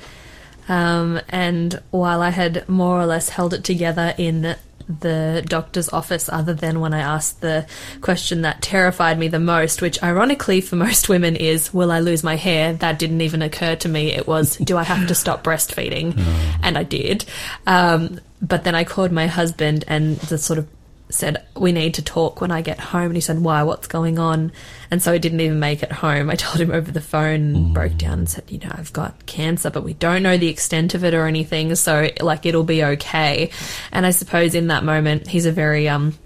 Um, 0.68 1.20
and 1.30 1.82
while 1.90 2.22
I 2.22 2.30
had 2.30 2.68
more 2.70 3.00
or 3.02 3.06
less 3.06 3.30
held 3.30 3.54
it 3.56 3.64
together 3.64 4.14
in 4.18 4.56
the 4.88 5.44
doctor's 5.48 5.90
office, 5.90 6.30
other 6.30 6.54
than 6.54 6.80
when 6.80 6.94
I 6.94 7.00
asked 7.00 7.42
the 7.42 7.68
question 8.02 8.42
that 8.42 8.62
terrified 8.62 9.20
me 9.20 9.28
the 9.28 9.40
most, 9.40 9.82
which 9.82 10.02
ironically 10.02 10.62
for 10.62 10.76
most 10.76 11.10
women 11.10 11.36
is, 11.36 11.74
Will 11.74 11.92
I 11.92 12.00
lose 12.00 12.24
my 12.24 12.36
hair? 12.36 12.74
That 12.74 13.00
didn't 13.00 13.22
even 13.22 13.42
occur 13.42 13.76
to 13.78 13.90
me. 13.90 14.14
It 14.14 14.28
was, 14.28 14.58
Do 14.58 14.78
I 14.78 14.84
have 14.84 15.08
to 15.08 15.16
stop 15.16 15.44
breastfeeding? 15.44 16.20
And 16.62 16.78
I 16.78 16.84
did. 16.84 17.26
Um, 17.66 18.20
but 18.42 18.64
then 18.64 18.76
I 18.76 18.84
called 18.84 19.12
my 19.12 19.28
husband 19.28 19.86
and 19.88 20.18
the 20.18 20.38
sort 20.38 20.60
of 20.60 20.68
said, 21.10 21.46
We 21.56 21.72
need 21.72 21.96
to 21.96 22.02
talk 22.02 22.42
when 22.42 22.52
I 22.52 22.62
get 22.62 22.80
home. 22.80 23.06
And 23.06 23.16
he 23.16 23.22
said, 23.22 23.40
Why? 23.40 23.64
What's 23.64 23.88
going 23.88 24.20
on? 24.20 24.52
And 24.92 25.02
so 25.02 25.14
he 25.14 25.20
didn't 25.20 25.42
even 25.42 25.60
make 25.60 25.84
it 25.84 25.92
home. 25.92 26.30
I 26.30 26.36
told 26.36 26.60
him 26.60 26.72
over 26.72 26.92
the 26.92 27.02
phone 27.02 27.56
and 27.56 27.74
broke 27.74 27.98
down 27.98 28.20
and 28.20 28.30
said, 28.30 28.44
You 28.50 28.60
know, 28.60 28.72
I've 28.72 28.94
got 28.94 29.26
cancer, 29.26 29.70
but 29.70 29.84
we 29.84 29.94
don't 29.94 30.24
know 30.24 30.38
the 30.38 30.48
extent 30.48 30.94
of 30.94 31.04
it 31.04 31.14
or 31.14 31.26
anything. 31.26 31.74
So, 31.76 32.10
like, 32.22 32.46
it'll 32.46 32.64
be 32.64 32.84
okay. 32.84 33.52
And 33.92 34.06
I 34.06 34.12
suppose 34.12 34.56
in 34.56 34.68
that 34.68 34.84
moment, 34.84 35.28
he's 35.28 35.46
a 35.46 35.52
very, 35.52 35.90
um, 35.90 36.18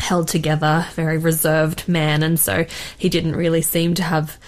held 0.00 0.28
together, 0.28 0.86
very 0.94 1.18
reserved 1.18 1.88
man. 1.88 2.22
And 2.22 2.38
so 2.38 2.66
he 2.98 3.08
didn't 3.08 3.36
really 3.36 3.62
seem 3.62 3.94
to 3.94 4.02
have 4.02 4.38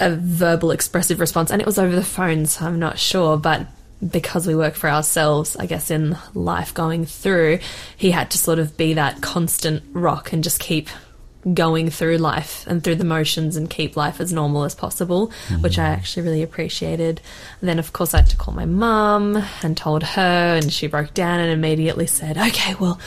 a 0.00 0.16
verbal 0.16 0.70
expressive 0.70 1.20
response 1.20 1.50
and 1.50 1.60
it 1.60 1.66
was 1.66 1.78
over 1.78 1.94
the 1.94 2.02
phone 2.02 2.46
so 2.46 2.64
i'm 2.64 2.78
not 2.78 2.98
sure 2.98 3.36
but 3.36 3.66
because 4.06 4.46
we 4.46 4.54
work 4.54 4.74
for 4.74 4.88
ourselves 4.88 5.56
i 5.56 5.66
guess 5.66 5.90
in 5.90 6.16
life 6.34 6.72
going 6.72 7.04
through 7.04 7.58
he 7.96 8.10
had 8.10 8.30
to 8.30 8.38
sort 8.38 8.58
of 8.58 8.76
be 8.76 8.94
that 8.94 9.20
constant 9.20 9.82
rock 9.92 10.32
and 10.32 10.42
just 10.42 10.58
keep 10.58 10.88
going 11.54 11.88
through 11.88 12.18
life 12.18 12.66
and 12.66 12.84
through 12.84 12.96
the 12.96 13.04
motions 13.04 13.56
and 13.56 13.70
keep 13.70 13.96
life 13.96 14.20
as 14.20 14.32
normal 14.32 14.64
as 14.64 14.74
possible 14.74 15.32
which 15.60 15.78
i 15.78 15.82
mm-hmm. 15.82 15.98
actually 15.98 16.22
really 16.22 16.42
appreciated. 16.42 17.20
And 17.60 17.68
then 17.68 17.78
of 17.78 17.92
course 17.92 18.12
i 18.12 18.18
had 18.18 18.28
to 18.30 18.36
call 18.36 18.52
my 18.52 18.66
mum 18.66 19.42
and 19.62 19.76
told 19.76 20.02
her 20.02 20.56
and 20.56 20.70
she 20.70 20.86
broke 20.86 21.14
down 21.14 21.40
and 21.40 21.50
immediately 21.50 22.06
said 22.06 22.36
okay 22.36 22.74
well 22.74 23.00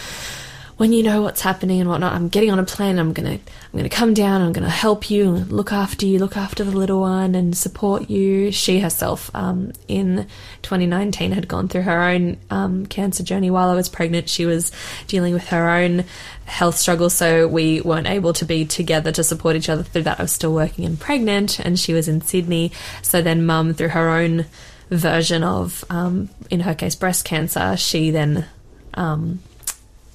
when 0.84 0.92
you 0.92 1.02
know 1.02 1.22
what's 1.22 1.40
happening 1.40 1.80
and 1.80 1.90
whatnot, 1.90 2.12
I'm 2.12 2.28
getting 2.28 2.52
on 2.52 2.60
a 2.60 2.66
plane. 2.66 3.00
I'm 3.00 3.14
gonna 3.14 3.36
I'm 3.36 3.72
gonna 3.80 3.88
come 3.88 4.14
down. 4.14 4.42
I'm 4.42 4.52
gonna 4.52 4.70
help 4.70 5.10
you, 5.10 5.32
look 5.32 5.72
after 5.72 6.06
you, 6.06 6.20
look 6.20 6.36
after 6.36 6.66
the 6.66 6.78
little 6.78 7.00
one, 7.00 7.36
and 7.36 7.56
support 7.56 8.10
you. 8.10 8.52
She 8.52 8.82
herself, 8.82 9.32
um, 9.34 9.72
in 9.88 10.28
2019, 10.62 11.32
had 11.32 11.48
gone 11.48 11.70
through 11.70 11.84
her 11.84 12.04
own 12.04 12.36
um, 12.50 12.86
cancer 12.86 13.24
journey 13.24 13.50
while 13.50 13.70
I 13.70 13.76
was 13.76 13.88
pregnant. 13.88 14.28
She 14.28 14.46
was 14.46 14.74
dealing 15.08 15.34
with 15.34 15.48
her 15.48 15.70
own 15.70 16.04
health 16.44 16.76
struggles, 16.76 17.14
so 17.14 17.48
we 17.48 17.80
weren't 17.80 18.08
able 18.08 18.34
to 18.34 18.44
be 18.44 18.66
together 18.66 19.14
to 19.14 19.24
support 19.24 19.56
each 19.56 19.70
other 19.70 19.84
through 19.84 20.04
that. 20.04 20.20
I 20.20 20.24
was 20.24 20.34
still 20.34 20.54
working 20.54 20.84
and 20.84 21.00
pregnant, 21.00 21.62
and 21.62 21.80
she 21.80 21.94
was 21.94 22.10
in 22.10 22.20
Sydney. 22.20 22.74
So 23.02 23.22
then, 23.22 23.46
mum, 23.46 23.74
through 23.74 23.88
her 23.88 24.10
own 24.10 24.48
version 24.90 25.46
of, 25.46 25.86
um, 25.90 26.30
in 26.50 26.60
her 26.60 26.76
case, 26.76 26.96
breast 26.96 27.24
cancer, 27.24 27.78
she 27.78 28.12
then 28.12 28.48
um, 28.96 29.40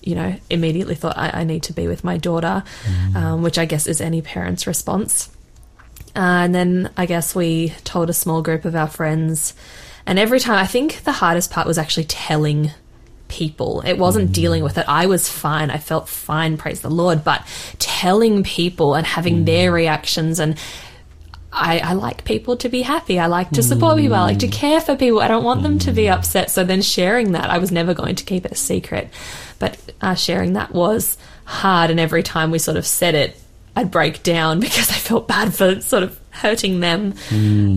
you 0.08 0.14
know, 0.14 0.34
immediately 0.48 0.94
thought 0.94 1.18
I, 1.18 1.40
I 1.40 1.44
need 1.44 1.64
to 1.64 1.74
be 1.74 1.86
with 1.86 2.02
my 2.02 2.16
daughter, 2.16 2.64
um, 3.14 3.42
which 3.42 3.58
I 3.58 3.66
guess 3.66 3.86
is 3.86 4.00
any 4.00 4.22
parent's 4.22 4.66
response. 4.66 5.28
Uh, 6.16 6.44
and 6.44 6.54
then 6.54 6.90
I 6.96 7.04
guess 7.04 7.34
we 7.34 7.74
told 7.84 8.08
a 8.08 8.14
small 8.14 8.40
group 8.40 8.64
of 8.64 8.74
our 8.74 8.88
friends, 8.88 9.52
and 10.06 10.18
every 10.18 10.40
time 10.40 10.56
I 10.56 10.66
think 10.66 11.04
the 11.04 11.12
hardest 11.12 11.50
part 11.50 11.66
was 11.66 11.76
actually 11.76 12.04
telling 12.04 12.70
people. 13.28 13.82
It 13.82 13.98
wasn't 13.98 14.32
dealing 14.32 14.64
with 14.64 14.78
it. 14.78 14.86
I 14.88 15.04
was 15.04 15.28
fine. 15.28 15.70
I 15.70 15.76
felt 15.76 16.08
fine, 16.08 16.56
praise 16.56 16.80
the 16.80 16.90
Lord, 16.90 17.24
but 17.24 17.46
telling 17.78 18.42
people 18.42 18.94
and 18.94 19.06
having 19.06 19.44
their 19.44 19.70
reactions 19.70 20.40
and 20.40 20.56
I, 21.52 21.78
I 21.78 21.92
like 21.94 22.24
people 22.24 22.56
to 22.58 22.68
be 22.68 22.82
happy. 22.82 23.18
I 23.18 23.26
like 23.26 23.50
to 23.50 23.62
support 23.62 23.96
people. 23.96 24.16
I 24.16 24.22
like 24.22 24.38
to 24.40 24.48
care 24.48 24.80
for 24.80 24.96
people. 24.96 25.20
I 25.20 25.28
don't 25.28 25.44
want 25.44 25.62
them 25.62 25.78
to 25.80 25.92
be 25.92 26.08
upset. 26.08 26.50
So 26.50 26.62
then 26.62 26.82
sharing 26.82 27.32
that, 27.32 27.48
I 27.48 27.58
was 27.58 27.72
never 27.72 27.94
going 27.94 28.16
to 28.16 28.24
keep 28.24 28.44
it 28.44 28.52
a 28.52 28.56
secret. 28.56 29.08
But 29.58 29.78
uh, 30.00 30.14
sharing 30.14 30.52
that 30.54 30.72
was 30.72 31.16
hard. 31.44 31.90
And 31.90 31.98
every 31.98 32.22
time 32.22 32.50
we 32.50 32.58
sort 32.58 32.76
of 32.76 32.86
said 32.86 33.14
it, 33.14 33.40
I'd 33.74 33.90
break 33.90 34.22
down 34.22 34.60
because 34.66 34.90
I 34.90 34.94
felt 34.94 35.26
bad 35.26 35.54
for 35.54 35.80
sort 35.80 36.02
of 36.02 36.18
hurting 36.30 36.80
them. 36.80 37.14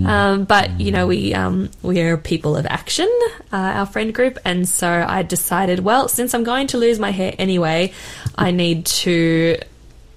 Um, 0.05 0.43
but 0.43 0.79
you 0.79 0.91
know, 0.91 1.07
we 1.07 1.33
um, 1.33 1.69
we 1.81 2.01
are 2.01 2.17
people 2.17 2.57
of 2.57 2.65
action, 2.65 3.09
uh, 3.53 3.55
our 3.55 3.85
friend 3.85 4.13
group, 4.13 4.37
and 4.45 4.67
so 4.67 4.87
I 5.07 5.23
decided, 5.23 5.79
well, 5.79 6.07
since 6.07 6.33
I'm 6.33 6.43
going 6.43 6.67
to 6.67 6.77
lose 6.77 6.99
my 6.99 7.11
hair 7.11 7.33
anyway, 7.39 7.93
I 8.35 8.51
need 8.51 8.85
to 8.87 9.57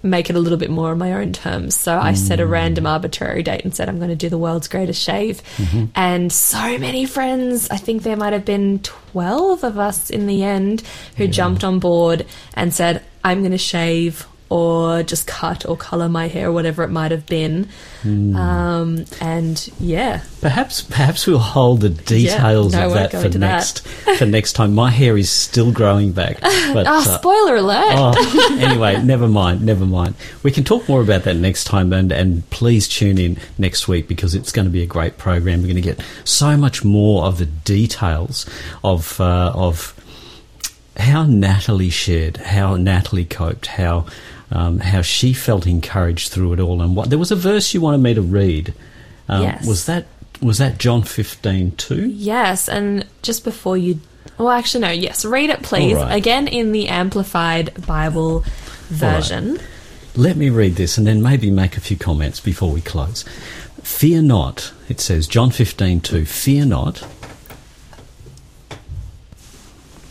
make 0.05 0.29
it 0.29 0.37
a 0.37 0.39
little 0.39 0.59
bit 0.59 0.71
more 0.71 0.91
on 0.91 0.99
my 0.99 1.15
own 1.15 1.33
terms. 1.33 1.75
So 1.75 1.99
I 1.99 2.13
set 2.13 2.39
a 2.39 2.47
random 2.47 2.85
mm. 2.85 2.91
arbitrary 2.91 3.43
date 3.43 3.65
and 3.65 3.75
said 3.75 3.89
I'm 3.89 3.97
going 3.97 4.11
to 4.11 4.17
do 4.17 4.29
the 4.29 4.39
world's 4.39 4.69
greatest 4.69 5.03
shave. 5.03 5.43
Mm-hmm. 5.57 5.87
And 5.95 6.31
so 6.31 6.79
many 6.79 7.07
friends, 7.07 7.71
I 7.71 7.79
think 7.79 8.03
there 8.03 8.17
might 8.17 8.35
have 8.35 8.45
been 8.45 8.81
12 8.81 9.65
of 9.65 9.79
us 9.79 10.11
in 10.11 10.27
the 10.27 10.45
end 10.45 10.83
who 11.17 11.27
jumped 11.27 11.65
on 11.65 11.79
board 11.79 12.27
and 12.53 12.73
said 12.73 13.03
I'm 13.25 13.41
going 13.41 13.53
to 13.53 13.59
shave 13.59 14.27
or 14.55 15.03
just 15.03 15.27
cut 15.27 15.67
or 15.67 15.77
color 15.77 16.09
my 16.09 16.29
hair, 16.29 16.53
whatever 16.53 16.85
it 16.85 16.89
might 16.89 17.11
have 17.11 17.27
been. 17.27 17.69
Um, 18.05 19.05
and 19.21 19.69
yeah, 19.81 20.23
Perhaps, 20.41 20.83
perhaps 20.83 21.27
we'll 21.27 21.41
hold 21.41 21.81
the 21.81 21.89
details 21.89 22.73
no, 22.73 22.87
of 22.87 22.93
that 22.95 23.11
for 23.11 23.17
into 23.17 23.39
that. 23.39 23.49
next 23.49 23.89
for 24.19 24.27
next 24.27 24.53
time. 24.53 24.73
My 24.73 24.91
hair 24.91 25.19
is 25.19 25.29
still 25.29 25.73
growing 25.73 26.13
back, 26.13 26.41
but 26.41 26.87
oh, 26.87 26.99
uh, 26.99 27.03
spoiler 27.03 27.57
alert. 27.57 27.95
oh, 27.97 28.59
anyway, 28.61 29.03
never 29.03 29.27
mind, 29.27 29.67
never 29.67 29.87
mind. 29.87 30.15
We 30.45 30.53
can 30.53 30.63
talk 30.63 30.89
more 30.89 31.01
about 31.01 31.25
that 31.25 31.35
next 31.35 31.65
time, 31.65 31.93
and 31.93 32.13
and 32.13 32.49
please 32.51 32.87
tune 32.87 33.19
in 33.19 33.39
next 33.59 33.89
week 33.89 34.07
because 34.07 34.37
it's 34.37 34.53
going 34.53 34.67
to 34.67 34.73
be 34.73 34.83
a 34.83 34.87
great 34.87 35.19
program. 35.19 35.63
We're 35.63 35.73
going 35.73 35.77
to 35.77 35.81
get 35.83 36.01
so 36.23 36.57
much 36.57 36.85
more 36.85 37.25
of 37.25 37.39
the 37.39 37.47
details 37.47 38.49
of 38.85 39.21
uh, 39.21 39.51
of 39.53 39.99
how 40.97 41.25
Natalie 41.25 41.91
shared, 41.91 42.37
how 42.37 42.77
Natalie 42.77 43.25
coped, 43.25 43.67
how 43.67 44.07
um, 44.51 44.79
how 44.81 45.03
she 45.03 45.33
felt 45.33 45.67
encouraged 45.67 46.31
through 46.33 46.53
it 46.55 46.61
all, 46.61 46.83
and 46.83 46.95
what 46.97 47.11
there 47.11 47.19
was 47.19 47.31
a 47.31 47.37
verse 47.37 47.73
you 47.75 47.81
wanted 47.81 47.99
me 47.99 48.15
to 48.15 48.23
read. 48.23 48.75
Um, 49.29 49.43
Yes. 49.43 49.67
Was 49.67 49.87
that 49.87 50.07
was 50.43 50.59
that 50.59 50.79
John 50.79 51.03
fifteen 51.03 51.73
two? 51.73 52.09
Yes, 52.09 52.69
and 52.69 53.07
just 53.23 53.45
before 53.45 53.77
you, 53.77 54.01
well, 54.37 54.51
actually, 54.51 54.81
no, 54.83 54.91
yes, 54.91 55.25
read 55.25 55.51
it, 55.51 55.63
please. 55.63 55.95
Right. 55.97 56.15
Again, 56.15 56.47
in 56.49 56.73
the 56.73 56.89
Amplified 56.89 57.87
Bible 57.87 58.45
version. 58.89 59.59
Let 60.17 60.37
me 60.37 60.49
read 60.51 60.77
this 60.77 60.97
and 60.99 61.07
then 61.07 61.23
maybe 61.23 61.51
make 61.51 61.77
a 61.77 61.81
few 61.81 61.97
comments 61.97 62.39
before 62.39 62.71
we 62.71 62.81
close. 62.81 63.25
Fear 63.83 64.23
not, 64.23 64.73
it 64.89 65.01
says, 65.01 65.27
John 65.27 65.51
fifteen 65.51 66.01
two. 66.01 66.25
fear 66.25 66.65
not. 66.65 67.05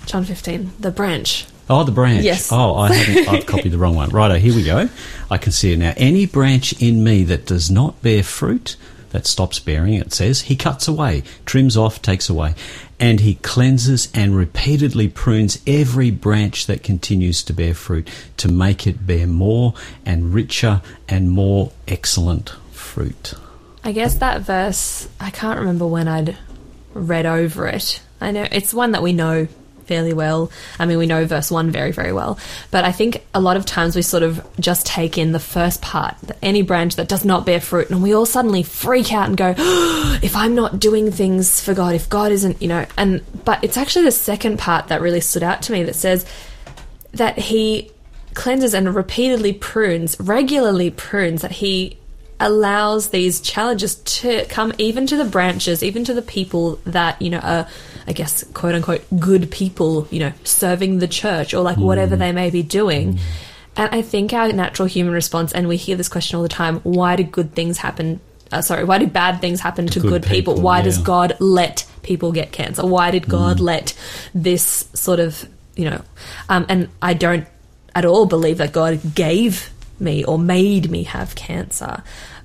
John 0.05 0.25
15, 0.25 0.73
the 0.79 0.91
branch. 0.91 1.45
Oh, 1.69 1.83
the 1.83 1.91
branch. 1.91 2.23
Yes. 2.23 2.51
Oh, 2.51 2.75
I 2.75 2.93
haven't, 2.93 3.29
I've 3.29 3.45
copied 3.45 3.71
the 3.71 3.77
wrong 3.77 3.95
one. 3.95 4.09
Righto, 4.09 4.35
here 4.35 4.53
we 4.53 4.63
go. 4.63 4.89
I 5.31 5.37
can 5.37 5.51
see 5.51 5.71
it 5.73 5.77
now. 5.77 5.93
Any 5.95 6.25
branch 6.25 6.73
in 6.81 7.03
me 7.03 7.23
that 7.23 7.45
does 7.45 7.71
not 7.71 8.01
bear 8.01 8.21
fruit, 8.21 8.75
that 9.11 9.25
stops 9.25 9.59
bearing, 9.59 9.93
it 9.93 10.11
says, 10.11 10.41
he 10.41 10.55
cuts 10.55 10.87
away, 10.87 11.23
trims 11.45 11.77
off, 11.77 12.01
takes 12.01 12.29
away, 12.29 12.55
and 12.99 13.19
he 13.19 13.35
cleanses 13.35 14.09
and 14.13 14.35
repeatedly 14.35 15.07
prunes 15.07 15.61
every 15.67 16.11
branch 16.11 16.65
that 16.65 16.83
continues 16.83 17.43
to 17.43 17.53
bear 17.53 17.73
fruit 17.73 18.09
to 18.37 18.47
make 18.49 18.85
it 18.87 19.05
bear 19.05 19.27
more 19.27 19.73
and 20.05 20.33
richer 20.33 20.81
and 21.07 21.31
more 21.31 21.71
excellent 21.87 22.49
fruit. 22.71 23.35
I 23.83 23.91
guess 23.91 24.15
that 24.15 24.41
verse, 24.41 25.07
I 25.19 25.29
can't 25.29 25.59
remember 25.59 25.85
when 25.85 26.07
I'd 26.07 26.37
read 26.93 27.25
over 27.25 27.67
it. 27.67 28.01
I 28.19 28.31
know 28.31 28.47
it's 28.51 28.73
one 28.73 28.91
that 28.91 29.03
we 29.03 29.13
know 29.13 29.47
fairly 29.85 30.13
well. 30.13 30.51
I 30.79 30.85
mean, 30.85 30.97
we 30.97 31.05
know 31.05 31.25
verse 31.25 31.51
1 31.51 31.71
very, 31.71 31.91
very 31.91 32.13
well. 32.13 32.37
But 32.71 32.85
I 32.85 32.91
think 32.91 33.25
a 33.33 33.39
lot 33.39 33.57
of 33.57 33.65
times 33.65 33.95
we 33.95 34.01
sort 34.01 34.23
of 34.23 34.45
just 34.59 34.85
take 34.85 35.17
in 35.17 35.31
the 35.31 35.39
first 35.39 35.81
part, 35.81 36.15
any 36.41 36.61
branch 36.61 36.95
that 36.95 37.07
does 37.07 37.25
not 37.25 37.45
bear 37.45 37.61
fruit, 37.61 37.89
and 37.89 38.01
we 38.01 38.13
all 38.13 38.25
suddenly 38.25 38.63
freak 38.63 39.13
out 39.13 39.27
and 39.27 39.37
go, 39.37 39.53
if 40.21 40.35
I'm 40.35 40.55
not 40.55 40.79
doing 40.79 41.11
things 41.11 41.61
for 41.61 41.73
God, 41.73 41.95
if 41.95 42.09
God 42.09 42.31
isn't, 42.31 42.61
you 42.61 42.67
know, 42.67 42.85
and, 42.97 43.21
but 43.45 43.63
it's 43.63 43.77
actually 43.77 44.05
the 44.05 44.11
second 44.11 44.59
part 44.59 44.87
that 44.87 45.01
really 45.01 45.21
stood 45.21 45.43
out 45.43 45.61
to 45.63 45.71
me 45.71 45.83
that 45.83 45.95
says 45.95 46.25
that 47.11 47.37
He 47.37 47.91
cleanses 48.33 48.73
and 48.73 48.93
repeatedly 48.93 49.53
prunes, 49.53 50.19
regularly 50.19 50.89
prunes, 50.89 51.41
that 51.41 51.51
He 51.51 51.97
allows 52.39 53.09
these 53.09 53.39
challenges 53.39 53.95
to 53.95 54.45
come 54.45 54.73
even 54.77 55.07
to 55.07 55.15
the 55.15 55.25
branches, 55.25 55.83
even 55.83 56.03
to 56.03 56.13
the 56.13 56.21
people 56.21 56.79
that, 56.85 57.21
you 57.21 57.29
know, 57.29 57.39
are, 57.39 57.67
I 58.07 58.13
guess, 58.13 58.43
quote 58.53 58.75
unquote, 58.75 59.03
good 59.19 59.49
people, 59.51 60.07
you 60.11 60.19
know, 60.19 60.33
serving 60.43 60.99
the 60.99 61.07
church 61.07 61.53
or 61.53 61.61
like 61.61 61.77
whatever 61.77 62.15
they 62.15 62.31
may 62.31 62.49
be 62.49 62.63
doing. 62.63 63.19
And 63.75 63.93
I 63.93 64.01
think 64.01 64.33
our 64.33 64.51
natural 64.51 64.87
human 64.87 65.13
response, 65.13 65.51
and 65.51 65.67
we 65.67 65.77
hear 65.77 65.95
this 65.95 66.09
question 66.09 66.37
all 66.37 66.43
the 66.43 66.49
time 66.49 66.79
why 66.81 67.15
do 67.15 67.23
good 67.23 67.53
things 67.53 67.77
happen? 67.77 68.19
Uh, 68.51 68.61
sorry, 68.61 68.83
why 68.83 68.99
do 68.99 69.07
bad 69.07 69.41
things 69.41 69.59
happen 69.59 69.87
to, 69.87 69.99
good 69.99 70.09
good, 70.09 70.23
people? 70.23 70.53
people, 70.53 70.63
Why 70.63 70.81
does. 70.81 70.97
God 70.99 71.35
let 71.39 71.85
people 72.03 72.31
get 72.31 72.51
cancer? 72.51 72.85
Why 72.85 73.09
did 73.09 73.27
God 73.27 73.59
let 73.59 73.97
this 74.35 74.87
sort 74.93 75.19
of, 75.19 75.47
you 75.75 75.89
know, 75.89 76.01
um, 76.49 76.65
and 76.69 76.89
I 77.01 77.13
don't 77.13 77.47
at 77.95 78.05
all 78.05 78.25
believe 78.25 78.57
that 78.57 78.73
God 78.73 79.15
gave 79.15 79.71
me 79.99 80.23
or 80.23 80.37
made 80.37 80.89
me 80.89 81.03
have 81.03 81.35
cancer. 81.35 82.03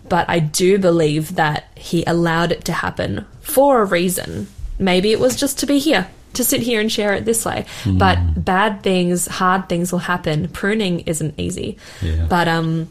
But 0.09 0.29
I 0.29 0.39
do 0.39 0.79
believe 0.79 1.35
that 1.35 1.69
He 1.75 2.05
allowed 2.05 2.53
it 2.53 2.65
to 2.67 2.73
happen 2.73 3.27
for 3.41 3.83
a 3.83 3.85
reason. 3.85 4.49
Maybe 4.79 5.13
it 5.13 5.21
was 5.21 5.37
just 5.37 5.59
to 5.61 5.67
be 5.67 5.79
here, 5.79 6.09
to 6.35 6.45
sit 6.45 6.61
here 6.63 6.81
and 6.81 6.91
share 6.91 7.15
it 7.15 7.25
this 7.25 7.45
way. 7.45 7.67
But 7.87 8.45
bad 8.45 8.83
things, 8.83 9.27
hard 9.27 9.69
things 9.69 9.93
will 9.93 9.99
happen. 10.01 10.49
Pruning 10.49 11.01
isn't 11.01 11.35
easy. 11.39 11.79
Yeah. 12.01 12.27
But, 12.29 12.49
um, 12.49 12.89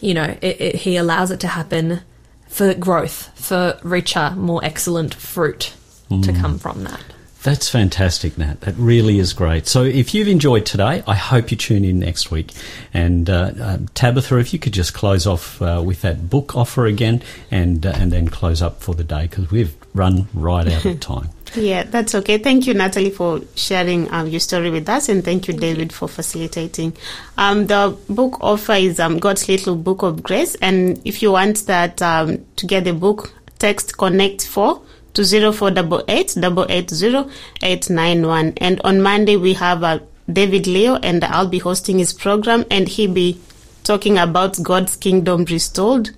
you 0.00 0.14
know, 0.14 0.36
it, 0.40 0.60
it, 0.60 0.74
He 0.76 0.96
allows 0.96 1.30
it 1.30 1.40
to 1.40 1.48
happen 1.48 2.00
for 2.48 2.74
growth, 2.74 3.30
for 3.34 3.78
richer, 3.82 4.30
more 4.36 4.64
excellent 4.64 5.14
fruit 5.14 5.74
to 6.22 6.32
come 6.32 6.58
from 6.58 6.84
that. 6.84 7.02
That's 7.46 7.68
fantastic, 7.68 8.36
Nat. 8.38 8.62
That 8.62 8.74
really 8.76 9.20
is 9.20 9.32
great. 9.32 9.68
So, 9.68 9.84
if 9.84 10.14
you've 10.14 10.26
enjoyed 10.26 10.66
today, 10.66 11.04
I 11.06 11.14
hope 11.14 11.52
you 11.52 11.56
tune 11.56 11.84
in 11.84 12.00
next 12.00 12.28
week. 12.28 12.50
And 12.92 13.30
uh, 13.30 13.52
uh, 13.60 13.78
Tabitha, 13.94 14.38
if 14.38 14.52
you 14.52 14.58
could 14.58 14.72
just 14.72 14.94
close 14.94 15.28
off 15.28 15.62
uh, 15.62 15.80
with 15.84 16.02
that 16.02 16.28
book 16.28 16.56
offer 16.56 16.86
again, 16.86 17.22
and 17.48 17.86
uh, 17.86 17.92
and 17.94 18.10
then 18.10 18.26
close 18.26 18.62
up 18.62 18.82
for 18.82 18.96
the 18.96 19.04
day 19.04 19.28
because 19.28 19.48
we've 19.52 19.76
run 19.96 20.28
right 20.34 20.66
out 20.68 20.84
of 20.84 21.00
time. 21.14 21.30
Yeah, 21.54 21.84
that's 21.84 22.14
okay. 22.14 22.38
Thank 22.38 22.66
you, 22.66 22.74
Natalie, 22.74 23.10
for 23.10 23.40
sharing 23.54 24.10
um, 24.12 24.28
your 24.28 24.40
story 24.40 24.70
with 24.70 24.88
us, 24.88 25.08
and 25.08 25.24
thank 25.24 25.48
you, 25.48 25.54
David, 25.54 25.92
for 25.92 26.06
facilitating. 26.08 26.94
Um, 27.38 27.66
the 27.66 27.96
book 28.08 28.38
offer 28.40 28.72
is 28.74 29.00
um, 29.00 29.18
God's 29.18 29.48
Little 29.48 29.76
Book 29.76 30.02
of 30.02 30.22
Grace, 30.22 30.54
and 30.56 31.00
if 31.04 31.22
you 31.22 31.32
want 31.32 31.66
that 31.66 32.02
um, 32.02 32.44
to 32.56 32.66
get 32.66 32.84
the 32.84 32.92
book, 32.92 33.32
text 33.58 33.96
Connect 33.96 34.46
Four 34.46 34.82
to 35.14 35.24
zero 35.24 35.50
four 35.50 35.70
double 35.70 36.04
eight 36.08 36.36
double 36.38 36.66
eight 36.68 36.90
zero 36.90 37.30
eight 37.62 37.88
nine 37.88 38.26
one. 38.26 38.52
And 38.58 38.80
on 38.82 39.00
Monday 39.00 39.36
we 39.36 39.54
have 39.54 39.82
uh, 39.82 40.00
David 40.30 40.66
Leo, 40.66 40.96
and 40.96 41.24
I'll 41.24 41.48
be 41.48 41.58
hosting 41.58 41.98
his 41.98 42.12
program, 42.12 42.66
and 42.70 42.86
he'll 42.86 43.12
be 43.12 43.40
talking 43.82 44.18
about 44.18 44.62
God's 44.62 44.96
kingdom 44.96 45.44
restored. 45.44 46.10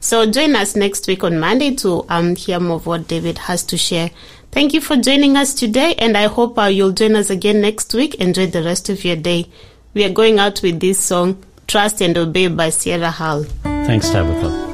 So 0.00 0.30
join 0.30 0.54
us 0.54 0.76
next 0.76 1.06
week 1.06 1.24
on 1.24 1.38
Monday 1.38 1.74
to 1.76 2.04
um, 2.08 2.36
hear 2.36 2.60
more 2.60 2.76
of 2.76 2.86
what 2.86 3.08
David 3.08 3.38
has 3.38 3.62
to 3.64 3.76
share. 3.76 4.10
Thank 4.52 4.72
you 4.72 4.80
for 4.80 4.96
joining 4.96 5.36
us 5.36 5.52
today, 5.54 5.94
and 5.96 6.16
I 6.16 6.26
hope 6.26 6.58
uh, 6.58 6.64
you'll 6.64 6.92
join 6.92 7.16
us 7.16 7.30
again 7.30 7.60
next 7.60 7.92
week. 7.94 8.14
Enjoy 8.16 8.46
the 8.46 8.62
rest 8.62 8.88
of 8.88 9.04
your 9.04 9.16
day. 9.16 9.46
we 9.94 10.04
are 10.04 10.10
going 10.10 10.38
out 10.38 10.62
with 10.62 10.80
this 10.80 10.98
song, 10.98 11.42
Trust 11.66 12.00
and 12.00 12.16
Obey 12.16 12.48
by 12.48 12.70
Sierra 12.70 13.10
Hull. 13.10 13.44
Thanks, 13.64 14.10
Tabitha. 14.10 14.67